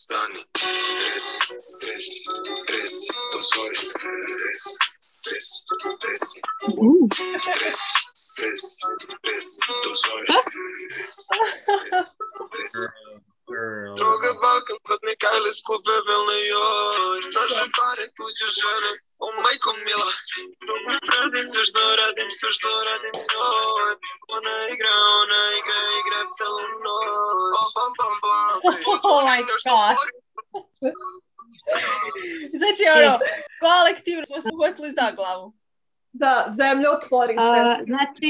Stani, 0.01 0.39
stres, 0.49 1.25
stres, 1.77 2.05
stres, 2.57 2.93
dozvoli, 3.31 3.75
stres, 3.93 4.61
stres, 5.19 5.45
stres, 5.95 6.23
Mm. 6.81 7.05
stres, 7.13 7.79
stres, 8.31 8.61
stres, 9.13 9.45
dozvoli, 9.83 10.25
stres, 10.45 11.11
stres, 11.23 11.57
stres. 11.85 12.73
Droga 13.99 14.31
Balkan, 14.43 14.77
kladne 14.85 15.13
kajle 15.23 15.51
skupe 15.59 15.95
velne 16.07 16.37
joj 16.51 17.17
Naše 17.37 17.65
pare, 17.77 18.05
tuđe 18.17 18.47
žene, 18.59 18.91
o 19.25 19.27
majko 19.43 19.71
mila 19.85 20.11
Drugo 20.63 20.95
radim 21.11 21.45
sve 21.51 21.63
što 21.69 21.81
radim, 22.01 22.29
sve 22.37 22.49
što 22.57 22.69
radim 22.87 23.15
joj 23.33 23.93
Ona 24.35 24.55
igra, 24.73 24.95
ona 25.23 25.41
igra, 25.59 25.79
igra 25.99 26.21
celu 26.35 26.65
noć 26.83 27.09
Bam, 27.55 27.69
bam, 27.75 27.91
bam, 27.99 28.15
bam 28.23 28.39
Oh 29.03 29.21
my 29.29 29.39
God. 29.49 29.59
Znači, 32.59 32.83
ono, 32.95 33.19
kolektivno 33.65 34.25
smo 34.25 34.41
se 34.41 34.49
uhvatili 34.53 34.91
za 34.91 35.11
glavu. 35.11 35.53
Da, 36.11 36.33
zemlja 36.57 36.91
otvori 36.91 37.35
A, 37.37 37.75
se. 37.77 37.83
znači, 37.85 38.29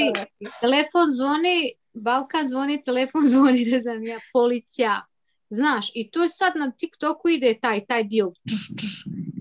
telefon 0.60 1.06
zvoni, 1.10 1.72
Balkan 1.92 2.48
zvoni, 2.48 2.84
telefon 2.84 3.22
zvoni, 3.32 3.64
ne 3.64 3.80
znam 3.80 4.04
ja, 4.06 4.20
policija. 4.32 5.06
Znaš, 5.50 5.90
i 5.94 6.10
to 6.10 6.22
je 6.22 6.28
sad 6.28 6.52
na 6.56 6.72
TikToku 6.72 7.28
ide 7.28 7.58
taj, 7.62 7.86
taj 7.86 8.04
dio. 8.04 8.32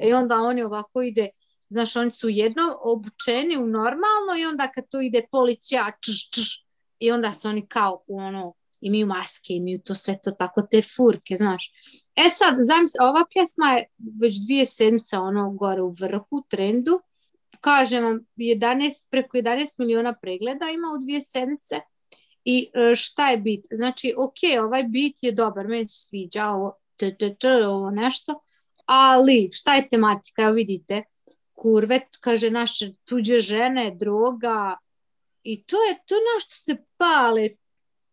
I 0.03 0.13
onda 0.13 0.35
oni 0.35 0.63
ovako 0.63 1.01
ide, 1.01 1.29
znaš, 1.69 1.95
oni 1.95 2.11
su 2.11 2.29
jedno 2.29 2.77
obučeni 2.81 3.57
u 3.57 3.67
normalno 3.67 4.37
i 4.39 4.45
onda 4.45 4.71
kad 4.71 4.89
to 4.89 5.01
ide 5.01 5.25
policija, 5.31 5.91
čš, 6.01 6.29
čš, 6.29 6.65
i 6.99 7.11
onda 7.11 7.31
su 7.31 7.47
oni 7.47 7.67
kao 7.67 8.03
u 8.07 8.19
ono, 8.19 8.53
imaju 8.81 9.07
maske, 9.07 9.53
imaju 9.53 9.81
to 9.85 9.95
sve 9.95 10.19
to 10.23 10.31
tako, 10.31 10.61
te 10.61 10.81
furke, 10.81 11.37
znaš. 11.37 11.71
E 12.15 12.29
sad, 12.29 12.55
zamisli, 12.59 12.97
ova 13.01 13.25
pjesma 13.33 13.71
je 13.71 13.85
već 14.21 14.35
dvije 14.45 14.65
sedmice 14.65 15.17
ono 15.17 15.51
gore 15.51 15.81
u 15.81 15.89
vrhu, 16.01 16.43
trendu, 16.49 17.01
kažem 17.61 18.03
vam, 18.03 18.19
11, 18.37 19.09
preko 19.09 19.37
11 19.37 19.65
miliona 19.77 20.13
pregleda 20.21 20.69
ima 20.69 20.87
u 20.95 21.03
dvije 21.03 21.21
sedmice 21.21 21.75
i 22.45 22.69
e, 22.73 22.95
šta 22.95 23.29
je 23.31 23.37
bit? 23.37 23.65
Znači, 23.71 24.13
ok, 24.17 24.63
ovaj 24.63 24.83
bit 24.83 25.23
je 25.23 25.31
dobar, 25.31 25.67
meni 25.67 25.85
se 25.85 26.07
sviđa 26.07 26.47
ovo, 26.47 26.73
t, 26.97 27.17
t, 27.17 27.35
t, 27.35 27.67
ovo 27.67 27.89
nešto, 27.91 28.39
ali 28.85 29.49
šta 29.53 29.75
je 29.75 29.89
tematika? 29.89 30.43
Evo 30.43 30.53
vidite, 30.53 31.03
kurve, 31.53 32.01
kaže 32.19 32.49
naše 32.49 32.91
tuđe 33.05 33.39
žene, 33.39 33.95
droga 33.95 34.77
i 35.43 35.63
to 35.63 35.77
je 35.83 35.95
to 36.05 36.15
na 36.15 36.39
što 36.39 36.55
se 36.55 36.75
pale. 36.97 37.49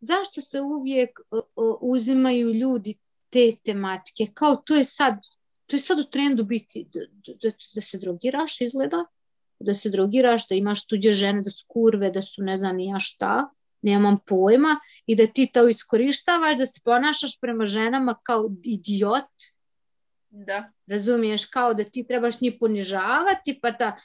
Zašto 0.00 0.40
se 0.40 0.60
uvijek 0.60 1.20
uh, 1.30 1.38
uh, 1.56 1.76
uzimaju 1.80 2.52
ljudi 2.52 2.94
te 3.30 3.52
tematike? 3.64 4.26
Kao 4.34 4.56
to 4.56 4.74
je 4.74 4.84
sad, 4.84 5.14
to 5.66 5.76
je 5.76 5.80
sad 5.80 5.98
u 5.98 6.04
trendu 6.04 6.44
biti 6.44 6.86
da, 6.92 7.00
da, 7.42 7.50
da 7.74 7.80
se 7.80 7.98
drogiraš 7.98 8.60
izgleda, 8.60 9.04
da 9.58 9.74
se 9.74 9.90
drogiraš, 9.90 10.48
da 10.48 10.54
imaš 10.54 10.86
tuđe 10.86 11.12
žene, 11.12 11.42
da 11.42 11.50
su 11.50 11.64
kurve, 11.68 12.10
da 12.10 12.22
su 12.22 12.42
ne 12.42 12.58
znam 12.58 12.78
ja 12.78 12.98
šta, 13.00 13.48
nemam 13.82 14.18
pojma, 14.26 14.76
i 15.06 15.16
da 15.16 15.26
ti 15.26 15.50
to 15.54 15.68
iskorištavaš, 15.68 16.58
da 16.58 16.66
se 16.66 16.80
ponašaš 16.84 17.40
prema 17.40 17.64
ženama 17.64 18.18
kao 18.22 18.50
idiot, 18.64 19.30
Da. 20.30 20.72
razumiješ, 20.86 21.46
kao 21.46 21.74
da 21.74 21.84
ti 21.84 22.04
trebaš 22.08 22.40
njih 22.40 22.56
ponižavati, 22.60 23.58
pa 23.62 23.70
da 23.70 23.96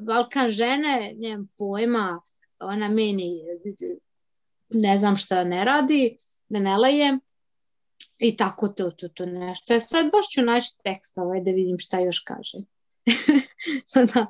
Balkan 0.00 0.48
žene, 0.48 1.14
nemam 1.16 1.48
pojma, 1.58 2.20
ona 2.58 2.88
meni 2.88 3.40
ne 4.68 4.98
znam 4.98 5.16
šta 5.16 5.44
ne 5.44 5.64
radi, 5.64 6.16
da 6.48 6.58
ne 6.60 6.76
lajem, 6.76 7.20
I 8.20 8.36
tako 8.36 8.68
to, 8.68 8.90
to, 8.90 9.08
to 9.08 9.26
nešto. 9.26 9.72
Ja 9.72 9.80
sad 9.80 10.10
baš 10.12 10.28
ću 10.28 10.42
naći 10.42 10.68
tekst 10.84 11.18
ovaj 11.18 11.40
da 11.40 11.50
vidim 11.50 11.78
šta 11.78 12.00
još 12.00 12.18
kaže. 12.18 12.58
da. 14.14 14.26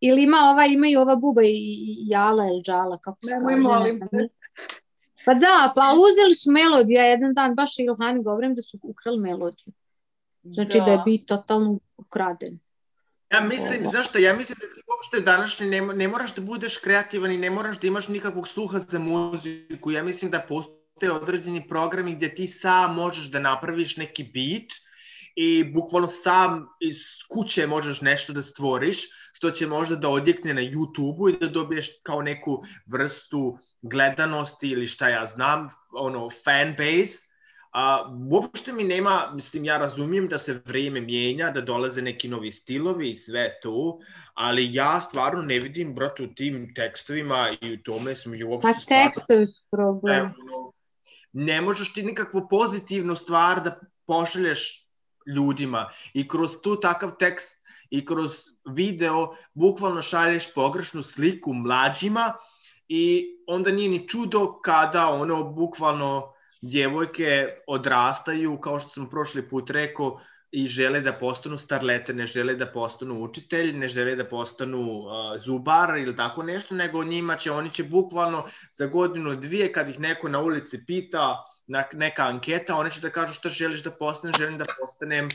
Ili 0.00 0.22
ima 0.22 0.36
ova, 0.52 0.66
ima 0.66 0.86
i 0.88 0.96
ova 0.96 1.16
buba 1.16 1.42
i, 1.42 1.48
i 1.48 2.08
jala 2.08 2.46
ili 2.46 2.62
džala, 2.62 2.98
kako 2.98 3.18
se 3.26 3.34
Nemoj, 3.34 3.54
kaže. 3.54 3.68
molim 3.68 4.00
te. 4.00 4.28
Pa 5.24 5.34
da, 5.34 5.72
pa 5.74 5.94
uzeli 6.08 6.34
su 6.34 6.50
melodiju, 6.50 6.96
ja 6.96 7.04
jedan 7.04 7.34
dan 7.34 7.54
baš 7.54 7.78
Ilhani 7.78 8.22
govorim 8.22 8.54
da 8.54 8.62
su 8.62 8.78
ukrali 8.82 9.20
melodiju. 9.20 9.74
Znači 10.42 10.78
da, 10.78 10.92
je 10.92 11.02
bit 11.04 11.26
totalno 11.26 11.78
ukraden. 11.96 12.58
Ja 13.32 13.40
mislim, 13.40 13.86
znaš 13.86 14.08
šta, 14.08 14.18
ja 14.18 14.36
mislim 14.36 14.56
da 14.60 14.66
ti 14.66 14.80
uopšte 14.88 15.20
današnji 15.20 15.66
ne, 15.66 15.80
ne 15.80 16.08
moraš 16.08 16.34
da 16.34 16.42
budeš 16.42 16.76
kreativan 16.76 17.32
i 17.32 17.38
ne 17.38 17.50
moraš 17.50 17.80
da 17.80 17.86
imaš 17.86 18.08
nikakvog 18.08 18.48
sluha 18.48 18.78
za 18.78 18.98
muziku. 18.98 19.90
Ja 19.90 20.02
mislim 20.02 20.30
da 20.30 20.44
postoje 20.48 21.12
određeni 21.12 21.68
programi 21.68 22.14
gdje 22.14 22.34
ti 22.34 22.46
sam 22.46 22.94
možeš 22.94 23.26
da 23.26 23.38
napraviš 23.38 23.96
neki 23.96 24.24
beat 24.24 24.72
i 25.40 25.64
bukvalno 25.64 26.08
sam 26.08 26.66
iz 26.80 26.96
kuće 27.28 27.66
možeš 27.66 28.00
nešto 28.00 28.32
da 28.32 28.42
stvoriš, 28.42 29.04
što 29.32 29.50
će 29.50 29.66
možda 29.66 29.96
da 29.96 30.08
odjekne 30.08 30.54
na 30.54 30.60
YouTube-u 30.60 31.28
i 31.28 31.36
da 31.38 31.46
dobiješ 31.46 31.90
kao 32.02 32.22
neku 32.22 32.62
vrstu 32.86 33.58
gledanosti 33.82 34.68
ili 34.68 34.86
šta 34.86 35.08
ja 35.08 35.26
znam, 35.26 35.68
ono, 35.92 36.30
fan 36.30 36.74
base, 36.78 37.28
A, 37.72 38.08
uopšte 38.30 38.72
mi 38.72 38.84
nema, 38.84 39.30
mislim, 39.34 39.64
ja 39.64 39.76
razumijem 39.78 40.28
da 40.28 40.38
se 40.38 40.54
vrijeme 40.64 41.00
mijenja, 41.00 41.50
da 41.50 41.60
dolaze 41.60 42.02
neki 42.02 42.28
novi 42.28 42.52
stilovi 42.52 43.10
i 43.10 43.14
sve 43.14 43.60
to, 43.62 43.98
ali 44.34 44.74
ja 44.74 45.00
stvarno 45.00 45.42
ne 45.42 45.58
vidim, 45.58 45.94
brate, 45.94 46.22
u 46.22 46.34
tim 46.34 46.72
tekstovima 46.74 47.50
i 47.60 47.74
u 47.74 47.82
tome 47.82 48.14
smo 48.14 48.34
i 48.34 48.44
uopšte 48.44 48.72
Pa 48.72 48.94
tekstovi 48.94 49.46
su 49.46 49.62
problem. 49.70 50.32
stvarno, 50.32 50.56
ono, 50.56 50.72
ne 51.32 51.60
možeš 51.60 51.92
ti 51.92 52.02
nikakvu 52.02 52.46
pozitivnu 52.50 53.16
stvar 53.16 53.62
da 53.62 53.80
pošalješ 54.06 54.87
ljudima. 55.34 55.88
I 56.14 56.28
kroz 56.28 56.50
tu 56.62 56.80
takav 56.80 57.10
tekst 57.18 57.58
i 57.90 58.06
kroz 58.06 58.30
video 58.70 59.36
bukvalno 59.54 60.02
šalješ 60.02 60.54
pogrešnu 60.54 61.02
sliku 61.02 61.52
mlađima 61.52 62.32
i 62.88 63.26
onda 63.46 63.70
nije 63.70 63.88
ni 63.88 64.08
čudo 64.08 64.60
kada 64.64 65.08
ono 65.08 65.44
bukvalno 65.44 66.32
djevojke 66.62 67.48
odrastaju, 67.66 68.60
kao 68.60 68.80
što 68.80 68.88
sam 68.88 69.10
prošli 69.10 69.48
put 69.48 69.70
rekao, 69.70 70.20
i 70.50 70.66
žele 70.66 71.00
da 71.00 71.12
postanu 71.12 71.58
starlete, 71.58 72.14
ne 72.14 72.26
žele 72.26 72.54
da 72.54 72.66
postanu 72.72 73.22
učitelj, 73.24 73.74
ne 73.76 73.88
žele 73.88 74.14
da 74.16 74.24
postanu 74.24 74.80
uh, 74.80 75.10
zubar 75.36 75.98
ili 75.98 76.16
tako 76.16 76.42
nešto, 76.42 76.74
nego 76.74 77.04
njima 77.04 77.36
će, 77.36 77.52
oni 77.52 77.70
će 77.70 77.84
bukvalno 77.84 78.44
za 78.72 78.86
godinu 78.86 79.36
dvije 79.36 79.72
kad 79.72 79.88
ih 79.88 80.00
neko 80.00 80.28
na 80.28 80.40
ulici 80.40 80.84
pita 80.86 81.44
neka 81.92 82.22
anketa, 82.22 82.76
oni 82.76 82.90
će 82.90 83.00
da 83.00 83.10
kažu 83.10 83.34
šta 83.34 83.48
želiš 83.48 83.82
da 83.82 83.90
postanem, 83.90 84.34
želim 84.38 84.58
da 84.58 84.66
postanem, 84.80 85.28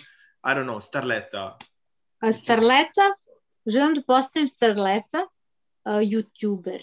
I 0.43 0.51
don't 0.55 0.65
know, 0.65 0.81
starleta. 0.81 1.57
A 2.19 2.31
starleta, 2.33 3.07
želim 3.65 3.93
da 3.93 4.01
postavim 4.07 4.49
starleta, 4.49 5.27
uh, 5.85 5.93
youtuber, 5.93 6.81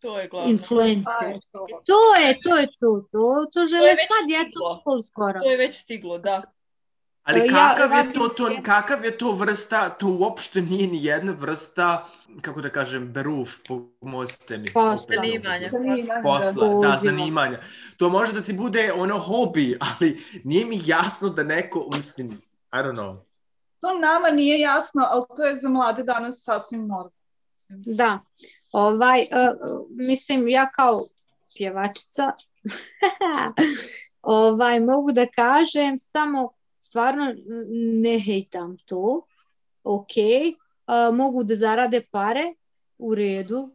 To 0.00 0.18
je 0.18 0.28
glavno. 0.28 0.50
influencer. 0.50 1.40
To. 1.52 2.14
Je, 2.20 2.40
to 2.42 2.56
je 2.56 2.66
to, 2.66 3.08
to, 3.12 3.46
to 3.52 3.64
žele 3.64 3.94
sva 4.06 4.26
djeca 4.28 4.56
u 4.66 4.80
školu 4.80 5.02
skoro. 5.02 5.40
To 5.40 5.50
je 5.50 5.56
već 5.56 5.76
stiglo, 5.76 6.18
da. 6.18 6.42
Ali 7.26 7.40
Ja- 7.40 7.74
kakav 7.74 7.90
ja 7.90 7.98
je 7.98 8.12
to, 8.12 8.28
to, 8.28 8.50
kakav 8.62 9.04
je 9.04 9.18
to 9.18 9.32
vrsta, 9.32 9.90
to 9.90 10.06
uopšte 10.06 10.62
nije 10.62 10.86
ni 10.86 11.04
jedna 11.04 11.32
vrsta, 11.38 12.06
kako 12.42 12.60
da 12.60 12.70
kažem, 12.70 13.12
beruf, 13.12 13.54
pomozite 14.00 14.58
mi. 14.58 14.72
Posla. 14.72 15.16
Zanimanja. 15.16 15.70
Posla, 16.22 16.52
da, 16.52 16.60
Poziva. 16.60 16.98
zanimanja. 17.02 17.60
To 17.96 18.08
može 18.08 18.32
da 18.32 18.42
ti 18.42 18.52
bude 18.52 18.92
ono 18.92 19.18
hobi, 19.18 19.78
ali 19.80 20.24
nije 20.44 20.66
mi 20.66 20.80
jasno 20.84 21.28
da 21.28 21.42
neko, 21.42 21.88
mislim, 21.96 22.26
I 22.72 22.76
don't 22.76 22.94
know. 22.96 23.16
To 23.80 23.98
nama 23.98 24.30
nije 24.30 24.60
jasno, 24.60 25.06
ali 25.10 25.24
to 25.36 25.44
je 25.44 25.56
za 25.56 25.68
mlade 25.68 26.02
danas 26.02 26.44
sasvim 26.44 26.80
normalno. 26.80 27.10
Da, 27.68 28.18
ovaj, 28.72 29.20
uh, 29.20 29.86
mislim, 29.90 30.48
ja 30.48 30.70
kao 30.70 31.06
pjevačica 31.56 32.32
ovaj, 34.22 34.80
mogu 34.80 35.12
da 35.12 35.26
kažem 35.26 35.98
samo 35.98 36.55
stvarno 36.86 37.34
ne 38.02 38.18
hejtam 38.18 38.76
to, 38.84 39.26
ok, 39.84 40.14
uh, 40.16 41.16
mogu 41.16 41.44
da 41.44 41.56
zarade 41.56 42.02
pare, 42.10 42.54
u 42.98 43.14
redu, 43.14 43.70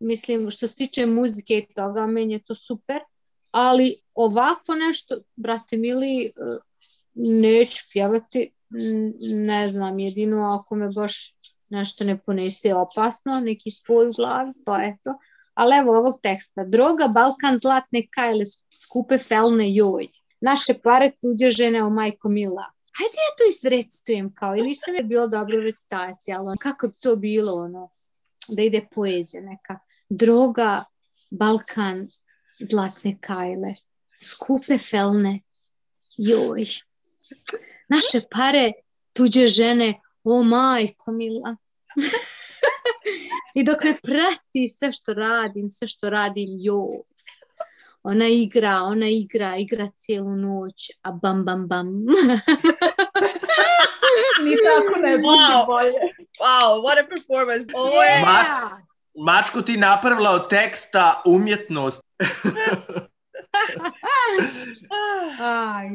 mislim 0.00 0.50
što 0.50 0.68
se 0.68 0.76
tiče 0.76 1.06
muzike 1.06 1.58
i 1.58 1.74
toga, 1.74 2.06
meni 2.06 2.32
je 2.32 2.44
to 2.44 2.54
super, 2.54 3.00
ali 3.50 3.96
ovako 4.14 4.74
nešto, 4.74 5.20
brate 5.36 5.76
mili, 5.76 6.32
neću 7.14 7.82
pjevati, 7.92 8.50
ne 9.20 9.68
znam, 9.68 9.98
jedino 9.98 10.58
ako 10.60 10.74
me 10.74 10.88
baš 10.88 11.34
nešto 11.68 12.04
ne 12.04 12.18
ponese 12.18 12.74
opasno, 12.74 13.40
neki 13.40 13.70
spoj 13.70 14.08
u 14.08 14.12
glavi, 14.12 14.52
pa 14.64 14.82
eto. 14.82 15.18
Ali 15.54 15.76
evo 15.76 15.96
ovog 15.98 16.14
teksta. 16.22 16.64
Droga, 16.64 17.08
Balkan, 17.08 17.56
zlatne 17.56 18.06
kajle, 18.10 18.44
skupe 18.82 19.18
felne 19.18 19.74
joj. 19.74 20.08
Naše 20.42 20.74
pare, 20.82 21.10
tuđe 21.22 21.50
žene, 21.50 21.84
o 21.84 21.90
majko 21.90 22.28
mila. 22.28 22.64
Hajde 22.98 23.18
ja 23.26 23.32
to 23.38 23.44
izrecitujem 23.50 24.34
kao, 24.34 24.56
i 24.56 24.62
nisam 24.62 24.94
je 24.94 25.02
bila 25.02 25.26
dobra 25.26 25.60
recitacija, 25.60 26.40
ali 26.40 26.58
kako 26.58 26.88
bi 26.88 26.94
to 27.00 27.16
bilo, 27.16 27.52
ono, 27.52 27.90
da 28.48 28.62
ide 28.62 28.86
poezija 28.94 29.42
neka. 29.42 29.78
Droga, 30.08 30.84
Balkan, 31.30 32.08
zlatne 32.60 33.16
kajle, 33.20 33.74
skupe 34.22 34.78
felne 34.78 35.40
joj. 36.16 36.66
Naše 37.88 38.26
pare, 38.30 38.72
tuđe 39.12 39.46
žene, 39.46 40.00
o 40.24 40.42
majko 40.42 41.12
mila. 41.12 41.56
I 43.54 43.64
dok 43.64 43.84
me 43.84 43.98
prati 44.02 44.68
sve 44.68 44.92
što 44.92 45.14
radim, 45.14 45.70
sve 45.70 45.88
što 45.88 46.10
radim, 46.10 46.48
jo. 46.60 47.02
Ona 48.02 48.28
igra, 48.28 48.80
ona 48.82 49.06
igra, 49.08 49.56
igra 49.56 49.86
cijelu 49.94 50.36
noć, 50.36 50.90
a 51.02 51.12
bam, 51.12 51.44
bam, 51.44 51.68
bam. 51.68 51.86
Ni 54.42 54.56
tako 54.56 54.98
ne 55.02 55.18
bude 55.18 55.28
Wow. 55.28 55.66
bolje. 55.66 55.92
Wow, 56.40 56.82
what 56.82 56.98
a 56.98 57.06
performance. 57.08 57.72
Ovo 57.74 58.02
je... 58.02 58.20
Ma- 58.20 58.78
Mačko 59.16 59.62
ti 59.62 59.76
napravila 59.76 60.30
od 60.30 60.48
teksta 60.48 61.22
umjetnost. 61.26 62.02
Ah. 62.20 62.26
Aj. 65.76 65.88